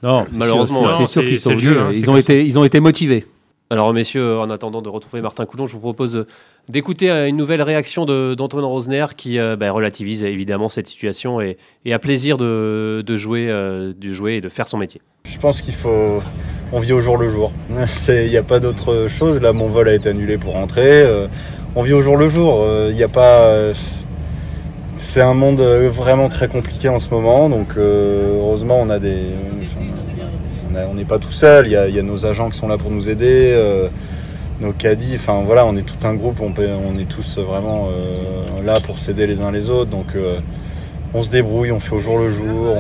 non 0.04 0.26
c'est 0.32 0.38
Malheureusement, 0.38 0.88
c'est 0.88 1.00
Non, 1.02 1.06
sûr 1.08 1.22
qu'ils 1.24 1.38
sont 1.40 1.50
venus 1.50 1.64
jeu, 1.64 1.80
hein, 1.80 1.92
ils 1.94 2.10
ont 2.10 2.16
été 2.16 2.46
ils 2.46 2.58
ont 2.58 2.64
été 2.64 2.80
motivés 2.80 3.26
Alors, 3.70 3.92
messieurs, 3.94 4.38
en 4.40 4.50
attendant 4.50 4.82
de 4.82 4.88
retrouver 4.88 5.22
Martin 5.22 5.46
Coulon, 5.46 5.68
je 5.68 5.74
vous 5.74 5.80
propose 5.82 6.26
d'écouter 6.70 7.10
une 7.10 7.36
nouvelle 7.38 7.62
réaction 7.62 8.06
de- 8.06 8.36
d'Antoine 8.36 8.64
Rosner 8.66 9.06
qui 9.18 9.38
euh, 9.40 9.56
bah, 9.58 9.72
relativise 9.72 10.24
évidemment 10.24 10.70
cette 10.70 10.88
situation 10.88 11.40
et, 11.42 11.58
et 11.86 11.94
a 11.94 12.00
plaisir 12.00 12.38
de, 12.38 13.04
de 13.06 13.18
jouer, 13.18 13.48
euh, 13.50 13.92
de 13.98 14.12
jouer 14.12 14.36
et 14.36 14.42
de 14.42 14.48
faire 14.50 14.68
son 14.70 14.78
métier. 14.78 15.02
Je 15.26 15.38
pense 15.40 15.62
qu'il 15.62 15.74
faut. 15.74 16.22
On 16.72 16.80
vit 16.80 16.94
au 16.94 17.02
jour 17.02 17.18
le 17.18 17.30
jour. 17.30 17.52
Il 18.10 18.30
n'y 18.30 18.38
a 18.38 18.44
pas 18.44 18.60
d'autre 18.60 19.08
chose. 19.10 19.42
Là, 19.42 19.52
mon 19.52 19.68
vol 19.68 19.90
a 19.90 19.94
été 19.94 20.08
annulé 20.10 20.38
pour 20.38 20.54
rentrer. 20.54 21.04
Euh, 21.78 21.80
on 21.80 21.84
vit 21.84 21.94
au 21.94 22.02
jour 22.02 22.18
le 22.18 22.28
jour. 22.28 22.66
Il 22.90 22.96
n'y 22.96 23.04
a 23.04 23.08
pas. 23.08 23.42
euh, 23.50 23.74
C'est 24.96 25.22
un 25.22 25.34
monde 25.34 25.62
euh, 25.62 25.90
vraiment 25.90 26.30
très 26.30 26.48
compliqué 26.48 26.90
en 26.90 27.00
ce 27.00 27.10
moment. 27.10 27.50
Donc, 27.50 27.70
euh, 27.78 28.40
heureusement, 28.40 28.80
on 28.82 28.90
a 28.90 29.00
des. 29.00 29.24
on 30.90 30.94
n'est 30.94 31.06
pas 31.06 31.20
tout 31.20 31.32
seul. 31.32 31.68
Il 31.68 31.72
y, 31.72 31.76
a, 31.76 32.04
nos 32.04 32.26
agents 32.26 32.50
qui 32.50 32.58
sont 32.58 32.68
là 32.68 32.78
pour 32.78 32.92
nous 32.92 33.10
aider. 33.10 33.54
euh, 33.54 33.88
nos 34.60 34.74
caddies. 34.74 35.16
Enfin, 35.16 35.44
voilà, 35.46 35.66
on 35.66 35.76
est 35.76 35.84
tout 35.84 36.08
un 36.08 36.16
groupe. 36.16 36.42
On, 36.42 36.50
est 37.00 37.06
tous 37.08 37.38
vraiment 37.38 37.90
euh, 37.92 38.64
là 38.66 38.74
pour 38.86 38.98
s'aider 38.98 39.28
les 39.28 39.42
uns 39.42 39.52
les 39.52 39.70
autres. 39.70 39.92
Donc, 39.92 40.16
euh, 40.16 40.40
on 41.14 41.22
se 41.22 41.30
débrouille. 41.30 41.72
On 41.72 41.80
fait 41.80 41.96
au 41.96 42.00
jour 42.00 42.18
le 42.18 42.32
jour. 42.32 42.76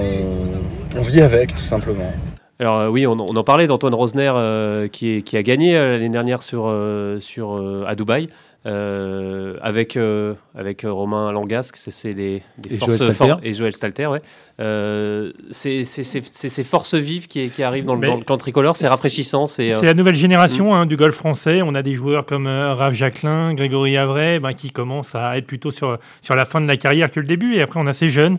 On, 0.97 1.01
vit 1.01 1.21
avec, 1.21 1.53
tout 1.53 1.63
simplement. 1.63 2.11
Alors 2.59 2.77
euh, 2.77 2.89
oui, 2.89 3.05
on, 3.05 3.11
en 3.19 3.43
parlait 3.43 3.67
d'Antoine 3.67 3.93
Rosner 3.93 4.31
euh, 4.33 4.87
qui, 4.87 5.23
a 5.33 5.43
gagné 5.43 5.77
euh, 5.77 5.93
l'année 5.93 6.09
dernière 6.09 6.39
euh, 6.53 7.19
euh, 7.37 7.83
à 7.85 7.95
Dubaï. 7.95 8.29
Euh, 8.67 9.55
avec, 9.61 9.95
euh, 9.95 10.33
avec 10.53 10.81
Romain 10.85 11.31
Langasque, 11.31 11.77
c'est- 11.77 11.91
c'est 11.91 12.13
des, 12.13 12.41
des 12.57 12.75
Et 12.75 12.77
forces 12.77 12.97
Joël 12.97 13.13
for- 13.13 13.25
Stalter. 13.27 13.47
et 13.49 13.53
Joël 13.53 13.73
Stalter, 13.73 14.07
ouais. 14.07 14.21
Euh, 14.59 15.31
c'est 15.51 15.85
c'est- 15.85 16.03
c'est- 16.03 16.25
c'est 16.25 16.49
ces 16.49 16.63
forces 16.65 16.93
vives 16.95 17.27
qui, 17.27 17.49
qui 17.49 17.63
arrivent 17.63 17.85
dans 17.85 17.93
le, 17.95 18.01
Mais- 18.01 18.07
dans 18.07 18.17
le 18.17 18.23
clan 18.23 18.37
tricolore, 18.37 18.75
c'est 18.75 18.87
rafraîchissant. 18.87 19.47
C'est 19.47 19.73
euh, 19.73 19.81
la 19.83 19.93
nouvelle 19.93 20.15
génération 20.15 20.71
Mm. 20.73 20.77
hein, 20.77 20.85
du 20.85 20.97
golf 20.97 21.15
français. 21.15 21.61
On 21.61 21.75
a 21.75 21.81
des 21.81 21.93
joueurs 21.93 22.25
comme 22.25 22.47
euh, 22.47 22.73
Raph 22.73 22.93
Jacquelin, 22.93 23.53
Grégory 23.53 23.95
Avray, 23.95 24.39
ben, 24.39 24.51
qui 24.53 24.71
commencent 24.71 25.15
à 25.15 25.37
être 25.37 25.47
plutôt 25.47 25.71
sur, 25.71 25.97
sur 26.21 26.35
la 26.35 26.43
fin 26.45 26.59
de 26.59 26.67
la 26.67 26.75
carrière 26.77 27.09
que 27.09 27.19
le 27.21 27.25
début. 27.27 27.55
Et 27.55 27.61
après, 27.61 27.79
on 27.79 27.87
a 27.87 27.93
ces 27.93 28.09
jeunes 28.09 28.37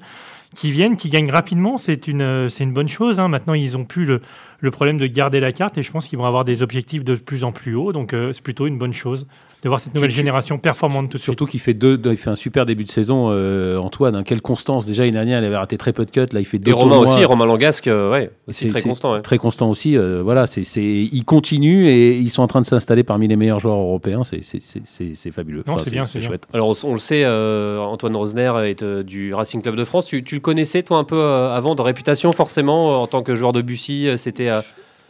qui 0.54 0.70
viennent, 0.72 0.96
qui 0.96 1.08
gagnent 1.08 1.30
rapidement. 1.30 1.78
C'est 1.78 2.06
une, 2.08 2.22
euh, 2.22 2.48
c'est 2.48 2.64
une 2.64 2.72
bonne 2.72 2.88
chose. 2.88 3.18
hein. 3.20 3.28
Maintenant, 3.28 3.54
ils 3.54 3.72
n'ont 3.74 3.84
plus 3.84 4.04
le, 4.04 4.20
le 4.60 4.70
problème 4.70 4.98
de 4.98 5.06
garder 5.06 5.40
la 5.40 5.52
carte 5.52 5.78
et 5.78 5.82
je 5.82 5.90
pense 5.90 6.08
qu'ils 6.08 6.18
vont 6.18 6.24
avoir 6.26 6.44
des 6.44 6.62
objectifs 6.62 7.04
de 7.04 7.14
plus 7.14 7.44
en 7.44 7.52
plus 7.52 7.74
haut. 7.74 7.92
Donc, 7.92 8.12
euh, 8.12 8.32
c'est 8.32 8.42
plutôt 8.42 8.66
une 8.66 8.78
bonne 8.78 8.92
chose 8.94 9.26
de 9.62 9.68
voir 9.68 9.81
cette 9.81 9.92
nouvelle 9.94 10.11
tu- 10.11 10.16
génération 10.16 10.57
performante 10.59 11.07
tout 11.11 11.16
de 11.16 11.18
suite. 11.18 11.25
Surtout 11.25 11.47
qu'il 11.47 11.59
fait 11.59 11.75
deux, 11.75 11.97
deux- 11.99 12.12
il 12.12 12.16
fait 12.16 12.31
un 12.31 12.37
super 12.37 12.64
début 12.64 12.85
de 12.85 12.90
saison, 12.90 13.31
euh, 13.33 13.77
Antoine. 13.77 14.14
hein. 14.14 14.23
quelle 14.23 14.40
constance 14.40 14.87
déjà 14.87 15.03
l'année 15.03 15.12
dernière, 15.12 15.40
il 15.40 15.44
avait 15.44 15.57
raté 15.57 15.77
très 15.77 15.92
peu 15.92 16.05
de 16.05 16.11
cuts. 16.12 16.21
Là, 16.33 16.38
il 16.40 16.44
fait 16.44 16.59
deux 16.59 16.71
et 16.71 16.75
Romain 16.75 16.97
aussi, 16.99 17.25
Romain 17.25 17.44
Langasque, 17.44 17.88
euh, 17.88 18.11
ouais, 18.12 18.31
aussi 18.47 18.64
C'est- 18.66 18.68
très 18.68 18.83
constant. 18.83 19.14
ouais. 19.14 19.21
Très 19.23 19.38
constant 19.38 19.68
aussi. 19.68 19.97
euh, 19.97 20.23
voilà, 20.23 20.47
c'est, 20.47 20.62
c'est, 20.64 20.83
ils 20.83 21.25
continuent 21.25 21.88
et 21.88 22.18
ils 22.18 22.29
sont 22.31 22.42
en 22.42 22.47
train 22.47 22.61
de 22.61 22.66
s'installer 22.66 23.03
parmi 23.03 23.27
les 23.27 23.35
meilleurs 23.37 23.59
joueurs 23.59 23.79
européens. 23.79 24.23
C'est, 24.23 24.42
c'est, 24.42 24.61
c'est, 24.61 24.83
c'est, 24.85 25.12
c'est 25.14 25.31
fabuleux. 25.33 25.64
C'est 25.85 25.90
bien, 25.90 26.05
c'est 26.07 26.21
bien. 26.21 26.29
chouette. 26.29 26.47
Alors, 26.53 26.68
on, 26.68 26.88
on 26.88 26.92
le 26.92 26.99
sait, 26.99 27.23
euh, 27.25 27.79
Antoine 27.81 28.14
Rosner 28.16 28.53
est 28.64 28.83
euh, 28.83 29.03
du 29.03 29.35
Racing 29.35 29.61
Club 29.62 29.75
de 29.75 29.85
France. 29.85 30.07
Tu, 30.07 30.23
tu 30.23 30.37
le 30.37 30.40
connaissais, 30.40 30.83
toi, 30.85 30.99
un 30.99 31.05
peu 31.05 31.18
euh, 31.18 31.53
avant, 31.55 31.75
de 31.75 31.83
réputation, 31.83 32.31
forcément, 32.33 32.92
euh, 32.92 32.97
en 32.97 33.07
tant 33.09 33.23
que 33.23 33.35
joueur 33.35 33.53
de 33.53 33.62
Bussy 33.62 34.07
euh, 34.09 34.16
C'était. 34.16 34.51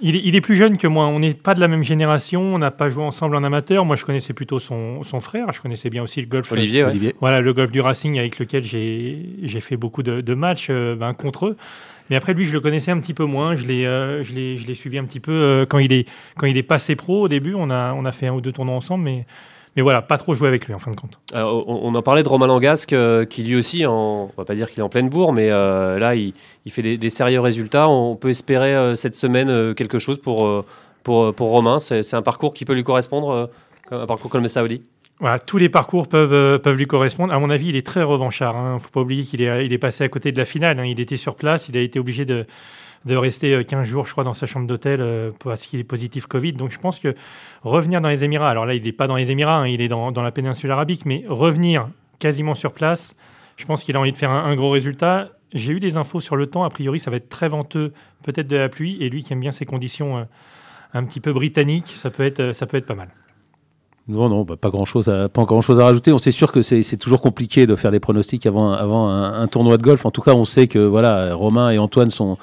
Il 0.00 0.14
est, 0.14 0.20
il 0.24 0.36
est 0.36 0.40
plus 0.40 0.54
jeune 0.54 0.76
que 0.76 0.86
moi. 0.86 1.06
On 1.06 1.18
n'est 1.18 1.34
pas 1.34 1.54
de 1.54 1.60
la 1.60 1.66
même 1.68 1.82
génération. 1.82 2.40
On 2.40 2.58
n'a 2.58 2.70
pas 2.70 2.88
joué 2.88 3.02
ensemble 3.02 3.34
en 3.34 3.42
amateur. 3.42 3.84
Moi, 3.84 3.96
je 3.96 4.04
connaissais 4.04 4.32
plutôt 4.32 4.60
son, 4.60 5.02
son 5.02 5.20
frère. 5.20 5.52
Je 5.52 5.60
connaissais 5.60 5.90
bien 5.90 6.02
aussi 6.04 6.20
le 6.20 6.28
golf. 6.28 6.50
Olivier. 6.52 6.84
Voilà, 7.20 7.40
le 7.40 7.52
golf 7.52 7.70
du 7.72 7.80
Racing 7.80 8.18
avec 8.18 8.38
lequel 8.38 8.62
j'ai 8.62 9.60
fait 9.60 9.76
beaucoup 9.76 10.02
de, 10.04 10.20
de 10.20 10.34
matchs 10.34 10.68
euh, 10.70 10.94
ben, 10.94 11.14
contre 11.14 11.46
eux. 11.46 11.56
Mais 12.10 12.16
après, 12.16 12.32
lui, 12.32 12.44
je 12.44 12.52
le 12.52 12.60
connaissais 12.60 12.90
un 12.92 13.00
petit 13.00 13.12
peu 13.12 13.24
moins. 13.24 13.54
Je 13.56 13.66
l'ai 13.66 13.84
euh, 13.86 14.22
je 14.22 14.32
l'ai- 14.34 14.74
suivi 14.74 14.98
un 14.98 15.04
petit 15.04 15.20
peu 15.20 15.32
euh, 15.32 15.66
quand, 15.66 15.78
il 15.78 15.92
est, 15.92 16.06
quand 16.36 16.46
il 16.46 16.56
est 16.56 16.62
passé 16.62 16.94
pro 16.94 17.22
au 17.22 17.28
début. 17.28 17.54
On 17.56 17.68
a, 17.70 17.92
on 17.92 18.04
a 18.04 18.12
fait 18.12 18.28
un 18.28 18.32
ou 18.34 18.40
deux 18.40 18.52
tournois 18.52 18.76
ensemble. 18.76 19.04
Mais, 19.04 19.26
mais 19.78 19.82
voilà, 19.82 20.02
pas 20.02 20.18
trop 20.18 20.34
joué 20.34 20.48
avec 20.48 20.66
lui 20.66 20.74
en 20.74 20.80
fin 20.80 20.90
de 20.90 20.96
compte. 20.96 21.20
Alors, 21.32 21.62
on, 21.68 21.94
en 21.94 22.02
parlait 22.02 22.24
de 22.24 22.28
Romain 22.28 22.48
Langasque, 22.48 22.92
euh, 22.92 23.24
qui 23.24 23.44
lui 23.44 23.54
aussi, 23.54 23.86
en, 23.86 23.92
on 24.24 24.32
va 24.36 24.44
pas 24.44 24.56
dire 24.56 24.68
qu'il 24.68 24.80
est 24.80 24.82
en 24.82 24.88
pleine 24.88 25.08
bourre, 25.08 25.32
mais 25.32 25.50
euh, 25.52 26.00
là, 26.00 26.16
il, 26.16 26.32
il 26.66 26.72
fait 26.72 26.82
des, 26.82 26.98
des 26.98 27.10
sérieux 27.10 27.38
résultats. 27.40 27.88
On 27.88 28.16
peut 28.16 28.30
espérer 28.30 28.74
euh, 28.74 28.96
cette 28.96 29.14
semaine 29.14 29.48
euh, 29.48 29.74
quelque 29.74 30.00
chose 30.00 30.18
pour, 30.18 30.48
euh, 30.48 30.64
pour, 31.04 31.32
pour 31.32 31.50
Romain. 31.50 31.78
C'est 31.78 32.14
un 32.14 32.22
parcours 32.22 32.54
qui 32.54 32.64
peut 32.64 32.74
lui 32.74 32.82
correspondre, 32.82 33.30
euh, 33.92 34.02
un 34.02 34.06
parcours 34.06 34.32
comme 34.32 34.42
le 34.42 34.48
Saoudi. 34.48 34.82
Voilà, 35.20 35.38
tous 35.38 35.58
les 35.58 35.68
parcours 35.68 36.08
peuvent, 36.08 36.32
euh, 36.32 36.58
peuvent 36.58 36.76
lui 36.76 36.88
correspondre. 36.88 37.32
À 37.32 37.38
mon 37.38 37.48
avis, 37.48 37.68
il 37.68 37.76
est 37.76 37.86
très 37.86 38.02
revanchard. 38.02 38.56
Il 38.56 38.74
ne 38.74 38.78
faut 38.80 38.90
pas 38.90 39.02
oublier 39.02 39.22
qu'il 39.22 39.42
est, 39.42 39.64
il 39.64 39.72
est 39.72 39.78
passé 39.78 40.02
à 40.02 40.08
côté 40.08 40.32
de 40.32 40.38
la 40.38 40.44
finale. 40.44 40.80
hein. 40.80 40.86
Il 40.86 40.98
était 40.98 41.16
sur 41.16 41.36
place. 41.36 41.68
Il 41.68 41.76
a 41.76 41.80
été 41.80 42.00
obligé 42.00 42.24
de, 42.24 42.46
de 43.08 43.16
rester 43.16 43.54
euh, 43.54 43.64
15 43.64 43.86
jours, 43.86 44.06
je 44.06 44.12
crois, 44.12 44.22
dans 44.22 44.34
sa 44.34 44.46
chambre 44.46 44.66
d'hôtel 44.66 45.00
euh, 45.00 45.32
parce 45.42 45.66
qu'il 45.66 45.80
est 45.80 45.84
positif 45.84 46.26
Covid. 46.26 46.52
Donc 46.52 46.70
je 46.70 46.78
pense 46.78 47.00
que 47.00 47.16
revenir 47.64 48.00
dans 48.00 48.08
les 48.08 48.24
Émirats, 48.24 48.50
alors 48.50 48.66
là, 48.66 48.74
il 48.74 48.84
n'est 48.84 48.92
pas 48.92 49.08
dans 49.08 49.16
les 49.16 49.32
Émirats, 49.32 49.58
hein, 49.58 49.66
il 49.66 49.80
est 49.80 49.88
dans, 49.88 50.12
la 50.12 50.30
péninsule 50.30 50.70
arabique, 50.70 51.04
mais 51.04 51.24
revenir 51.28 51.88
quasiment 52.20 52.54
sur 52.54 52.72
place, 52.72 53.16
je 53.56 53.64
pense 53.66 53.82
qu'il 53.82 53.96
a 53.96 54.00
envie 54.00 54.12
de 54.12 54.16
faire 54.16 54.30
un, 54.30 54.54
gros 54.54 54.70
résultat. 54.70 55.30
J'ai 55.52 55.72
eu 55.72 55.80
des 55.80 55.96
infos 55.96 56.20
sur 56.20 56.36
le 56.36 56.46
temps. 56.46 56.62
A 56.62 56.70
priori, 56.70 57.00
ça 57.00 57.10
va 57.10 57.16
être 57.16 57.28
très 57.28 57.48
venteux, 57.48 57.92
peut-être 58.22 58.46
de 58.46 58.56
la 58.56 58.68
pluie. 58.68 58.98
Et 59.00 59.08
lui 59.08 59.24
qui 59.24 59.32
aime 59.32 59.40
bien 59.40 59.50
ces 59.50 59.64
conditions 59.64 60.18
euh, 60.18 60.24
un 60.94 61.04
petit 61.04 61.20
peu 61.20 61.32
britanniques, 61.32 61.92
ça 61.96 62.10
peut 62.10 62.22
être, 62.22 62.40
euh, 62.40 62.52
ça 62.52 62.66
peut 62.66 62.76
être 62.76 62.86
pas 62.86 62.94
mal. 62.94 63.08
Non, 64.06 64.28
non, 64.28 64.42
bah, 64.42 64.56
pas 64.56 64.70
grand 64.70 64.84
chose, 64.84 65.08
à, 65.08 65.28
pas 65.28 65.44
grand 65.44 65.60
chose 65.60 65.80
à 65.80 65.84
rajouter. 65.84 66.12
On 66.12 66.18
sait 66.18 66.30
sûr 66.30 66.52
que 66.52 66.62
c'est 66.62 66.96
toujours 66.96 67.20
compliqué 67.20 67.66
de 67.66 67.74
faire 67.74 67.90
des 67.90 68.00
pronostics 68.00 68.46
avant, 68.46 68.72
avant 68.72 69.08
un, 69.08 69.42
un 69.42 69.46
tournoi 69.48 69.76
de 69.76 69.82
golf. 69.82 70.06
En 70.06 70.10
tout 70.10 70.22
cas, 70.22 70.34
on 70.34 70.44
sait 70.44 70.68
que 70.68 70.78
voilà, 70.78 71.34
Romain 71.34 71.70
et 71.70 71.78
Antoine 71.78 72.10
sont, 72.10 72.38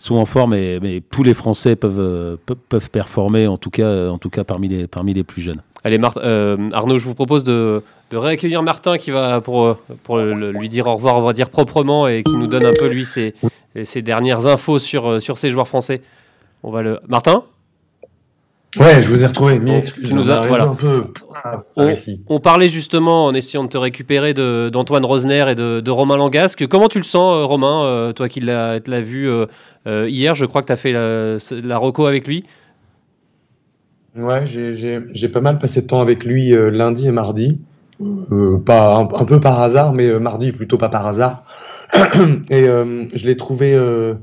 sont 0.00 0.16
en 0.16 0.24
forme, 0.24 0.52
mais 0.52 1.02
tous 1.10 1.22
les 1.22 1.34
Français 1.34 1.76
peuvent, 1.76 2.00
euh, 2.00 2.36
pe- 2.46 2.54
peuvent 2.54 2.90
performer. 2.90 3.46
En 3.46 3.56
tout 3.56 3.70
cas, 3.70 4.08
en 4.08 4.18
tout 4.18 4.30
cas 4.30 4.44
parmi 4.44 4.68
les, 4.68 4.86
parmi 4.86 5.12
les 5.14 5.24
plus 5.24 5.42
jeunes. 5.42 5.60
Allez, 5.84 5.98
euh, 6.18 6.56
Arnaud, 6.72 6.98
je 6.98 7.06
vous 7.06 7.14
propose 7.14 7.42
de, 7.44 7.82
de 8.10 8.16
réaccueillir 8.16 8.62
Martin 8.62 8.98
qui 8.98 9.10
va 9.10 9.40
pour, 9.40 9.66
euh, 9.66 9.74
pour 10.02 10.18
lui 10.18 10.68
dire 10.68 10.86
au 10.86 10.94
revoir, 10.94 11.16
on 11.18 11.22
va 11.22 11.32
dire 11.32 11.50
proprement, 11.50 12.06
et 12.08 12.22
qui 12.22 12.36
nous 12.36 12.46
donne 12.46 12.66
un 12.66 12.72
peu, 12.78 12.88
lui, 12.88 13.06
ses, 13.06 13.34
ses 13.84 14.02
dernières 14.02 14.46
infos 14.46 14.78
sur, 14.78 15.22
sur 15.22 15.38
ces 15.38 15.50
joueurs 15.50 15.68
français. 15.68 16.02
On 16.62 16.70
va 16.70 16.82
le... 16.82 17.00
Martin? 17.08 17.44
Ouais, 18.78 19.02
je 19.02 19.10
vous 19.10 19.24
ai 19.24 19.26
retrouvé. 19.26 19.60
Excuses. 19.78 20.08
tu 20.08 20.14
nous 20.14 20.30
arrivé 20.30 20.48
voilà. 20.48 20.64
un 20.66 20.74
peu. 20.74 21.06
Ah, 21.44 21.62
On- 22.28 22.38
parlait 22.38 22.68
justement, 22.68 23.26
en 23.26 23.34
essayant 23.34 23.64
de 23.64 23.68
te 23.68 23.76
récupérer, 23.78 24.32
d'Antoine 24.34 25.04
Rosner 25.04 25.44
et 25.50 25.54
de, 25.56 25.80
de 25.80 25.90
Romain 25.90 26.16
Langasque. 26.16 26.66
Comment 26.68 26.88
tu 26.88 26.98
le 26.98 27.04
sens, 27.04 27.34
euh, 27.34 27.44
Romain, 27.44 27.84
euh, 27.84 28.12
toi 28.12 28.28
qui 28.28 28.40
l'as 28.40 28.78
vu 29.00 29.28
euh, 29.28 29.46
hier 30.08 30.34
Je 30.36 30.44
crois 30.46 30.60
que 30.62 30.66
tu 30.68 30.72
as 30.72 30.76
fait 30.76 30.92
la, 30.92 31.38
la 31.64 31.78
reco 31.78 32.06
avec 32.06 32.26
lui. 32.28 32.44
Ouais, 34.16 34.44
j'ai- 34.46 35.28
pas 35.28 35.40
mal 35.40 35.58
passé 35.58 35.82
de 35.82 35.86
temps 35.86 36.00
avec 36.00 36.24
lui 36.24 36.52
euh, 36.52 36.70
lundi 36.70 37.08
et 37.08 37.12
mardi. 37.12 37.58
Euh, 38.00 38.56
pas 38.58 38.96
un, 38.96 39.00
un 39.02 39.24
peu 39.24 39.40
par 39.40 39.60
hasard, 39.60 39.92
mais 39.92 40.06
euh, 40.06 40.18
mardi 40.18 40.52
plutôt 40.52 40.78
pas 40.78 40.88
par 40.88 41.06
hasard. 41.06 41.44
et 42.50 42.68
euh, 42.68 43.04
je 43.14 43.26
l'ai 43.26 43.36
trouvé, 43.36 43.74
euh, 43.74 44.14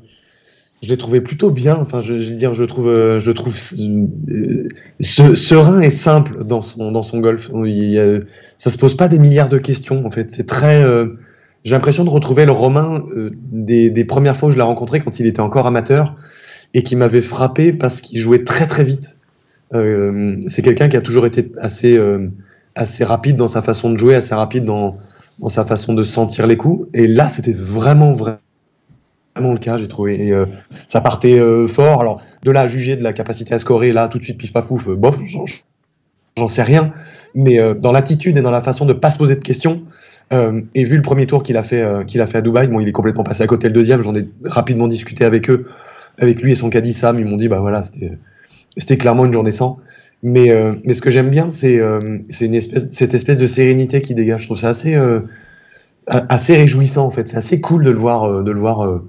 je 0.83 0.89
l'ai 0.89 0.97
trouvé 0.97 1.21
plutôt 1.21 1.49
bien. 1.51 1.75
Enfin, 1.75 2.01
je, 2.01 2.17
je 2.19 2.29
veux 2.29 2.35
dire, 2.35 2.53
je 2.53 2.63
trouve, 2.63 2.89
euh, 2.89 3.19
je 3.19 3.31
trouve 3.31 3.55
euh, 3.79 4.67
se- 4.99 5.35
serein 5.35 5.79
et 5.81 5.89
simple 5.89 6.43
dans 6.43 6.61
son 6.61 6.91
dans 6.91 7.03
son 7.03 7.19
golf. 7.19 7.49
Il, 7.65 7.99
a- 7.99 8.19
ça 8.57 8.69
se 8.69 8.77
pose 8.77 8.95
pas 8.95 9.07
des 9.07 9.19
milliards 9.19 9.49
de 9.49 9.57
questions. 9.57 10.05
En 10.05 10.11
fait, 10.11 10.31
c'est 10.31 10.45
très. 10.45 10.83
euh, 10.83 11.07
j'ai 11.63 11.71
l'impression 11.75 12.03
de 12.05 12.09
retrouver 12.09 12.45
le 12.45 12.51
Romain 12.51 13.03
euh, 13.15 13.31
des, 13.51 13.89
des 13.89 14.05
premières 14.05 14.37
fois 14.37 14.49
où 14.49 14.51
je 14.51 14.57
l'ai 14.57 14.63
rencontré 14.63 14.99
quand 14.99 15.19
il 15.19 15.25
était 15.27 15.41
encore 15.41 15.67
amateur 15.67 16.15
et 16.73 16.83
qui 16.83 16.95
m'avait 16.95 17.21
frappé 17.21 17.73
parce 17.73 18.01
qu'il 18.01 18.19
jouait 18.19 18.43
très 18.43 18.67
très 18.67 18.83
vite. 18.83 19.15
Euh, 19.73 20.37
c'est 20.47 20.61
quelqu'un 20.61 20.87
qui 20.89 20.97
a 20.97 21.01
toujours 21.01 21.25
été 21.25 21.51
assez, 21.59 21.97
euh, 21.97 22.29
assez 22.75 23.03
rapide 23.03 23.35
dans 23.37 23.47
sa 23.47 23.61
façon 23.61 23.89
de 23.91 23.97
jouer, 23.97 24.15
assez 24.15 24.35
rapide 24.35 24.65
dans, 24.65 24.97
dans 25.39 25.49
sa 25.49 25.65
façon 25.65 25.93
de 25.93 26.03
sentir 26.03 26.47
les 26.47 26.57
coups. 26.57 26.87
Et 26.93 27.07
là, 27.07 27.29
c'était 27.29 27.53
vraiment, 27.53 28.13
vraiment 28.13 28.37
le 29.39 29.59
cas, 29.59 29.77
j'ai 29.77 29.87
trouvé. 29.87 30.27
Et, 30.27 30.31
euh, 30.31 30.45
ça 30.87 31.01
partait 31.01 31.39
euh, 31.39 31.67
fort. 31.67 32.01
Alors, 32.01 32.21
de 32.43 32.51
là 32.51 32.61
à 32.61 32.67
juger 32.67 32.95
de 32.95 33.03
la 33.03 33.13
capacité 33.13 33.53
à 33.53 33.59
scorer, 33.59 33.91
là, 33.93 34.07
tout 34.07 34.17
de 34.19 34.23
suite, 34.23 34.37
pif 34.37 34.53
paf 34.53 34.67
pouf, 34.67 34.87
euh, 34.87 34.95
bof, 34.95 35.19
j'en- 35.25 36.47
sais 36.47 36.63
rien. 36.63 36.93
Mais 37.33 37.57
dans 37.75 37.91
l'attitude 37.91 38.37
et 38.37 38.41
dans 38.41 38.51
la 38.51 38.61
façon 38.61 38.85
de 38.85 38.93
pas 38.93 39.11
se 39.11 39.17
poser 39.17 39.35
de 39.35 39.43
questions, 39.43 39.83
et 40.31 40.83
vu 40.83 40.95
le 40.95 41.01
premier 41.01 41.25
tour 41.25 41.41
qu'il 41.41 41.57
a 41.57 41.63
fait, 41.63 41.83
qu'il 42.05 42.21
a 42.21 42.25
fait 42.27 42.37
à 42.37 42.41
Dubaï, 42.41 42.67
bon, 42.67 42.79
il 42.79 42.87
est 42.87 42.91
complètement 42.91 43.23
passé 43.23 43.43
à 43.43 43.47
côté 43.47 43.67
le 43.67 43.73
deuxième. 43.73 44.01
J'en 44.01 44.13
ai 44.15 44.27
rapidement 44.43 44.87
discuté 44.87 45.25
avec 45.25 45.49
eux, 45.49 45.67
avec 46.19 46.41
lui 46.41 46.51
et 46.51 46.55
son 46.55 46.69
caddie 46.69 46.93
Sam. 46.93 47.19
Ils 47.19 47.25
m'ont 47.25 47.37
dit, 47.37 47.47
bah 47.47 47.59
voilà, 47.59 47.81
c'était, 47.83 48.97
clairement 48.97 49.25
une 49.25 49.33
journée 49.33 49.51
sans. 49.51 49.79
Mais, 50.23 50.51
mais 50.83 50.93
ce 50.93 51.01
que 51.01 51.09
j'aime 51.09 51.29
bien, 51.29 51.49
c'est, 51.49 51.81
espèce, 52.39 52.87
cette 52.89 53.13
espèce 53.15 53.37
de 53.39 53.47
sérénité 53.47 54.01
qui 54.01 54.13
dégage. 54.13 54.41
Je 54.41 54.45
trouve 54.47 54.59
ça 54.59 54.69
assez, 54.69 54.95
assez 56.07 56.55
réjouissant 56.55 57.05
en 57.05 57.11
fait. 57.11 57.29
C'est 57.29 57.37
assez 57.37 57.61
cool 57.61 57.83
de 57.83 57.91
le 57.91 57.99
voir, 57.99 58.43
de 58.43 58.51
le 58.51 58.59
voir 58.59 59.01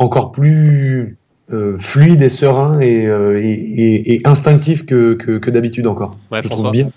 encore 0.00 0.32
plus 0.32 1.16
euh, 1.52 1.76
fluide 1.78 2.22
et 2.22 2.28
serein 2.28 2.78
et, 2.80 3.06
euh, 3.06 3.40
et, 3.40 3.50
et- 3.52 4.14
et 4.14 4.20
instinctif 4.24 4.86
que, 4.86 5.14
que, 5.14 5.38
que 5.38 5.50
d'habitude 5.50 5.86
encore. 5.86 6.16
Ouais, 6.30 6.40
Je 6.42 6.46
François. 6.48 6.70
trouve 6.70 6.72
bien. 6.72 6.90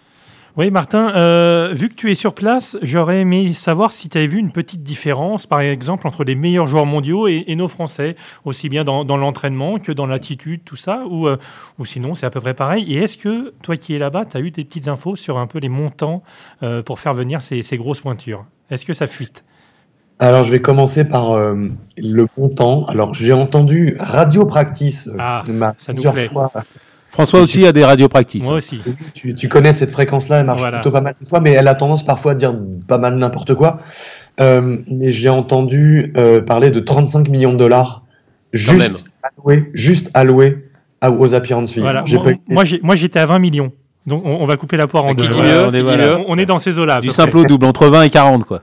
Oui, 0.55 0.69
Martin, 0.69 1.11
euh, 1.15 1.71
vu 1.73 1.89
que 1.89 1.95
tu 1.95 2.11
es 2.11 2.15
sur 2.15 2.35
place, 2.35 2.77
j'aurais 2.83 3.21
aimé 3.21 3.53
savoir 3.53 3.91
si 3.91 4.07
tu 4.07 4.19
avais 4.19 4.27
vu 4.27 4.37
une 4.37 4.51
petite 4.51 4.83
différence, 4.83 5.47
par 5.47 5.61
exemple, 5.61 6.05
entre 6.05 6.23
les 6.23 6.35
meilleurs 6.35 6.67
joueurs 6.67 6.85
mondiaux 6.85 7.27
et, 7.27 7.43
et 7.47 7.55
nos 7.55 7.67
Français, 7.67 8.15
aussi 8.45 8.69
bien 8.69 8.83
dans, 8.83 9.03
dans 9.03 9.17
l'entraînement 9.17 9.79
que 9.79 9.91
dans 9.91 10.05
l'attitude, 10.05 10.61
tout 10.63 10.75
ça, 10.75 11.05
ou, 11.09 11.27
euh, 11.27 11.37
ou 11.79 11.85
sinon 11.85 12.13
c'est 12.13 12.27
à 12.27 12.29
peu 12.29 12.39
près 12.39 12.53
pareil. 12.53 12.85
Et 12.93 12.99
est-ce 12.99 13.17
que 13.17 13.51
toi 13.63 13.77
qui 13.77 13.95
es 13.95 13.97
là-bas, 13.97 14.25
tu 14.25 14.37
as 14.37 14.41
eu 14.41 14.51
des 14.51 14.63
petites 14.63 14.87
infos 14.87 15.15
sur 15.15 15.39
un 15.39 15.47
peu 15.47 15.57
les 15.57 15.69
montants 15.69 16.21
euh, 16.61 16.83
pour 16.83 16.99
faire 16.99 17.15
venir 17.15 17.41
ces, 17.41 17.63
ces 17.63 17.77
grosses 17.77 18.01
pointures? 18.01 18.45
Est-ce 18.69 18.85
que 18.85 18.93
ça 18.93 19.07
fuite? 19.07 19.43
Alors 20.19 20.43
je 20.43 20.51
vais 20.51 20.61
commencer 20.61 21.05
par 21.07 21.33
euh, 21.33 21.67
le 21.97 22.27
montant. 22.37 22.85
Alors 22.85 23.13
j'ai 23.13 23.33
entendu 23.33 23.97
Radio 23.99 24.45
Practice 24.45 25.07
euh, 25.07 25.15
Ah, 25.19 25.43
m'a 25.49 25.75
ça 25.77 25.91
nous 25.91 25.97
plusieurs 25.97 26.13
plaît. 26.13 26.29
fois 26.31 26.51
François 27.09 27.41
aussi 27.41 27.63
a 27.67 27.71
des 27.71 27.85
radios 27.85 28.07
practice. 28.09 28.43
Moi 28.43 28.55
aussi. 28.55 28.81
tu, 29.13 29.35
tu 29.35 29.47
connais 29.47 29.71
cette 29.71 29.91
fréquence-là, 29.91 30.39
elle 30.39 30.47
marche 30.47 30.61
Voilà. 30.61 30.77
plutôt 30.79 30.89
pas 30.89 31.01
mal 31.01 31.13
de 31.21 31.27
fois, 31.29 31.39
mais 31.41 31.51
elle 31.51 31.67
a 31.67 31.75
tendance 31.75 32.03
parfois 32.03 32.31
à 32.31 32.35
dire 32.35 32.55
pas 32.87 32.97
mal 32.97 33.15
n'importe 33.17 33.53
quoi. 33.53 33.77
Euh, 34.39 34.77
mais 34.89 35.11
j'ai 35.11 35.29
entendu 35.29 36.11
euh, 36.17 36.41
parler 36.41 36.71
de 36.71 36.79
35 36.79 37.29
millions 37.29 37.53
de 37.53 37.57
dollars 37.57 38.01
juste 38.51 39.05
alloués, 39.21 39.69
juste 39.75 40.09
alloués 40.15 40.65
à- 41.01 41.11
aux 41.11 41.35
appearance 41.35 41.71
fees. 41.73 41.81
Voilà. 41.81 42.03
Moi, 42.47 42.63
pas 42.63 42.69
moi, 42.81 42.95
j'étais 42.95 43.19
à 43.19 43.27
20 43.27 43.37
millions. 43.37 43.71
Donc 44.07 44.23
on, 44.25 44.31
on 44.41 44.45
va 44.45 44.57
couper 44.57 44.77
la 44.77 44.87
poire 44.87 45.05
en 45.05 45.09
Qui 45.13 45.27
deux. 45.27 45.33
dit 45.33 45.37
Voilà. 45.37 45.67
on 45.69 45.73
est- 45.73 45.81
voilà. 45.81 46.17
On, 46.17 46.25
on 46.29 46.37
est 46.39 46.47
dans 46.47 46.57
ces 46.57 46.79
eaux-là. 46.79 46.99
Du 46.99 47.11
simple 47.11 47.37
au 47.37 47.45
double, 47.45 47.65
entre 47.67 47.85
20 47.87 48.01
et 48.03 48.09
40, 48.09 48.43
quoi. 48.43 48.61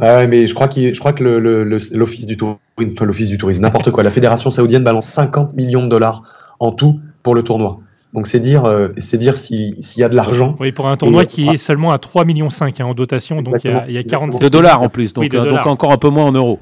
Ouais, 0.00 0.26
mais 0.26 0.46
je 0.46 0.54
crois, 0.54 0.68
qu'il- 0.68 0.94
je 0.94 1.00
crois 1.00 1.12
que 1.12 1.24
le- 1.24 1.38
le- 1.40 1.64
le- 1.64 1.78
l'office 1.94 2.26
du 2.26 2.36
tourisme, 2.36 2.58
enfin 2.92 3.04
l'office 3.06 3.28
du 3.28 3.38
tourisme, 3.38 3.62
n'importe 3.62 3.90
quoi, 3.90 4.02
la 4.02 4.10
fédération 4.10 4.50
saoudienne 4.50 4.84
balance 4.84 5.06
50 5.08 5.54
millions 5.54 5.84
de 5.84 5.88
dollars 5.88 6.22
en 6.60 6.72
tout 6.72 7.00
pour 7.22 7.34
le 7.34 7.42
tournoi. 7.42 7.78
Donc 8.12 8.26
c'est 8.26 8.40
dire, 8.40 8.64
euh, 8.66 8.88
c'est 8.98 9.16
dire 9.18 9.36
s'il 9.36 9.74
y 9.96 10.02
a 10.04 10.08
de 10.08 10.14
l'argent. 10.16 10.56
Oui, 10.60 10.72
pour 10.72 10.86
un 10.88 10.96
tournoi 10.96 11.22
Et- 11.24 11.26
qui 11.26 11.48
est 11.48 11.56
seulement 11.58 11.90
à 11.92 11.98
3,5 11.98 12.24
millions 12.26 12.48
hein, 12.60 12.84
en 12.84 12.94
dotation, 12.94 13.42
donc 13.42 13.56
il 13.64 13.70
y 13.70 13.74
a, 13.74 13.84
il 13.88 13.94
y 13.94 13.96
a 13.96 14.00
exactement. 14.00 14.20
47 14.32 14.42
De 14.42 14.48
dollars 14.48 14.82
en 14.82 14.88
plus, 14.88 15.12
donc, 15.12 15.24
Oui, 15.24 15.38
euh, 15.38 15.50
donc 15.50 15.66
encore 15.66 15.92
un 15.92 15.98
peu 15.98 16.08
moins 16.08 16.26
en 16.26 16.32
euros. 16.32 16.58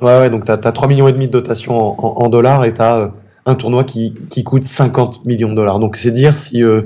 Ouais, 0.00 0.18
ouais, 0.18 0.30
donc 0.30 0.44
tu 0.44 0.52
as, 0.52 0.56
3 0.58 0.88
millions 0.88 1.08
et 1.08 1.12
demi 1.12 1.26
de 1.26 1.32
dotation 1.32 1.76
en, 1.76 1.96
en- 2.20 2.24
en 2.24 2.28
dollars 2.28 2.64
et 2.64 2.72
tu 2.74 2.80
as 2.80 3.10
un 3.46 3.54
tournoi 3.54 3.84
qui, 3.84 4.14
qui 4.30 4.44
coûte 4.44 4.64
50 4.64 5.26
millions 5.26 5.50
de 5.50 5.54
dollars. 5.54 5.78
Donc 5.78 5.96
c'est 5.96 6.10
dire 6.10 6.36
si 6.36 6.62
euh, 6.62 6.82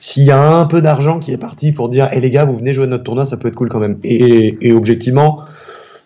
s'il 0.00 0.24
y 0.24 0.30
a 0.30 0.56
un 0.56 0.64
peu 0.66 0.82
d'argent 0.82 1.18
qui 1.18 1.32
est 1.32 1.38
parti 1.38 1.72
pour 1.72 1.88
dire, 1.88 2.08
hé 2.12 2.20
les 2.20 2.30
gars, 2.30 2.44
vous 2.44 2.56
venez 2.56 2.72
jouer 2.72 2.84
à 2.84 2.88
notre 2.88 3.04
tournoi, 3.04 3.24
ça 3.24 3.36
peut 3.36 3.48
être 3.48 3.54
cool 3.54 3.68
quand 3.68 3.78
même. 3.78 3.98
Et, 4.02 4.72
objectivement, 4.72 5.42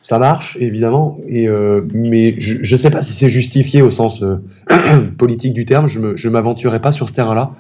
ça 0.03 0.19
marche, 0.19 0.57
évidemment, 0.61 1.19
et, 1.29 1.49
euh, 1.49 1.81
mais 1.95 2.35
je 2.39 2.71
ne 2.71 2.79
sais 2.79 2.91
pas 2.91 3.03
si 3.03 3.15
c'est 3.15 3.31
justifié 3.31 3.81
au 3.83 3.91
sens 3.91 4.23
euh, 4.23 4.37
politique 5.19 5.55
du 5.55 5.65
terme, 5.65 5.89
je 5.89 5.99
ne 6.01 6.31
m'aventurerai 6.31 6.81
pas 6.81 6.93
sur 6.93 7.09
ce 7.09 7.15
terrain-là. 7.15 7.53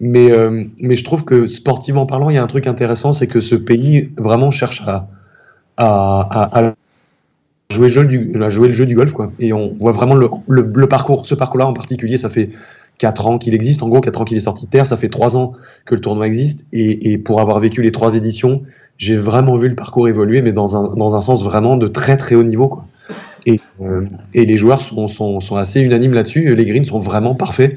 Mais, 0.00 0.32
mais 0.80 0.96
je 0.96 1.04
trouve 1.04 1.24
que 1.24 1.46
sportivement 1.46 2.06
parlant, 2.06 2.28
il 2.28 2.34
y 2.34 2.38
a 2.38 2.42
un 2.42 2.48
truc 2.48 2.66
intéressant, 2.66 3.12
c'est 3.12 3.28
que 3.28 3.38
ce 3.40 3.54
pays 3.54 4.10
vraiment 4.16 4.50
cherche 4.50 4.82
à, 4.84 5.08
à 5.76 6.72
jouer, 7.72 7.88
le 7.88 7.92
jeu 7.92 8.04
du, 8.04 8.42
à 8.42 8.50
jouer 8.50 8.68
le 8.68 8.72
jeu 8.72 8.86
du 8.86 8.94
golf. 8.94 9.12
Quoi. 9.12 9.32
Et 9.40 9.52
on 9.52 9.74
voit 9.78 9.92
vraiment 9.92 10.14
le, 10.14 10.28
le, 10.48 10.70
le 10.74 10.86
parcours, 10.86 11.26
ce 11.26 11.34
parcours-là 11.34 11.66
en 11.66 11.72
particulier, 11.72 12.16
ça 12.16 12.30
fait 12.30 12.50
4 12.98 13.26
ans 13.26 13.38
qu'il 13.38 13.54
existe, 13.54 13.82
en 13.82 13.88
gros 13.88 14.00
4 14.00 14.20
ans 14.20 14.24
qu'il 14.24 14.36
est 14.36 14.40
sorti 14.40 14.66
de 14.66 14.70
terre, 14.70 14.86
ça 14.86 14.96
fait 14.96 15.08
3 15.08 15.36
ans 15.36 15.54
que 15.86 15.94
le 15.94 16.00
tournoi 16.00 16.26
existe, 16.26 16.66
et, 16.72 17.12
et 17.12 17.18
pour 17.18 17.40
avoir 17.40 17.58
vécu 17.58 17.82
les 17.82 17.90
trois 17.90 18.14
éditions, 18.14 18.62
j'ai 18.98 19.16
vraiment 19.16 19.56
vu 19.56 19.68
le 19.68 19.74
parcours 19.74 20.08
évoluer, 20.08 20.42
mais 20.42 20.52
dans 20.52 20.76
un, 20.76 20.94
dans 20.94 21.16
un 21.16 21.22
sens 21.22 21.42
vraiment 21.42 21.76
de 21.76 21.88
très 21.88 22.16
très 22.16 22.34
haut 22.36 22.44
niveau. 22.44 22.68
Quoi. 22.68 22.84
Et, 23.46 23.60
euh, 23.80 24.06
et 24.34 24.46
les 24.46 24.56
joueurs 24.56 24.80
sont, 24.80 25.08
sont, 25.08 25.40
sont 25.40 25.56
assez 25.56 25.80
unanimes 25.80 26.12
là-dessus, 26.12 26.54
les 26.54 26.64
greens 26.64 26.84
sont 26.84 27.00
vraiment 27.00 27.34
parfaits. 27.34 27.76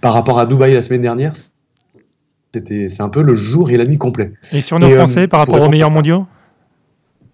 Par 0.00 0.14
rapport 0.14 0.38
à 0.38 0.46
Dubaï 0.46 0.72
la 0.74 0.82
semaine 0.82 1.02
dernière, 1.02 1.32
c'était, 2.54 2.88
c'est 2.88 3.02
un 3.02 3.08
peu 3.08 3.22
le 3.22 3.34
jour 3.34 3.70
et 3.70 3.76
la 3.76 3.84
nuit 3.84 3.98
complet. 3.98 4.32
Et 4.52 4.62
sur 4.62 4.78
nos 4.78 4.86
Et, 4.86 4.92
euh, 4.92 4.98
Français, 4.98 5.28
par 5.28 5.40
rapport 5.40 5.60
aux 5.60 5.68
meilleurs 5.68 5.90
mondiaux? 5.90 6.26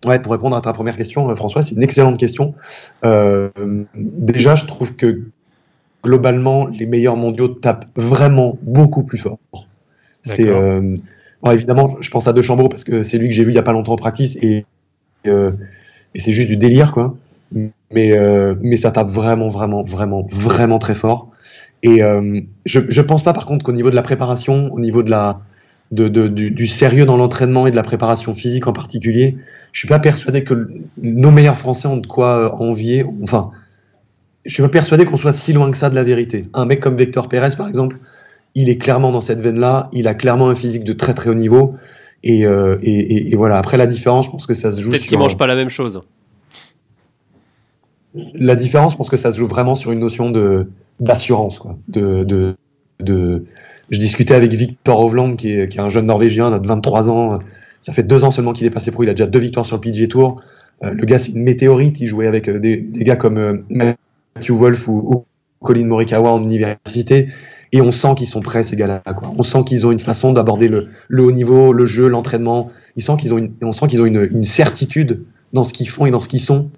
Ouais, 0.07 0.21
pour 0.21 0.33
répondre 0.33 0.57
à 0.57 0.61
ta 0.61 0.73
première 0.73 0.97
question, 0.97 1.29
euh, 1.29 1.35
François, 1.35 1.63
c'est 1.63 1.75
une 1.75 1.83
excellente 1.83 2.19
question. 2.19 2.55
Euh, 3.05 3.49
déjà, 3.97 4.55
je 4.55 4.65
trouve 4.65 4.95
que 4.95 5.23
globalement, 6.05 6.67
les 6.67 6.87
meilleurs 6.87 7.17
mondiaux 7.17 7.49
tapent 7.49 7.87
vraiment 7.97 8.59
beaucoup 8.63 9.03
plus 9.03 9.19
fort. 9.19 9.39
C'est 10.23 10.49
euh, 10.49 10.97
bon, 11.43 11.51
évidemment, 11.51 11.97
je 12.01 12.11
pense 12.11 12.29
à 12.29 12.33
De 12.33 12.43
Chambreau 12.43 12.69
parce 12.69 12.85
que 12.85 13.03
c'est 13.03 13.19
lui 13.19 13.29
que 13.29 13.35
j'ai 13.35 13.43
vu 13.43 13.51
il 13.51 13.57
y 13.57 13.59
a 13.59 13.63
pas 13.63 13.73
longtemps 13.73 13.95
en 13.95 13.97
practice 13.97 14.37
et, 14.41 14.67
euh, 15.27 15.51
et 16.15 16.21
c'est 16.21 16.33
juste 16.33 16.49
du 16.49 16.57
délire 16.57 16.93
quoi. 16.93 17.17
Mais 17.91 18.15
mais 18.61 18.77
ça 18.77 18.91
tape 18.91 19.09
vraiment 19.09 19.49
vraiment 19.49 19.83
vraiment 19.83 20.27
vraiment 20.31 20.79
très 20.79 20.95
fort. 20.95 21.31
Et 21.83 22.01
je 22.67 22.81
je 22.89 23.01
pense 23.01 23.23
pas 23.23 23.33
par 23.33 23.47
contre 23.47 23.65
qu'au 23.65 23.73
niveau 23.73 23.89
de 23.89 23.97
la 23.97 24.03
préparation, 24.03 24.71
au 24.73 24.81
niveau 24.81 25.03
de 25.03 25.11
la 25.11 25.41
de, 25.91 26.09
de- 26.09 26.29
du, 26.29 26.51
du 26.51 26.69
sérieux 26.69 27.07
dans 27.07 27.17
l'entraînement 27.17 27.67
et 27.67 27.71
de 27.71 27.77
la 27.77 27.83
préparation 27.83 28.35
physique 28.35 28.67
en 28.67 28.73
particulier, 28.73 29.37
je 29.73 29.79
suis 29.81 29.89
pas 29.89 29.99
persuadé 29.99 30.45
que 30.45 30.55
le- 30.55 30.71
nos 31.03 31.31
meilleurs 31.31 31.59
Français 31.59 31.89
ont 31.89 31.97
de 31.97 32.07
quoi 32.07 32.37
euh, 32.37 32.51
envier. 32.51 33.05
Enfin, 33.23 33.51
je 34.45 34.53
suis 34.53 34.63
pas 34.63 34.69
persuadé 34.69 35.05
qu'on 35.05 35.17
soit 35.17 35.33
si 35.33 35.53
loin 35.53 35.71
que 35.71 35.77
ça 35.77 35.89
de 35.91 35.95
la 35.95 36.05
vérité. 36.05 36.47
Un 36.55 36.67
mec 36.67 36.81
comme 36.81 36.97
Vector 36.97 37.29
Pérez, 37.29 37.57
par 37.57 37.69
exemple, 37.69 37.99
il 38.55 38.69
est 38.69 38.77
clairement 38.79 39.13
dans 39.13 39.21
cette 39.21 39.41
veine-là. 39.41 39.89
Il 39.93 40.09
a 40.09 40.15
clairement 40.15 40.49
un 40.51 40.55
physique 40.55 40.85
de 40.85 40.93
très 40.93 41.15
très 41.15 41.31
haut 41.31 41.35
niveau. 41.35 41.77
Et, 42.25 42.45
euh, 42.47 42.77
et, 42.83 42.91
et- 42.99 43.33
et 43.33 43.37
voilà. 43.37 43.59
Après 43.59 43.77
la 43.77 43.87
différence, 43.87 44.27
je 44.27 44.31
pense 44.31 44.47
que 44.47 44.55
ça 44.55 44.73
se 44.73 44.81
joue. 44.81 44.91
Peut-être 44.91 45.03
sur- 45.03 45.11
qu'ils 45.11 45.19
mangent 45.19 45.37
pas 45.37 45.47
la 45.47 45.55
même 45.55 45.69
chose. 45.69 46.01
La 48.35 48.57
différence, 48.57 48.93
je 48.93 48.97
pense 48.97 49.11
que 49.11 49.17
ça 49.17 49.33
se 49.33 49.39
joue 49.39 49.47
vraiment 49.47 49.75
sur 49.75 49.93
une 49.93 50.01
notion 50.01 50.31
de 50.31 50.69
d'assurance, 51.01 51.61
quoi. 51.61 51.77
De, 51.87 52.25
de, 52.25 52.57
de... 52.99 53.45
Je 53.91 53.99
discutais 53.99 54.35
avec 54.35 54.53
Victor 54.53 55.01
Hovland, 55.01 55.37
qui 55.37 55.53
est, 55.53 55.79
un 55.79 55.89
jeune 55.89 56.07
Norvégien, 56.07 56.57
de 56.59 56.67
23 56.67 57.11
ans. 57.11 57.39
Ça 57.81 57.93
fait 57.93 58.03
deux 58.03 58.25
ans 58.25 58.31
seulement 58.31 58.53
qu'il 58.53 58.67
est 58.67 58.71
passé 58.71 58.91
pro. 58.91 59.03
Il 59.03 59.09
a 59.09 59.15
déjà 59.15 59.27
deux 59.27 59.39
victoires 59.39 59.65
sur 59.65 59.77
le 59.77 59.81
PGA 59.81 60.07
Tour. 60.07 60.43
Euh, 60.85 60.91
le 60.91 61.07
gars, 61.07 61.19
c'est 61.19 61.33
une 61.33 61.43
météorite. 61.43 62.01
Il 62.01 62.07
jouait 62.07 62.27
avec 62.27 62.49
euh, 62.49 62.59
des, 62.59 62.87
gars 62.97 63.17
comme 63.17 63.39
euh, 63.39 63.65
Matthew 63.71 64.53
Wolf 64.53 64.89
ou, 64.89 65.25
Colin 65.63 65.87
Morikawa 65.87 66.33
en 66.33 66.43
université. 66.43 67.29
Et 67.73 67.81
on 67.81 67.91
sent 67.91 68.15
qu'ils 68.17 68.27
sont 68.27 68.41
prêts, 68.41 68.63
ces 68.63 68.77
gars-là. 68.77 69.03
On 69.37 69.43
sent 69.43 69.65
qu'ils 69.65 69.87
ont 69.87 69.93
une 69.93 69.99
façon 69.99 70.33
d'aborder 70.33 70.69
le, 70.69 70.89
haut 71.23 71.33
niveau, 71.33 71.73
le 71.73 71.85
jeu, 71.85 72.09
l'entraînement. 72.09 72.71
Ils 72.97 73.03
sentent 73.03 73.21
qu'ils 73.21 73.35
ont 73.35 73.39
une, 73.39 73.53
on 73.63 73.73
sent 73.73 73.87
qu'ils 73.89 74.01
ont 74.01 74.07
une, 74.07 74.45
certitude 74.45 75.25
dans 75.53 75.65
ce 75.65 75.73
qu'ils 75.73 75.89
font 75.89 76.07
et 76.07 76.11
dans 76.11 76.21
ce 76.21 76.29
qu'ils 76.29 76.41
sont. 76.41 76.71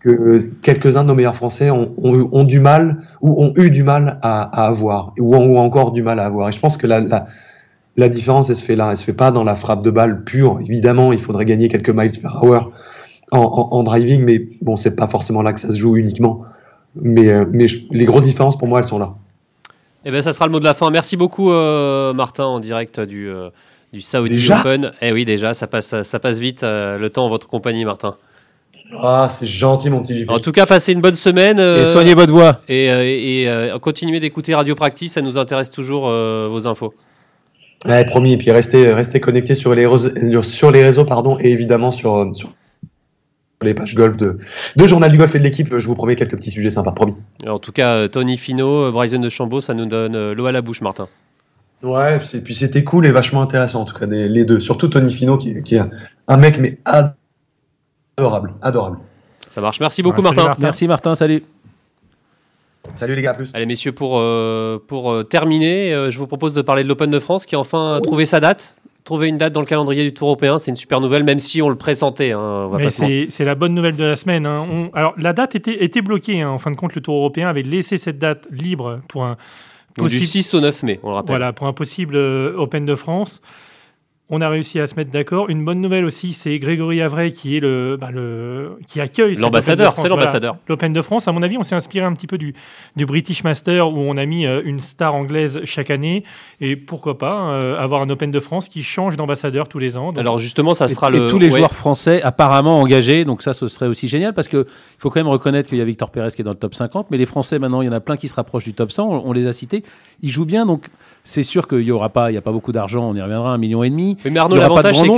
Que 0.00 0.38
quelques-uns 0.62 1.02
de 1.02 1.08
nos 1.08 1.14
meilleurs 1.14 1.36
Français 1.36 1.70
ont, 1.70 1.92
ont, 2.02 2.28
ont 2.32 2.44
du 2.44 2.58
mal 2.58 2.98
ou 3.20 3.42
ont 3.44 3.52
eu 3.56 3.70
du 3.70 3.82
mal 3.82 4.18
à, 4.22 4.42
à 4.62 4.66
avoir 4.68 5.12
ou 5.18 5.36
ont, 5.36 5.46
ou 5.46 5.58
encore 5.58 5.92
du 5.92 6.02
mal 6.02 6.18
à 6.20 6.24
avoir. 6.24 6.48
Et 6.48 6.52
je 6.52 6.58
pense 6.58 6.76
que 6.76 6.86
la, 6.86 7.00
la, 7.00 7.26
la 7.96 8.08
différence, 8.08 8.48
elle 8.48 8.56
se 8.56 8.64
fait 8.64 8.76
là. 8.76 8.88
Elle 8.90 8.96
se 8.96 9.04
fait 9.04 9.12
pas 9.12 9.30
dans 9.30 9.44
la 9.44 9.56
frappe 9.56 9.82
de 9.82 9.90
balle 9.90 10.24
pure. 10.24 10.58
Évidemment, 10.64 11.12
il 11.12 11.18
faudrait 11.18 11.44
gagner 11.44 11.68
quelques 11.68 11.90
miles 11.90 12.12
per 12.12 12.28
hour 12.42 12.72
en, 13.30 13.38
en, 13.38 13.68
en 13.72 13.82
driving, 13.82 14.22
mais 14.24 14.48
bon, 14.62 14.76
c'est 14.76 14.96
pas 14.96 15.06
forcément 15.06 15.42
là 15.42 15.52
que 15.52 15.60
ça 15.60 15.68
se 15.70 15.76
joue 15.76 15.96
uniquement. 15.96 16.44
Mais, 16.96 17.28
euh, 17.28 17.44
mais 17.52 17.68
je- 17.68 17.84
les 17.90 18.04
grosses 18.06 18.24
différences 18.24 18.56
pour 18.58 18.68
moi, 18.68 18.78
elles 18.80 18.86
sont 18.86 18.98
là. 18.98 19.14
Eh 20.04 20.10
ben, 20.10 20.22
ça 20.22 20.32
sera 20.32 20.46
le 20.46 20.52
mot 20.52 20.60
de 20.60 20.64
la 20.64 20.72
fin. 20.74 20.90
Merci 20.90 21.16
beaucoup, 21.18 21.52
euh, 21.52 22.14
Martin, 22.14 22.44
en 22.44 22.58
direct 22.58 22.98
du, 23.00 23.28
euh, 23.28 23.50
du 23.92 24.00
Saudi 24.00 24.30
Déjà? 24.36 24.60
Open. 24.60 24.92
Eh 25.02 25.12
oui, 25.12 25.26
déjà, 25.26 25.52
ça 25.52 25.66
passe, 25.66 26.02
ça 26.02 26.18
passe 26.18 26.38
vite 26.38 26.62
euh, 26.64 26.96
le 26.98 27.10
temps 27.10 27.26
en 27.26 27.28
votre 27.28 27.46
compagnie, 27.48 27.84
Martin. 27.84 28.16
Ah, 29.02 29.28
c'est 29.30 29.46
gentil, 29.46 29.90
mon 29.90 30.02
petit 30.02 30.18
JP. 30.18 30.30
En 30.30 30.38
tout 30.40 30.52
cas, 30.52 30.66
passez 30.66 30.92
une 30.92 31.00
bonne 31.00 31.14
semaine. 31.14 31.58
euh, 31.60 31.82
Et 31.84 31.86
soignez 31.86 32.14
votre 32.14 32.32
voix. 32.32 32.60
et, 32.68 32.90
euh, 32.90 33.02
et, 33.04 33.48
euh, 33.48 33.78
continuez 33.78 34.20
d'écouter 34.20 34.54
Radio 34.54 34.74
Practice, 34.74 35.12
ça 35.14 35.22
nous 35.22 35.38
intéresse 35.38 35.70
toujours 35.70 36.08
euh, 36.08 36.48
vos 36.50 36.66
infos. 36.66 36.92
Ouais, 37.86 38.04
promis. 38.04 38.32
Et 38.34 38.36
puis 38.36 38.50
restez, 38.50 38.92
restez 38.92 39.20
connectés 39.20 39.54
sur 39.54 39.74
les 39.74 39.86
réseaux, 39.86 40.42
sur 40.42 40.70
les 40.70 40.82
réseaux 40.82 41.04
pardon, 41.04 41.38
et 41.40 41.50
évidemment 41.50 41.92
sur, 41.92 42.14
euh, 42.16 42.32
sur 42.34 42.50
les 43.62 43.74
pages 43.74 43.94
golf 43.94 44.16
de, 44.16 44.38
de 44.76 44.86
Journal 44.86 45.10
du 45.10 45.18
Golf 45.18 45.34
et 45.34 45.38
de 45.38 45.44
l'équipe. 45.44 45.78
Je 45.78 45.86
vous 45.86 45.94
promets 45.94 46.16
quelques 46.16 46.36
petits 46.36 46.50
sujets 46.50 46.70
sympas, 46.70 46.92
promis. 46.92 47.14
En 47.46 47.58
tout 47.58 47.72
cas, 47.72 47.94
euh, 47.94 48.08
Tony 48.08 48.36
Fino, 48.36 48.86
euh, 48.86 48.90
Bryson 48.90 49.18
de 49.18 49.28
Chambaud, 49.28 49.60
ça 49.60 49.72
nous 49.74 49.86
donne 49.86 50.16
euh, 50.16 50.34
l'eau 50.34 50.46
à 50.46 50.52
la 50.52 50.62
bouche, 50.62 50.80
Martin. 50.82 51.08
Ouais, 51.82 52.18
et 52.34 52.40
puis 52.40 52.54
c'était 52.54 52.84
cool 52.84 53.06
et 53.06 53.10
vachement 53.10 53.40
intéressant 53.40 53.80
en 53.80 53.84
tout 53.86 53.98
cas, 53.98 54.04
les 54.04 54.44
deux. 54.44 54.60
Surtout 54.60 54.88
Tony 54.88 55.14
Fino 55.14 55.38
qui, 55.38 55.62
qui 55.62 55.76
est 55.76 55.78
un, 55.78 55.88
un 56.28 56.36
mec 56.36 56.58
mais 56.58 56.76
adorable, 58.16 58.52
adorable. 58.62 58.98
Ça 59.50 59.60
marche. 59.60 59.80
Merci 59.80 60.02
beaucoup, 60.02 60.22
Martin. 60.22 60.44
Martin. 60.44 60.62
Merci 60.62 60.86
Martin, 60.88 61.14
salut. 61.14 61.42
Salut 62.94 63.14
les 63.14 63.22
gars, 63.22 63.32
à 63.32 63.34
plus. 63.34 63.50
Allez, 63.52 63.66
messieurs, 63.66 63.92
pour, 63.92 64.18
euh, 64.18 64.82
pour 64.86 65.12
euh, 65.12 65.22
terminer, 65.22 65.92
euh, 65.92 66.10
je 66.10 66.18
vous 66.18 66.26
propose 66.26 66.54
de 66.54 66.62
parler 66.62 66.82
de 66.82 66.88
l'Open 66.88 67.10
de 67.10 67.18
France 67.18 67.46
qui 67.46 67.54
a 67.54 67.58
enfin 67.60 68.00
trouvé 68.02 68.26
sa 68.26 68.40
date. 68.40 68.76
Trouvé 69.04 69.28
une 69.28 69.38
date 69.38 69.52
dans 69.54 69.60
le 69.60 69.66
calendrier 69.66 70.04
du 70.04 70.12
Tour 70.12 70.28
européen, 70.28 70.58
c'est 70.58 70.70
une 70.70 70.76
super 70.76 71.00
nouvelle, 71.00 71.24
même 71.24 71.38
si 71.38 71.62
on 71.62 71.68
le 71.70 71.74
présentait. 71.74 72.32
hein, 72.32 72.68
c'est 72.90 73.26
c'est 73.30 73.44
la 73.46 73.54
bonne 73.54 73.74
nouvelle 73.74 73.96
de 73.96 74.04
la 74.04 74.14
semaine. 74.16 74.46
hein. 74.46 74.66
On- 74.70 74.90
alors, 74.94 75.14
la 75.16 75.32
date 75.32 75.54
était, 75.54 75.82
était 75.84 76.02
bloquée. 76.02 76.42
hein. 76.42 76.50
En 76.50 76.58
fin 76.58 76.70
de 76.70 76.76
compte, 76.76 76.94
le 76.94 77.00
Tour 77.00 77.16
européen 77.16 77.48
avait 77.48 77.62
laissé 77.62 77.96
cette 77.96 78.18
date 78.18 78.46
libre 78.50 79.00
pour 79.08 79.24
un 79.24 79.36
Donc, 79.96 80.08
du 80.08 80.16
possible, 80.18 80.26
6 80.26 80.54
au 80.54 80.60
9 80.60 80.82
mai, 80.82 81.00
on 81.02 81.08
le 81.08 81.14
rappelle. 81.14 81.28
voilà, 81.30 81.52
pour 81.52 81.66
un 81.66 81.72
possible 81.72 82.14
euh, 82.16 82.54
Open 82.56 82.84
de 82.84 82.94
France. 82.94 83.40
On 84.32 84.40
a 84.40 84.48
réussi 84.48 84.78
à 84.78 84.86
se 84.86 84.94
mettre 84.94 85.10
d'accord. 85.10 85.50
Une 85.50 85.64
bonne 85.64 85.80
nouvelle 85.80 86.04
aussi, 86.04 86.32
c'est 86.32 86.56
Grégory 86.60 87.02
Avray 87.02 87.32
qui 87.32 87.56
est 87.56 87.60
le, 87.60 87.96
bah, 88.00 88.10
le 88.12 88.78
qui 88.86 89.00
accueille 89.00 89.34
L'ambassadeur, 89.34 89.88
Open 89.88 89.90
de 89.90 89.92
France. 89.92 90.02
c'est 90.02 90.08
l'ambassadeur. 90.08 90.56
L'Open 90.68 90.92
de 90.92 91.02
France, 91.02 91.26
à 91.26 91.32
mon 91.32 91.42
avis, 91.42 91.58
on 91.58 91.64
s'est 91.64 91.74
inspiré 91.74 92.06
un 92.06 92.12
petit 92.12 92.28
peu 92.28 92.38
du, 92.38 92.54
du 92.94 93.06
British 93.06 93.42
Master 93.42 93.90
où 93.90 93.98
on 93.98 94.16
a 94.16 94.26
mis 94.26 94.46
euh, 94.46 94.62
une 94.64 94.78
star 94.78 95.14
anglaise 95.14 95.60
chaque 95.64 95.90
année. 95.90 96.22
Et 96.60 96.76
pourquoi 96.76 97.18
pas 97.18 97.50
euh, 97.50 97.76
avoir 97.76 98.02
un 98.02 98.10
Open 98.10 98.30
de 98.30 98.38
France 98.40 98.68
qui 98.68 98.84
change 98.84 99.16
d'ambassadeur 99.16 99.68
tous 99.68 99.80
les 99.80 99.96
ans. 99.96 100.10
Donc, 100.10 100.18
Alors 100.18 100.38
justement, 100.38 100.74
ça 100.74 100.84
Et, 100.84 100.88
sera 100.88 101.08
et 101.08 101.18
le. 101.18 101.28
tous 101.28 101.40
les 101.40 101.50
ouais. 101.50 101.58
joueurs 101.58 101.74
français 101.74 102.22
apparemment 102.22 102.80
engagés, 102.80 103.24
donc 103.24 103.42
ça 103.42 103.52
ce 103.52 103.66
serait 103.66 103.86
aussi 103.86 104.06
génial 104.06 104.32
parce 104.32 104.46
que 104.46 104.66
il 104.68 105.00
faut 105.00 105.10
quand 105.10 105.18
même 105.20 105.28
reconnaître 105.28 105.68
qu'il 105.68 105.78
y 105.78 105.80
a 105.80 105.84
Victor 105.84 106.10
Pérez 106.10 106.30
qui 106.30 106.42
est 106.42 106.44
dans 106.44 106.52
le 106.52 106.56
top 106.56 106.74
50, 106.76 107.08
mais 107.10 107.16
les 107.18 107.26
Français 107.26 107.58
maintenant 107.58 107.82
il 107.82 107.86
y 107.86 107.88
en 107.88 107.92
a 107.92 108.00
plein 108.00 108.16
qui 108.16 108.28
se 108.28 108.34
rapprochent 108.34 108.64
du 108.64 108.74
top 108.74 108.92
100, 108.92 109.08
on, 109.08 109.28
on 109.28 109.32
les 109.32 109.46
a 109.48 109.52
cités, 109.52 109.82
ils 110.22 110.30
jouent 110.30 110.46
bien 110.46 110.66
donc 110.66 110.86
c'est 111.24 111.42
sûr 111.42 111.68
qu'il 111.68 111.82
y 111.82 111.90
aura 111.92 112.08
pas, 112.08 112.30
il 112.30 112.34
y 112.34 112.38
a 112.38 112.40
pas 112.40 112.52
beaucoup 112.52 112.72
d'argent, 112.72 113.08
on 113.10 113.14
y 113.14 113.20
reviendra, 113.22 113.50
un 113.52 113.58
million 113.58 113.82
et 113.82 113.90
demi. 113.90 114.16
Mais 114.24 114.38
Arnaud, 114.38 114.56
l'avantage, 114.56 114.96
c'est 114.98 115.08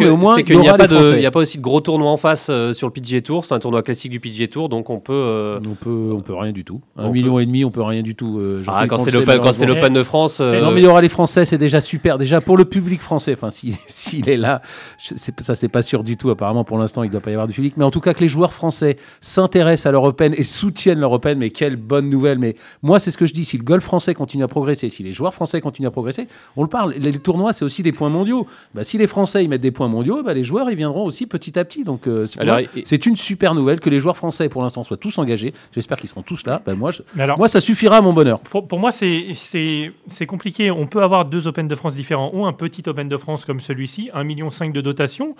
qu'il 0.44 0.58
n'y 0.58 0.68
a, 0.68 0.76
pas 0.76 0.86
de- 0.88 1.18
y 1.18 1.26
a 1.26 1.30
pas 1.30 1.40
aussi 1.40 1.58
de 1.58 1.62
gros 1.62 1.80
tournois 1.80 2.10
en 2.10 2.16
face 2.16 2.48
euh, 2.50 2.74
sur 2.74 2.86
le 2.88 2.92
PGA 2.92 3.20
Tour. 3.20 3.44
C'est 3.44 3.54
un 3.54 3.58
tournoi 3.58 3.82
classique 3.82 4.10
du 4.10 4.20
PGA 4.20 4.46
Tour, 4.48 4.68
donc 4.68 4.90
on 4.90 4.98
peut. 4.98 5.12
euh, 5.12 5.58
On 5.68 5.74
peut, 5.74 6.12
on 6.14 6.20
peut 6.20 6.34
rien 6.34 6.52
du 6.52 6.64
tout. 6.64 6.80
Un 6.96 7.06
On 7.06 7.12
million 7.12 7.38
et 7.38 7.46
demi, 7.46 7.64
on 7.64 7.70
peut 7.70 7.82
rien 7.82 8.02
du 8.02 8.14
tout. 8.14 8.38
euh, 8.38 8.62
ah, 8.66 8.86
quand 8.88 8.98
c'est 8.98 9.10
l'Open 9.10 9.38
quand 9.38 9.52
c'est 9.52 9.60
malheureusement. 9.64 9.74
l'Open 9.88 9.92
de 9.94 10.02
France. 10.02 10.40
Non, 10.40 10.70
mais 10.72 10.80
il 10.80 10.84
y 10.84 10.86
aura 10.88 11.00
les 11.00 11.08
Français, 11.08 11.44
c'est 11.44 11.58
déjà 11.58 11.80
super. 11.80 12.18
Déjà 12.18 12.40
pour 12.40 12.56
le 12.56 12.64
public 12.64 13.00
français, 13.00 13.32
enfin, 13.34 13.50
si- 13.50 13.76
s'il 13.86 14.28
est 14.28 14.36
là, 14.36 14.60
je 14.98 15.14
sais- 15.16 15.32
ça 15.38 15.54
c'est 15.54 15.68
pas 15.68 15.82
sûr 15.82 16.02
du 16.04 16.16
tout. 16.16 16.30
Apparemment, 16.30 16.64
pour 16.64 16.78
l'instant, 16.78 17.02
il 17.02 17.06
ne 17.08 17.12
doit 17.12 17.20
pas 17.20 17.30
y 17.30 17.34
avoir 17.34 17.46
du 17.46 17.54
public. 17.54 17.74
Mais 17.76 17.84
en 17.84 17.90
tout 17.90 18.00
cas, 18.00 18.12
que 18.14 18.20
les 18.20 18.28
joueurs 18.28 18.52
français 18.52 18.96
s'intéressent 19.20 19.86
à 19.86 19.92
l'Européenne 19.92 20.34
et 20.36 20.42
soutiennent 20.42 20.98
l'Européenne, 21.00 21.38
mais 21.38 21.50
quelle 21.50 21.76
bonne 21.76 22.10
nouvelle. 22.10 22.38
Mais 22.38 22.56
moi, 22.82 22.98
c'est 22.98 23.10
ce 23.10 23.18
que 23.18 23.26
je 23.26 23.32
dis. 23.32 23.44
Si 23.44 23.56
le 23.56 23.64
golf 23.64 23.84
français 23.84 24.14
continue 24.14 24.44
à 24.44 24.48
progresser, 24.48 24.88
si 24.88 25.02
les 25.02 25.12
joueurs 25.12 25.34
français 25.34 25.60
continuent 25.60 25.88
à 25.88 25.90
progresser. 25.92 26.26
On 26.56 26.62
le 26.62 26.68
parle, 26.68 26.94
les, 26.94 27.12
tournois, 27.18 27.52
c'est 27.52 27.64
aussi 27.64 27.82
des 27.82 27.92
points 27.92 28.08
mondiaux. 28.08 28.46
Bah, 28.74 28.82
si 28.84 28.98
les 28.98 29.06
Français 29.06 29.44
ils 29.44 29.48
mettent 29.48 29.60
des 29.60 29.70
points 29.70 29.88
mondiaux, 29.88 30.22
bah, 30.22 30.34
les 30.34 30.42
joueurs 30.44 30.70
ils 30.70 30.76
viendront 30.76 31.04
aussi 31.04 31.26
petit 31.26 31.58
à 31.58 31.64
petit. 31.64 31.84
Donc 31.84 32.06
euh, 32.06 32.26
c'est 32.26 32.32
pour 32.34 32.42
Alors, 32.42 32.56
moi, 32.56 32.62
et- 32.76 32.82
c'est 32.84 33.06
une 33.06 33.16
super 33.16 33.54
nouvelle 33.54 33.80
que 33.80 33.90
les 33.90 34.00
joueurs 34.00 34.16
français 34.16 34.48
pour 34.48 34.62
l'instant 34.62 34.82
soient 34.84 34.96
tous 34.96 35.18
engagés. 35.18 35.54
J'espère 35.74 35.98
qu'ils 35.98 36.08
seront 36.08 36.22
tous 36.22 36.44
là. 36.46 36.60
Bah, 36.66 36.74
moi, 36.74 36.90
je- 36.90 37.02
Mais 37.14 37.22
alors, 37.22 37.38
moi, 37.38 37.48
ça 37.48 37.60
suffira 37.60 37.98
à 37.98 38.00
mon 38.00 38.12
bonheur. 38.12 38.40
Pour, 38.40 38.66
pour 38.66 38.78
moi, 38.78 38.90
c'est- 38.90 39.26
c'est 39.34 39.92
c'est 40.08 40.26
compliqué. 40.26 40.70
On 40.70 40.86
peut 40.86 41.02
avoir 41.02 41.24
deux 41.26 41.46
Open 41.46 41.68
de 41.68 41.74
France 41.74 41.94
différents 41.94 42.30
ou 42.34 42.46
un 42.46 42.52
petit 42.52 42.82
Open 42.88 43.08
de 43.08 43.16
France 43.16 43.44
comme 43.44 43.60
celui-ci, 43.60 44.10
1,5 44.14 44.24
million 44.24 44.48
de 44.48 44.80
dotation. 44.80 45.34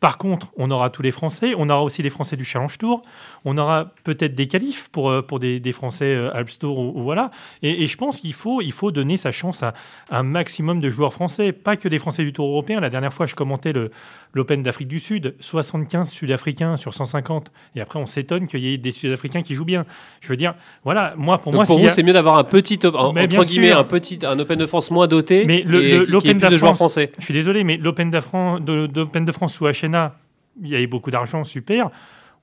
Par 0.00 0.18
contre, 0.18 0.48
on 0.56 0.70
aura 0.70 0.90
tous 0.90 1.02
les 1.02 1.12
Français. 1.12 1.54
On 1.56 1.68
aura 1.70 1.82
aussi 1.84 2.02
les 2.02 2.10
Français 2.10 2.36
du 2.36 2.44
Challenge 2.44 2.76
Tour. 2.76 3.02
On 3.44 3.56
aura 3.56 3.92
peut-être 4.04 4.34
des 4.34 4.48
qualifs 4.48 4.88
pour, 4.90 5.10
euh, 5.10 5.24
des, 5.38 5.72
Français 5.72 6.14
euh, 6.14 6.34
Alps 6.34 6.58
Tour 6.58 6.78
ou, 6.78 7.02
voilà. 7.02 7.30
Et, 7.62 7.86
je 7.86 7.96
pense 7.96 8.20
qu'il 8.20 8.34
faut, 8.34 8.60
il 8.60 8.72
faut 8.72 8.90
donner 8.90 9.16
sa 9.16 9.30
chance 9.30 9.62
à, 9.62 9.74
un 10.10 10.22
maximum 10.22 10.80
de 10.80 10.90
joueurs 10.90 11.12
français, 11.12 11.52
pas 11.52 11.76
que 11.76 11.88
des 11.88 11.98
Français 11.98 12.24
du 12.24 12.32
Tour 12.32 12.48
européen. 12.48 12.80
La 12.80 12.90
dernière 12.90 13.14
fois, 13.14 13.26
je 13.26 13.34
commentais 13.34 13.72
le- 13.72 13.90
l'Open 14.34 14.62
d'Afrique 14.62 14.88
du 14.88 14.98
Sud, 14.98 15.34
75 15.40 16.08
Sud-Africains 16.08 16.76
sur 16.76 16.94
150. 16.94 17.52
Et 17.76 17.80
après, 17.80 17.98
on 17.98 18.06
s'étonne 18.06 18.46
qu'il 18.46 18.60
y 18.60 18.72
ait 18.72 18.78
des 18.78 18.90
Sud-Africains 18.90 19.42
qui 19.42 19.54
jouent 19.54 19.64
bien. 19.64 19.84
Je 20.20 20.28
veux 20.28 20.36
dire, 20.36 20.54
voilà, 20.84 21.14
moi, 21.16 21.38
pour 21.38 21.52
Donc 21.52 21.58
moi, 21.60 21.66
pour 21.66 21.78
vous, 21.78 21.86
a- 21.86 21.90
c'est 21.90 22.02
mieux 22.02 22.12
d'avoir 22.14 22.38
un 22.38 22.44
petit, 22.44 22.78
entre 22.84 23.44
guillemets, 23.50 23.68
sûr. 23.68 23.78
un 23.78 23.84
petit, 23.84 24.18
un 24.24 24.38
Open 24.38 24.58
de 24.58 24.66
France 24.66 24.90
moins 24.90 25.06
doté, 25.06 25.44
Mais 25.44 25.60
le- 25.62 25.80
l'Open 26.10 26.38
de 26.50 26.56
joueurs 26.56 26.70
français. 26.76 27.12
Je 27.18 27.24
suis 27.24 27.34
désolé, 27.34 27.62
mais 27.64 27.76
l'Open 27.76 28.10
de, 28.10 28.86
de 29.24 29.32
France 29.32 29.54
sous 29.54 29.66
HNA, 29.66 30.16
il 30.62 30.68
y 30.68 30.74
avait 30.76 30.86
beaucoup 30.86 31.10
d'argent, 31.10 31.44
super. 31.44 31.90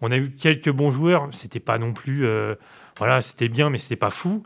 On 0.02 0.12
a 0.12 0.18
eu 0.18 0.32
quelques 0.32 0.70
bons 0.72 0.92
joueurs, 0.92 1.28
c'était 1.32 1.60
pas 1.60 1.78
non 1.78 1.92
plus. 1.94 2.26
euh, 2.26 2.56
voilà, 2.98 3.22
c'était 3.22 3.50
bien, 3.50 3.70
mais 3.70 3.78
c'était 3.78 3.96
pas 3.96 4.10
fou. 4.12 4.44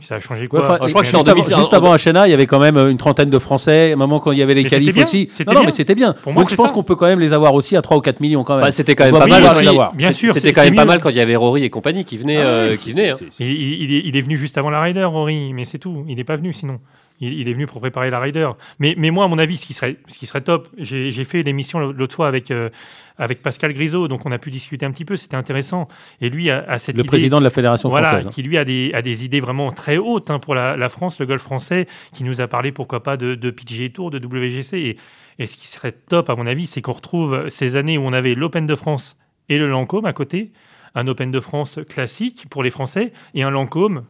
Ça 0.00 0.16
a 0.16 0.20
changé 0.20 0.48
quoi 0.48 0.58
Ouais, 0.60 0.66
enfin, 0.66 0.78
je 0.84 0.88
crois 0.90 1.02
que 1.02 1.06
c'est 1.06 1.14
en 1.16 1.20
juste, 1.20 1.28
avant, 1.28 1.40
2000, 1.42 1.56
juste 1.56 1.72
en- 1.72 1.76
avant 1.76 1.92
Hachena, 1.92 2.26
il 2.26 2.30
y 2.32 2.34
avait 2.34 2.46
quand 2.46 2.58
même 2.58 2.76
euh, 2.76 2.90
une 2.90 2.96
trentaine 2.96 3.30
de 3.30 3.38
Français. 3.38 3.90
À 3.90 3.94
un 3.94 3.96
moment, 3.96 4.18
quand 4.18 4.32
il 4.32 4.38
y 4.38 4.42
avait 4.42 4.54
les 4.54 4.64
Mais 4.64 4.68
qualifs 4.68 4.96
aussi. 4.96 5.28
c'était 5.30 5.54
Non, 5.54 5.62
mais 5.64 5.70
c'était 5.70 5.94
bien. 5.94 6.14
Pour 6.22 6.32
moi, 6.32 6.42
Donc, 6.42 6.50
je 6.50 6.56
pense 6.56 6.72
qu'on 6.72 6.82
peut 6.82 6.96
quand 6.96 7.06
même 7.06 7.20
les 7.20 7.32
avoir 7.32 7.54
aussi 7.54 7.76
à 7.76 7.82
3 7.82 7.96
ou 7.96 8.00
4 8.00 8.18
millions 8.20 8.42
quand 8.42 8.54
même. 8.54 8.62
Enfin, 8.64 8.70
c'était 8.72 8.96
quand 8.96 9.04
même 9.04 9.16
pas 9.16 9.26
mal 9.26 9.44
aussi. 9.44 9.66
Bien 9.94 10.12
sûr, 10.12 10.34
C'était 10.34 10.52
quand 10.52 10.64
même 10.64 10.74
pas 10.74 10.84
mal 10.84 11.00
quand 11.00 11.10
il 11.10 11.16
y 11.16 11.20
avait 11.20 11.36
Rory 11.36 11.64
et 11.64 11.70
compagnie 11.70 12.04
qui 12.04 12.18
venaient. 12.18 12.38
euh, 12.38 12.76
qui 12.76 12.90
venaient 12.92 13.10
hein. 13.10 13.16
Il 13.38 14.16
est 14.16 14.20
venu 14.20 14.36
juste 14.36 14.58
avant 14.58 14.70
la 14.70 14.80
Ryder, 14.82 15.04
Rory, 15.04 15.52
mais 15.52 15.64
c'est 15.64 15.78
tout. 15.78 16.04
Il 16.08 16.16
n'est 16.16 16.24
pas 16.24 16.36
venu 16.36 16.52
sinon. 16.52 16.80
Il, 17.20 17.32
il 17.32 17.48
est 17.48 17.52
venu 17.52 17.66
pour 17.66 17.80
préparer 17.80 18.10
la 18.10 18.18
Ryder. 18.18 18.50
Mais, 18.80 18.94
mais 18.98 19.10
moi, 19.10 19.24
à 19.24 19.28
mon 19.28 19.38
avis, 19.38 19.56
ce 19.56 19.66
qui 19.66 19.72
serait, 19.72 19.96
ce 20.08 20.18
qui 20.18 20.26
serait 20.26 20.40
top, 20.40 20.68
j'ai 20.78 21.12
j'ai 21.12 21.24
fait 21.24 21.42
l'émission 21.42 21.78
l'autre 21.78 22.16
fois 22.16 22.26
avec, 22.26 22.50
euh, 22.50 22.70
avec 23.18 23.40
Pascal 23.42 23.72
Grisot, 23.72 24.08
donc 24.08 24.26
on 24.26 24.32
a 24.32 24.38
pu 24.38 24.50
discuter 24.50 24.84
un 24.84 24.90
petit 24.90 25.04
peu, 25.04 25.14
c'était 25.14 25.36
intéressant. 25.36 25.86
Et 26.20 26.28
lui 26.28 26.50
a, 26.50 26.64
a 26.68 26.78
cette 26.78 26.96
Le 26.96 27.02
idée. 27.02 27.06
président 27.08 27.38
de 27.38 27.44
la 27.44 27.50
Fédération 27.50 27.88
Voilà, 27.88 28.08
française. 28.08 28.26
hein. 28.28 28.30
qui 28.34 28.42
lui 28.42 28.58
a 28.58 28.64
des, 28.64 28.90
a 28.94 29.00
des 29.02 29.24
idées 29.24 29.38
vraiment 29.40 29.70
très 29.70 29.96
hautes 29.96 30.30
hein, 30.30 30.40
pour 30.40 30.54
la, 30.56 30.76
la 30.76 30.88
France, 30.88 31.20
le 31.20 31.26
golf 31.26 31.42
français, 31.42 31.86
qui 32.12 32.24
nous 32.24 32.40
a 32.40 32.48
parlé 32.48 32.72
pourquoi 32.72 33.02
pas 33.04 33.16
de, 33.16 33.36
de 33.36 33.50
PGA 33.50 33.88
Tour, 33.90 34.10
de 34.10 34.18
WGC. 34.18 34.76
Et, 34.78 34.96
et 35.38 35.46
ce 35.46 35.56
qui 35.56 35.68
serait 35.68 35.92
top, 35.92 36.30
à 36.30 36.34
mon 36.34 36.46
avis, 36.48 36.66
c'est 36.66 36.82
qu'on 36.82 36.92
retrouve 36.92 37.48
ces 37.48 37.76
années 37.76 37.96
où 37.96 38.02
on 38.02 38.12
avait 38.12 38.34
l'Open 38.34 38.66
de 38.66 38.74
France 38.74 39.16
et 39.48 39.58
le 39.58 39.68
Lancôme 39.68 40.06
à 40.06 40.12
côté, 40.12 40.50
un 40.96 41.06
Open 41.08 41.30
de 41.30 41.40
France 41.40 41.78
classique 41.88 42.46
pour 42.50 42.62
les 42.64 42.70
Français 42.72 43.12
et 43.34 43.42
un 43.44 43.50
Lancôme 43.50 44.04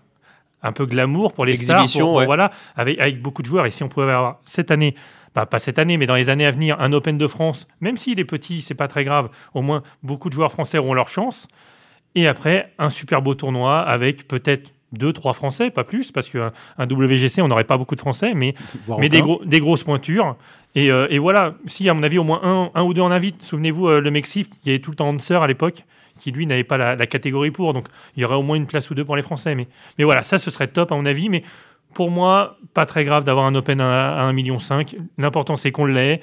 un 0.64 0.72
peu 0.72 0.86
glamour 0.86 1.32
pour 1.32 1.44
les 1.46 1.54
stars, 1.54 1.82
Exhibition, 1.82 2.06
pour- 2.06 2.10
pour- 2.12 2.18
ouais. 2.20 2.26
voilà, 2.26 2.50
avec, 2.74 2.98
avec 2.98 3.22
beaucoup 3.22 3.42
de 3.42 3.46
joueurs. 3.46 3.66
Et 3.66 3.70
si 3.70 3.82
on 3.84 3.88
pouvait 3.88 4.10
avoir 4.10 4.38
cette 4.44 4.70
année, 4.72 4.94
bah, 5.34 5.46
pas 5.46 5.58
cette 5.58 5.78
année, 5.78 5.96
mais 5.96 6.06
dans 6.06 6.14
les 6.16 6.30
années 6.30 6.46
à 6.46 6.50
venir, 6.50 6.76
un 6.80 6.92
Open 6.92 7.18
de 7.18 7.26
France, 7.28 7.66
même 7.80 7.96
s'il 7.96 8.18
est 8.18 8.24
petit, 8.24 8.62
c'est 8.62 8.74
pas 8.74 8.88
très 8.88 9.04
grave, 9.04 9.28
au 9.54 9.62
moins 9.62 9.82
beaucoup 10.02 10.28
de 10.28 10.34
joueurs 10.34 10.50
français 10.52 10.78
auront 10.78 10.94
leur 10.94 11.08
chance. 11.08 11.46
Et 12.16 12.26
après, 12.28 12.72
un 12.78 12.90
super 12.90 13.22
beau 13.22 13.34
tournoi 13.34 13.80
avec 13.80 14.26
peut-être 14.28 14.70
deux, 14.94 15.12
trois 15.12 15.32
Français, 15.32 15.70
pas 15.70 15.84
plus, 15.84 16.12
parce 16.12 16.28
qu'un 16.28 16.52
un 16.78 16.86
WGC, 16.86 17.42
on 17.42 17.48
n'aurait 17.48 17.64
pas 17.64 17.76
beaucoup 17.76 17.94
de 17.94 18.00
Français, 18.00 18.34
mais, 18.34 18.54
mais 18.98 19.08
des, 19.08 19.18
aucun. 19.18 19.26
gros, 19.26 19.44
des 19.44 19.60
grosses 19.60 19.84
pointures. 19.84 20.36
Et, 20.74 20.90
euh, 20.90 21.06
et 21.10 21.18
voilà, 21.18 21.54
si 21.66 21.88
à 21.88 21.94
mon 21.94 22.02
avis, 22.02 22.18
au 22.18 22.24
moins 22.24 22.40
un, 22.42 22.70
un 22.74 22.82
ou 22.82 22.94
deux 22.94 23.02
en 23.02 23.10
invite, 23.10 23.42
souvenez-vous, 23.42 23.88
euh, 23.88 24.00
le 24.00 24.10
Mexique, 24.10 24.50
il 24.64 24.68
y 24.68 24.70
avait 24.70 24.80
tout 24.80 24.90
le 24.90 24.96
temps 24.96 25.08
Hanser 25.08 25.34
à 25.34 25.46
l'époque, 25.46 25.84
qui 26.18 26.32
lui 26.32 26.46
n'avait 26.46 26.64
pas 26.64 26.76
la, 26.76 26.96
la 26.96 27.06
catégorie 27.06 27.50
pour, 27.50 27.72
donc 27.72 27.86
il 28.16 28.22
y 28.22 28.24
aurait 28.24 28.36
au 28.36 28.42
moins 28.42 28.56
une 28.56 28.66
place 28.66 28.90
ou 28.90 28.94
deux 28.94 29.04
pour 29.04 29.16
les 29.16 29.22
Français. 29.22 29.54
Mais, 29.54 29.68
mais 29.98 30.04
voilà, 30.04 30.22
ça, 30.22 30.38
ce 30.38 30.50
serait 30.50 30.68
top 30.68 30.92
à 30.92 30.96
mon 30.96 31.06
avis. 31.06 31.28
Mais 31.28 31.42
pour 31.94 32.10
moi, 32.10 32.58
pas 32.74 32.86
très 32.86 33.04
grave 33.04 33.24
d'avoir 33.24 33.46
un 33.46 33.54
Open 33.54 33.80
à, 33.80 34.26
à 34.26 34.32
1,5 34.32 34.34
million. 34.34 34.58
L'important, 35.18 35.56
c'est 35.56 35.72
qu'on 35.72 35.86
l'ait. 35.86 36.20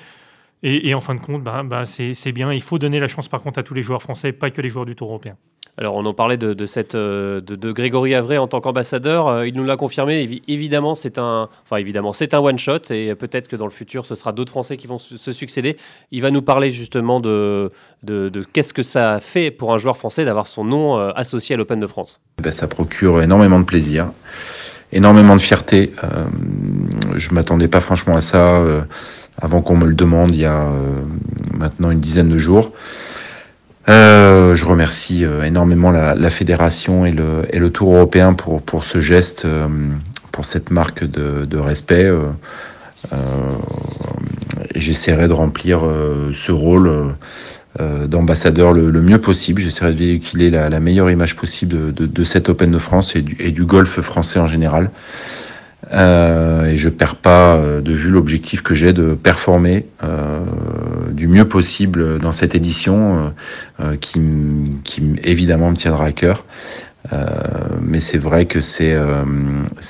Et, 0.63 0.89
et 0.89 0.93
en 0.93 1.01
fin 1.01 1.15
de 1.15 1.19
compte, 1.19 1.43
bah, 1.43 1.63
bah, 1.63 1.85
c'est 1.85 2.31
bien. 2.31 2.53
Il 2.53 2.61
faut 2.61 2.77
donner 2.77 2.99
la 2.99 3.07
chance, 3.07 3.27
par 3.27 3.41
contre, 3.41 3.59
à 3.59 3.63
tous 3.63 3.73
les 3.73 3.83
joueurs 3.83 4.01
français, 4.01 4.31
pas 4.31 4.51
que 4.51 4.61
les 4.61 4.69
joueurs 4.69 4.85
du 4.85 4.95
Tour 4.95 5.07
européen. 5.09 5.37
Alors, 5.77 5.95
on 5.95 6.05
en 6.05 6.13
parlait 6.13 6.37
de, 6.37 6.53
de 6.53 6.65
euh, 6.95 7.41
Grégory 7.73 8.13
Avray 8.13 8.37
en 8.37 8.47
tant 8.47 8.59
qu'ambassadeur. 8.61 9.27
Euh, 9.29 9.47
il 9.47 9.55
nous 9.55 9.63
l'a 9.63 9.77
confirmé. 9.77 10.23
Évi- 10.25 10.41
évidemment, 10.47 10.95
c'est 10.95 11.17
un, 11.17 11.49
enfin, 11.63 11.77
un 11.81 12.39
one 12.39 12.59
shot 12.59 12.91
et 12.91 13.15
peut-être 13.15 13.47
que 13.47 13.55
dans 13.55 13.65
le 13.65 13.71
futur, 13.71 14.05
ce 14.05 14.15
sera 14.15 14.31
d'autres 14.33 14.51
Français 14.51 14.77
qui 14.77 14.85
vont 14.87 14.99
se 14.99 15.31
succéder. 15.31 15.77
Il 16.11 16.21
va 16.21 16.29
nous 16.29 16.41
parler 16.41 16.71
justement 16.71 17.19
de, 17.19 17.71
de, 18.03 18.29
qu'est-ce 18.53 18.73
que 18.73 18.83
ça 18.83 19.19
fait 19.21 19.49
pour 19.49 19.73
un 19.73 19.77
joueur 19.77 19.97
français 19.97 20.25
d'avoir 20.25 20.45
son 20.47 20.65
nom 20.65 20.99
euh, 20.99 21.11
associé 21.15 21.55
à 21.55 21.57
l'Open 21.57 21.79
de 21.79 21.87
France. 21.87 22.21
Ben, 22.43 22.51
ça 22.51 22.67
procure 22.67 23.21
énormément 23.21 23.59
de 23.59 23.65
plaisir, 23.65 24.11
énormément 24.91 25.35
de 25.35 25.41
fierté. 25.41 25.93
Euh, 26.03 26.25
je 27.15 27.33
m'attendais 27.33 27.69
pas 27.69 27.79
franchement 27.79 28.15
à 28.17 28.21
ça 28.21 28.61
avant 29.41 29.61
qu'on 29.61 29.77
me 29.77 29.85
le 29.85 29.95
demande 29.95 30.35
il 30.35 30.41
y 30.41 30.45
a 30.45 30.69
maintenant 31.53 31.91
une 31.91 32.01
dizaine 32.01 32.29
de 32.29 32.37
jours. 32.37 32.71
Euh, 33.89 34.55
je 34.55 34.65
remercie 34.65 35.25
euh, 35.25 35.43
énormément 35.43 35.91
la, 35.91 36.29
fédération 36.29 37.05
et 37.05 37.11
le, 37.11 37.69
Tour 37.69 37.95
européen 37.95 38.33
pour, 38.33 38.83
ce 38.83 38.99
geste, 38.99 39.45
euh, 39.45 39.67
pour 40.31 40.45
cette 40.45 40.71
marque 40.71 41.03
de, 41.03 41.57
respect. 41.57 42.09
j'essaierai 44.75 45.27
de 45.27 45.33
remplir 45.33 45.81
ce 46.33 46.51
rôle 46.51 47.15
d'ambassadeur 47.79 48.73
le, 48.73 49.01
mieux 49.01 49.19
possible. 49.19 49.61
J'essaierai 49.61 49.93
de 49.93 49.97
véhiculer 49.97 50.49
la, 50.49 50.79
meilleure 50.79 51.09
image 51.09 51.35
possible 51.35 51.73
de, 51.73 51.91
de, 51.91 52.05
de 52.05 52.23
cet 52.23 52.49
Open 52.49 52.71
de 52.71 52.79
France 52.79 53.15
et 53.15 53.21
du, 53.21 53.35
et 53.39 53.51
du 53.51 53.65
golf 53.65 53.99
français 54.01 54.39
en 54.39 54.47
général. 54.47 54.91
Et 55.91 56.77
je 56.77 56.89
perds 56.89 57.15
pas 57.15 57.57
de 57.57 57.91
vue 57.91 58.09
l'objectif 58.09 58.61
que 58.61 58.73
j'ai 58.73 58.93
de 58.93 59.13
performer 59.15 59.87
du 61.11 61.27
mieux 61.27 61.47
possible 61.47 62.19
dans 62.19 62.31
cette 62.31 62.55
édition 62.55 63.17
euh, 63.17 63.29
euh, 63.79 63.97
qui, 63.97 64.19
évidemment 65.23 65.71
me 65.71 65.75
tiendra 65.75 66.05
à 66.05 66.11
cœur. 66.11 66.45
Euh, 67.13 67.27
mais 67.81 67.99
c'est 67.99 68.17
vrai 68.17 68.45
que 68.45 68.61
c'est 68.61 68.93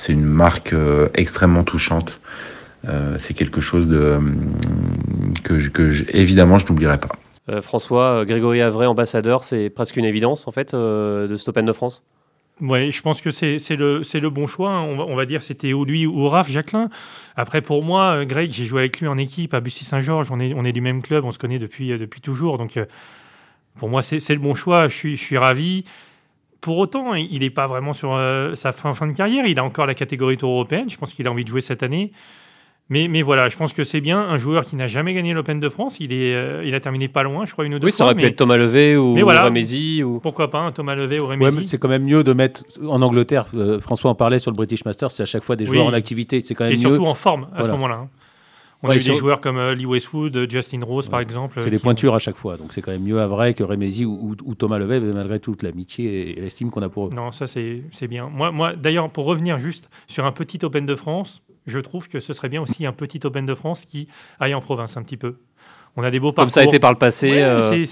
une 0.08 0.24
marque 0.24 0.74
extrêmement 1.14 1.64
touchante. 1.64 2.20
C'est 3.18 3.34
quelque 3.34 3.60
chose 3.60 3.86
euh, 3.90 4.18
que, 5.44 5.58
je- 5.58 6.04
évidemment 6.08 6.58
je 6.58 6.66
n'oublierai 6.66 6.98
pas. 6.98 7.60
François, 7.60 8.24
Grégory 8.24 8.60
Avray, 8.60 8.86
ambassadeur, 8.86 9.42
c'est 9.42 9.68
presque 9.70 9.96
une 9.96 10.04
évidence 10.04 10.48
en 10.48 10.52
fait 10.52 10.74
de 10.74 11.36
cet 11.36 11.48
Open 11.48 11.64
de 11.64 11.72
France? 11.72 12.02
Ouais, 12.60 12.92
je 12.92 13.02
pense 13.02 13.20
que 13.20 13.30
c'est 13.30 13.56
le, 13.76 14.02
le 14.02 14.30
bon 14.30 14.46
choix. 14.46 14.70
hein. 14.70 14.82
On 14.82 14.96
va, 14.96 15.04
on 15.04 15.16
va 15.16 15.26
dire 15.26 15.42
c'était 15.42 15.72
ou 15.72 15.84
lui 15.84 16.06
ou 16.06 16.28
Raph, 16.28 16.48
Jacqueline. 16.48 16.90
Après, 17.34 17.60
pour 17.60 17.82
moi, 17.82 18.18
euh, 18.18 18.24
Greg, 18.24 18.52
j'ai 18.52 18.66
joué 18.66 18.82
avec 18.82 19.00
lui 19.00 19.08
en 19.08 19.18
équipe 19.18 19.52
à 19.54 19.60
Bussy-Saint-Georges. 19.60 20.30
On 20.30 20.38
est, 20.38 20.54
on 20.54 20.64
est 20.64 20.72
du 20.72 20.80
même 20.80 21.02
club, 21.02 21.24
on 21.24 21.32
se 21.32 21.38
connaît 21.38 21.58
depuis, 21.58 21.90
euh, 21.90 21.98
depuis 21.98 22.20
toujours. 22.20 22.58
Donc, 22.58 22.76
euh, 22.76 22.84
pour 23.78 23.88
moi, 23.88 24.02
c'est 24.02 24.28
le 24.28 24.38
bon 24.38 24.54
choix. 24.54 24.86
Je 24.86 24.94
suis, 24.94 25.16
je 25.16 25.22
suis 25.22 25.38
ravi. 25.38 25.84
Pour 26.60 26.78
autant, 26.78 27.14
il 27.14 27.40
n'est 27.40 27.50
pas 27.50 27.66
vraiment 27.66 27.94
sur 27.94 28.16
sa 28.54 28.70
fin, 28.70 28.92
fin 28.92 29.08
de 29.08 29.14
carrière. 29.14 29.46
Il 29.46 29.58
a 29.58 29.64
encore 29.64 29.86
la 29.86 29.94
catégorie 29.94 30.36
Tour 30.36 30.50
européenne. 30.50 30.88
Je 30.88 30.96
pense 30.96 31.12
qu'il 31.14 31.26
a 31.26 31.30
envie 31.32 31.42
de 31.42 31.48
jouer 31.48 31.62
cette 31.62 31.82
année. 31.82 32.12
Mais, 32.92 33.08
mais 33.08 33.22
voilà, 33.22 33.48
je 33.48 33.56
pense 33.56 33.72
que 33.72 33.84
c'est 33.84 34.02
bien. 34.02 34.20
Un 34.20 34.36
joueur 34.36 34.66
qui 34.66 34.76
n'a 34.76 34.86
jamais 34.86 35.14
gagné 35.14 35.32
l'Open 35.32 35.58
de 35.60 35.68
France, 35.70 35.96
il, 35.98 36.12
est, 36.12 36.34
euh, 36.34 36.62
il 36.62 36.74
a 36.74 36.80
terminé 36.80 37.08
pas 37.08 37.22
loin, 37.22 37.46
je 37.46 37.52
crois, 37.52 37.64
une 37.64 37.72
ou 37.74 37.78
deux 37.78 37.86
Oui, 37.86 37.90
ça 37.92 38.04
fois. 38.04 38.12
aurait 38.12 38.14
pu 38.22 38.26
être 38.28 38.36
Thomas 38.36 38.58
Levé 38.58 38.96
ou 38.98 39.16
voilà. 39.20 39.48
Ou. 39.50 40.20
Pourquoi 40.20 40.50
pas 40.50 40.58
un 40.60 40.72
Thomas 40.72 40.94
Levet 40.94 41.18
ou 41.18 41.22
Ouais, 41.22 41.30
Rémézy 41.30 41.56
mais 41.56 41.62
c'est 41.62 41.78
quand 41.78 41.88
même 41.88 42.04
mieux 42.04 42.22
de 42.22 42.32
mettre 42.34 42.64
en 42.86 43.00
Angleterre. 43.00 43.46
euh, 43.54 43.80
François 43.80 44.10
en 44.10 44.14
parlait 44.14 44.38
sur 44.38 44.50
le 44.50 44.56
British 44.56 44.84
Masters, 44.84 45.10
c'est 45.10 45.22
à 45.22 45.26
chaque 45.26 45.42
fois 45.42 45.56
des 45.56 45.64
Oui. 45.64 45.74
joueurs 45.76 45.86
en 45.86 45.94
activité. 45.94 46.40
C'est 46.44 46.54
quand 46.54 46.64
même 46.64 46.72
Et 46.74 46.76
mieux. 46.76 46.80
surtout 46.80 47.06
en 47.06 47.14
forme 47.14 47.48
à 47.56 47.62
ce 47.62 47.70
moment-là. 47.70 47.94
hein. 47.94 48.08
On 48.82 48.88
Ouais, 48.88 48.94
a 48.94 48.96
eu 48.96 49.00
sur- 49.00 49.14
des 49.14 49.20
joueurs 49.20 49.40
comme 49.40 49.58
euh, 49.58 49.74
Lee 49.76 49.86
Westwood, 49.86 50.46
Justin 50.50 50.80
Rose 50.84 51.08
par 51.08 51.20
exemple. 51.20 51.60
C'est 51.62 51.70
des 51.70 51.76
qui- 51.76 51.82
pointures 51.84 52.14
à 52.14 52.18
chaque 52.18 52.36
fois. 52.36 52.56
Donc 52.58 52.72
c'est 52.74 52.82
quand 52.82 52.90
même 52.90 53.04
mieux 53.04 53.20
à 53.20 53.26
vrai 53.28 53.54
que 53.54 53.62
Rémézy 53.62 54.04
ou, 54.04 54.12
ou- 54.32 54.36
ou 54.44 54.54
Thomas 54.56 54.78
Levet, 54.78 54.98
malgré 55.00 55.38
toute 55.40 55.62
l'amitié 55.62 56.36
et 56.36 56.40
l'estime 56.40 56.70
qu'on 56.70 56.82
a 56.82 56.88
pour 56.90 57.06
eux. 57.06 57.10
Non, 57.14 57.30
ça 57.30 57.46
c'est 57.46 57.84
c'est 57.92 58.08
bien. 58.08 58.28
Moi, 58.28 58.50
moi 58.50 58.74
d'ailleurs, 58.74 59.08
pour 59.08 59.24
revenir 59.24 59.58
juste 59.60 59.88
sur 60.08 60.26
un 60.26 60.32
petit 60.32 60.58
Open 60.64 60.84
de 60.84 60.94
France, 60.96 61.42
je 61.66 61.78
trouve 61.78 62.08
que 62.08 62.20
ce 62.20 62.32
serait 62.32 62.48
bien 62.48 62.62
aussi 62.62 62.86
un 62.86 62.92
petit 62.92 63.20
Open 63.24 63.46
de 63.46 63.54
France 63.54 63.84
qui 63.84 64.08
aille 64.40 64.54
en 64.54 64.60
province 64.60 64.96
un 64.96 65.02
petit 65.02 65.16
peu. 65.16 65.36
On 65.94 66.02
a 66.02 66.10
des 66.10 66.18
beaux 66.20 66.28
Comme 66.28 66.36
parcours. 66.46 66.52
ça 66.52 66.60
a 66.60 66.64
été 66.64 66.78
par 66.78 66.90
le 66.90 66.96
passé. 66.96 67.30
Ouais, 67.30 67.42
euh, 67.42 67.84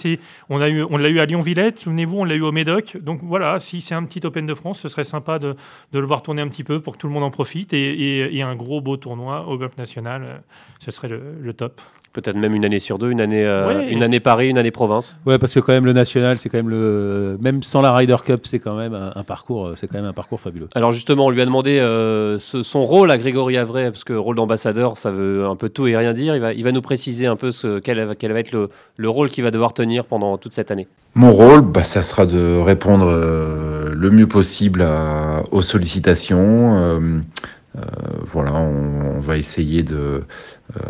on 0.49 0.59
a 0.63 0.71
eu, 0.71 0.83
on 0.85 0.97
l'a 0.97 1.11
eu 1.11 1.21
à 1.21 1.27
Lyon-Villette, 1.27 1.79
souvenez-vous, 1.79 2.21
on 2.21 2.25
l'a 2.25 2.35
eu 2.35 2.41
au 2.41 2.51
Médoc. 2.51 2.97
Donc 2.97 3.21
voilà, 3.23 3.61
si 3.61 3.83
c'est 3.83 3.95
un 3.95 4.05
petit 4.05 4.25
Open 4.27 4.47
de 4.47 4.55
France, 4.55 4.81
ce 4.81 4.89
serait 4.89 5.05
sympa 5.05 5.39
de, 5.39 5.55
de 5.93 5.99
le 5.99 6.07
voir 6.07 6.23
tourner 6.23 6.41
un 6.41 6.49
petit 6.49 6.65
peu 6.65 6.81
pour 6.81 6.95
que 6.95 6.99
tout 6.99 7.09
le 7.09 7.13
monde 7.13 7.25
en 7.25 7.31
profite 7.31 7.75
et, 7.75 7.79
et- 7.93 8.37
et 8.39 8.43
un 8.43 8.57
gros 8.57 8.81
beau 8.81 8.97
tournoi 8.97 9.47
au 9.47 9.59
golf 9.59 9.77
national, 9.77 10.23
euh, 10.25 10.39
ce 10.79 10.91
serait 10.91 11.09
le, 11.09 11.21
le 11.43 11.53
top. 11.53 11.83
Peut-être 12.13 12.37
même 12.37 12.57
une 12.57 12.65
année 12.65 12.81
sur 12.81 12.99
deux, 12.99 13.13
une 13.13 13.21
année, 13.21 13.45
euh, 13.47 13.69
Ouais. 13.69 13.93
une 13.93 14.03
année 14.03 14.19
Paris, 14.19 14.49
une 14.51 14.59
année 14.59 14.73
province. 14.73 15.15
Ouais, 15.27 15.39
parce 15.39 15.55
que 15.55 15.61
quand 15.61 15.73
même 15.73 15.85
le 15.85 15.93
national, 15.93 16.39
c'est 16.39 16.49
quand 16.49 16.59
même 16.59 16.69
le, 16.69 17.39
même 17.41 17.63
sans 17.63 17.83
la 17.83 17.93
Ryder 17.93 18.17
Cup, 18.25 18.41
c'est 18.49 18.59
quand 18.59 18.75
même 18.75 18.95
un, 18.95 19.13
un 19.15 19.23
parcours, 19.23 19.69
euh, 19.69 19.75
c'est 19.77 19.87
quand 19.87 19.95
même 19.99 20.07
un 20.07 20.13
parcours 20.13 20.41
fabuleux. 20.41 20.67
Alors 20.75 20.91
justement, 20.91 21.27
on 21.27 21.31
lui 21.31 21.41
a 21.41 21.45
demandé 21.45 21.79
euh, 21.79 22.41
ce- 22.41 22.65
son 22.65 22.85
rôle 22.85 23.13
à 23.13 23.19
Grégory 23.19 23.57
Avray, 23.59 23.93
parce 23.93 24.03
que 24.03 24.13
rôle 24.13 24.35
d'ambassadeur, 24.35 24.97
ça 24.99 25.13
veut 25.13 25.47
un 25.47 25.55
peu 25.55 25.69
tout 25.69 25.87
et 25.87 25.97
rien 25.97 26.13
dire. 26.13 26.35
Il 26.35 26.41
va, 26.41 26.53
il 26.53 26.65
va 26.65 26.73
nous 26.73 26.83
préciser 26.83 27.29
un 27.29 27.37
peu 27.37 27.53
ce, 27.53 27.79
quel, 27.79 28.05
va- 28.05 28.15
quel 28.17 28.33
va 28.33 28.41
être 28.41 28.51
le, 28.51 28.71
le 28.97 29.09
rôle 29.09 29.29
qu'il 29.31 29.45
va 29.45 29.53
devoir 29.53 29.73
tenir 29.73 30.05
pendant 30.05 30.37
toute 30.37 30.53
cette 30.53 30.73
année. 30.73 30.89
Mon 31.15 31.31
rôle, 31.33 31.61
bah, 31.61 31.85
ça 31.85 32.03
sera 32.03 32.27
de 32.27 32.59
répondre 32.59 33.07
euh, 33.07 33.95
le 33.95 34.11
mieux 34.11 34.27
possible 34.27 34.83
à- 34.83 35.45
aux 35.53 35.63
sollicitations. 35.63 37.01
Euh, 37.77 37.81
voilà, 38.33 38.55
on, 38.55 39.17
on 39.17 39.21
va 39.21 39.37
essayer 39.39 39.83
de, 39.83 40.25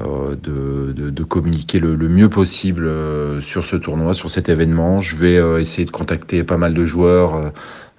euh, 0.00 0.36
de, 0.36 0.92
de- 0.92 1.10
de 1.10 1.24
communiquer 1.24 1.78
le, 1.78 1.94
le 1.96 2.08
mieux 2.08 2.28
possible 2.30 2.86
euh, 2.86 3.40
sur 3.40 3.64
ce 3.64 3.76
tournoi, 3.76 4.14
sur 4.14 4.30
cet 4.30 4.48
événement. 4.48 4.98
Je 4.98 5.16
vais 5.16 5.36
euh, 5.38 5.60
essayer 5.60 5.84
de 5.84 5.90
contacter 5.90 6.44
pas 6.44 6.56
mal 6.58 6.74
de 6.74 6.86
joueurs 6.86 7.52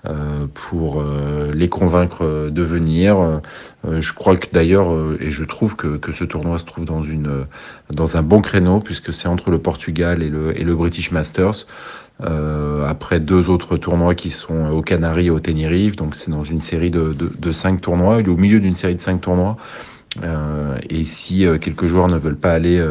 euh, 0.08 0.48
pour 0.54 1.02
euh, 1.02 1.52
les 1.54 1.70
convaincre 1.70 2.50
de 2.50 2.62
venir. 2.64 3.42
Je 3.88 4.14
crois 4.14 4.36
que 4.38 4.48
d'ailleurs, 4.52 4.90
et 5.20 5.32
je 5.32 5.44
trouve 5.44 5.76
que, 5.76 5.98
que 5.98 6.12
ce 6.12 6.24
tournoi 6.24 6.60
se 6.60 6.66
trouve 6.66 6.86
dans, 6.86 7.04
une, 7.04 7.46
dans 7.92 8.18
un 8.18 8.22
bon 8.24 8.42
créneau, 8.42 8.80
puisque 8.80 9.14
c'est 9.14 9.28
entre 9.28 9.50
le 9.52 9.60
Portugal 9.60 10.24
et 10.24 10.30
le, 10.30 10.60
et 10.60 10.64
le 10.64 10.76
British 10.76 11.12
Masters. 11.12 11.66
Euh, 12.24 12.86
après 12.86 13.20
deux 13.20 13.50
autres 13.50 13.78
tournois 13.78 14.14
qui 14.14 14.30
sont 14.30 14.70
aux 14.70 14.82
Canaries 14.82 15.28
et 15.28 15.30
au 15.32 15.40
Tenerife, 15.40 15.96
donc 15.96 16.16
c'est 16.16 16.30
dans 16.30 16.44
une 16.44 16.62
série 16.62 16.92
de, 16.92 17.14
de, 17.14 17.32
de 17.36 17.52
cinq 17.52 17.82
tournois. 17.82 18.20
Il 18.20 18.28
est 18.28 18.30
au 18.30 18.38
milieu 18.38 18.60
d'une 18.60 18.76
série 18.76 18.96
de 18.96 19.02
cinq 19.02 19.22
tournois. 19.22 19.58
Euh, 20.24 20.78
et 20.90 21.04
si 21.04 21.46
euh, 21.46 21.58
quelques 21.58 21.86
joueurs 21.86 22.10
ne 22.10 22.18
veulent 22.18 22.36
pas 22.38 22.52
aller 22.52 22.84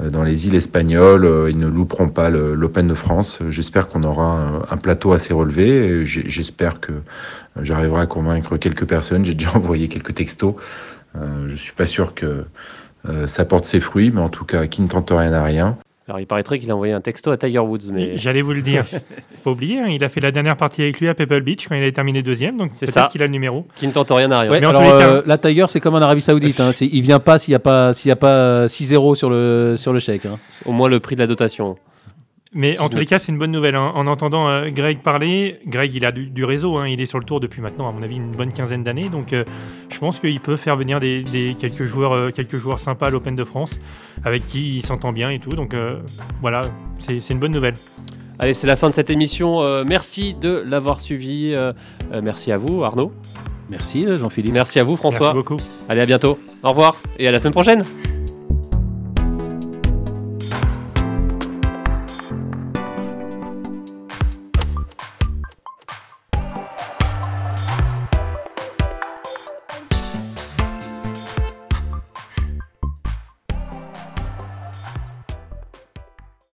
dans 0.00 0.22
les 0.24 0.48
îles 0.48 0.54
espagnoles, 0.54 1.48
ils 1.50 1.58
ne 1.58 1.68
louperont 1.68 2.08
pas 2.08 2.30
l'Open 2.30 2.88
de 2.88 2.94
France. 2.94 3.38
J'espère 3.50 3.88
qu'on 3.88 4.02
aura 4.02 4.64
un, 4.68 4.76
plateau 4.76 5.12
assez 5.12 5.32
relevé. 5.32 6.04
J'espère 6.04 6.80
que 6.80 6.92
j'arriverai 7.60 8.02
à 8.02 8.06
convaincre 8.06 8.56
quelques 8.56 8.86
personnes. 8.86 9.24
J'ai 9.24 9.34
déjà 9.34 9.52
envoyé 9.54 9.88
quelques 9.88 10.14
textos. 10.14 10.54
Je 11.14 11.54
suis 11.54 11.72
pas 11.72 11.86
sûr 11.86 12.14
que 12.14 12.44
ça 13.26 13.44
porte 13.44 13.66
ses 13.66 13.78
fruits, 13.78 14.10
mais 14.12 14.20
en 14.20 14.30
tout 14.30 14.44
cas, 14.44 14.66
qui 14.66 14.82
ne 14.82 14.88
tente 14.88 15.10
rien 15.10 15.32
à 15.32 15.44
rien. 15.44 15.76
Alors 16.06 16.20
il 16.20 16.26
paraîtrait 16.26 16.58
qu'il 16.58 16.70
a 16.70 16.74
envoyé 16.74 16.92
un 16.92 17.00
texto 17.00 17.30
à 17.30 17.38
Tiger 17.38 17.60
Woods, 17.60 17.90
mais 17.90 18.18
J'allais 18.18 18.42
vous 18.42 18.52
le 18.52 18.60
dire. 18.60 18.84
Faut 18.86 18.98
pas 19.42 19.50
oublier, 19.52 19.78
hein, 19.80 19.86
il 19.88 20.04
a 20.04 20.10
fait 20.10 20.20
la 20.20 20.30
dernière 20.32 20.56
partie 20.56 20.82
avec 20.82 21.00
lui 21.00 21.08
à 21.08 21.14
Pebble 21.14 21.40
Beach 21.40 21.66
quand 21.66 21.74
il 21.76 21.82
a 21.82 21.90
terminé 21.92 22.22
deuxième, 22.22 22.58
donc 22.58 22.72
C'est 22.74 22.84
ça. 22.86 23.08
qu'il 23.10 23.22
a 23.22 23.26
le 23.26 23.32
numéro. 23.32 23.66
qui 23.74 23.86
ne 23.86 23.92
tente 23.92 24.10
rien 24.10 24.30
à 24.30 24.40
rien. 24.40 24.50
Ouais, 24.50 24.60
Mais 24.60 24.66
en 24.66 24.70
alors 24.70 24.82
cas- 24.82 24.88
euh, 25.10 25.22
là, 25.24 25.38
Tiger, 25.38 25.64
c'est 25.68 25.80
comme 25.80 25.94
en 25.94 26.02
Arabie 26.02 26.20
Saoudite. 26.20 26.60
Hein, 26.60 26.72
il 26.80 27.00
vient 27.00 27.20
pas 27.20 27.38
s'il 27.38 27.52
y 27.52 27.54
a 27.54 27.58
pas 27.58 27.94
s'il 27.94 28.10
y 28.10 28.12
a 28.12 28.16
pas 28.16 28.66
6-0 28.66 29.14
sur 29.14 29.30
le 29.30 29.74
sur 29.78 29.94
le 29.94 29.98
chèque. 29.98 30.26
hein. 30.26 30.38
Au 30.66 30.72
moins 30.72 30.88
le 30.90 31.00
prix 31.00 31.14
de 31.14 31.20
la 31.20 31.26
dotation. 31.26 31.76
Mais 32.56 32.78
en 32.78 32.88
tous 32.88 32.96
les 32.96 33.06
cas, 33.06 33.18
c'est 33.18 33.32
une 33.32 33.38
bonne 33.38 33.50
nouvelle. 33.50 33.74
hein. 33.74 33.90
En 33.96 34.06
entendant 34.06 34.48
euh, 34.48 34.68
Greg 34.70 34.98
parler, 35.00 35.58
Greg, 35.66 35.92
il 35.94 36.04
a 36.04 36.12
du, 36.12 36.26
du 36.26 36.44
réseau. 36.44 36.76
hein. 36.76 36.86
Il 36.88 37.00
est 37.00 37.06
sur 37.06 37.18
le 37.18 37.24
tour 37.24 37.40
depuis 37.40 37.60
maintenant, 37.60 37.88
à 37.88 37.92
mon 37.92 38.02
avis, 38.02 38.16
une 38.16 38.30
bonne 38.30 38.52
quinzaine 38.52 38.84
d'années. 38.84 39.08
Donc, 39.08 39.32
euh, 39.32 39.42
je 39.90 39.98
pense 39.98 40.20
qu'il 40.20 40.38
peut 40.40 40.56
faire 40.56 40.76
venir 40.76 41.00
des, 41.00 41.22
des- 41.22 41.56
quelques, 41.58 41.84
joueurs, 41.84 42.12
euh, 42.12 42.30
quelques 42.30 42.56
joueurs 42.56 42.78
sympas 42.78 43.06
à 43.06 43.10
l'Open 43.10 43.34
de 43.34 43.42
France, 43.44 43.78
avec 44.24 44.46
qui 44.46 44.78
il 44.78 44.86
s'entend 44.86 45.12
bien 45.12 45.28
et 45.28 45.40
tout. 45.40 45.50
Donc, 45.50 45.74
euh, 45.74 45.98
voilà, 46.40 46.60
c'est 46.98 47.18
une 47.30 47.40
bonne 47.40 47.52
nouvelle. 47.52 47.74
Allez, 48.38 48.54
c'est 48.54 48.66
la 48.68 48.76
fin 48.76 48.88
de 48.88 48.94
cette 48.94 49.10
émission. 49.10 49.62
Euh, 49.62 49.82
merci 49.86 50.34
de 50.34 50.62
l'avoir 50.68 51.00
suivi. 51.00 51.54
Merci 52.22 52.52
à 52.52 52.56
vous, 52.56 52.84
Arnaud. 52.84 53.12
Merci 53.70 54.04
Jean-Philippe. 54.18 54.52
Merci 54.52 54.78
à 54.78 54.84
vous, 54.84 54.96
François. 54.96 55.32
Merci 55.32 55.36
beaucoup. 55.36 55.56
Allez, 55.88 56.02
à 56.02 56.06
bientôt. 56.06 56.38
Au 56.62 56.68
revoir 56.70 56.96
et 57.18 57.26
à 57.26 57.32
la 57.32 57.38
semaine 57.38 57.52
prochaine. 57.54 57.80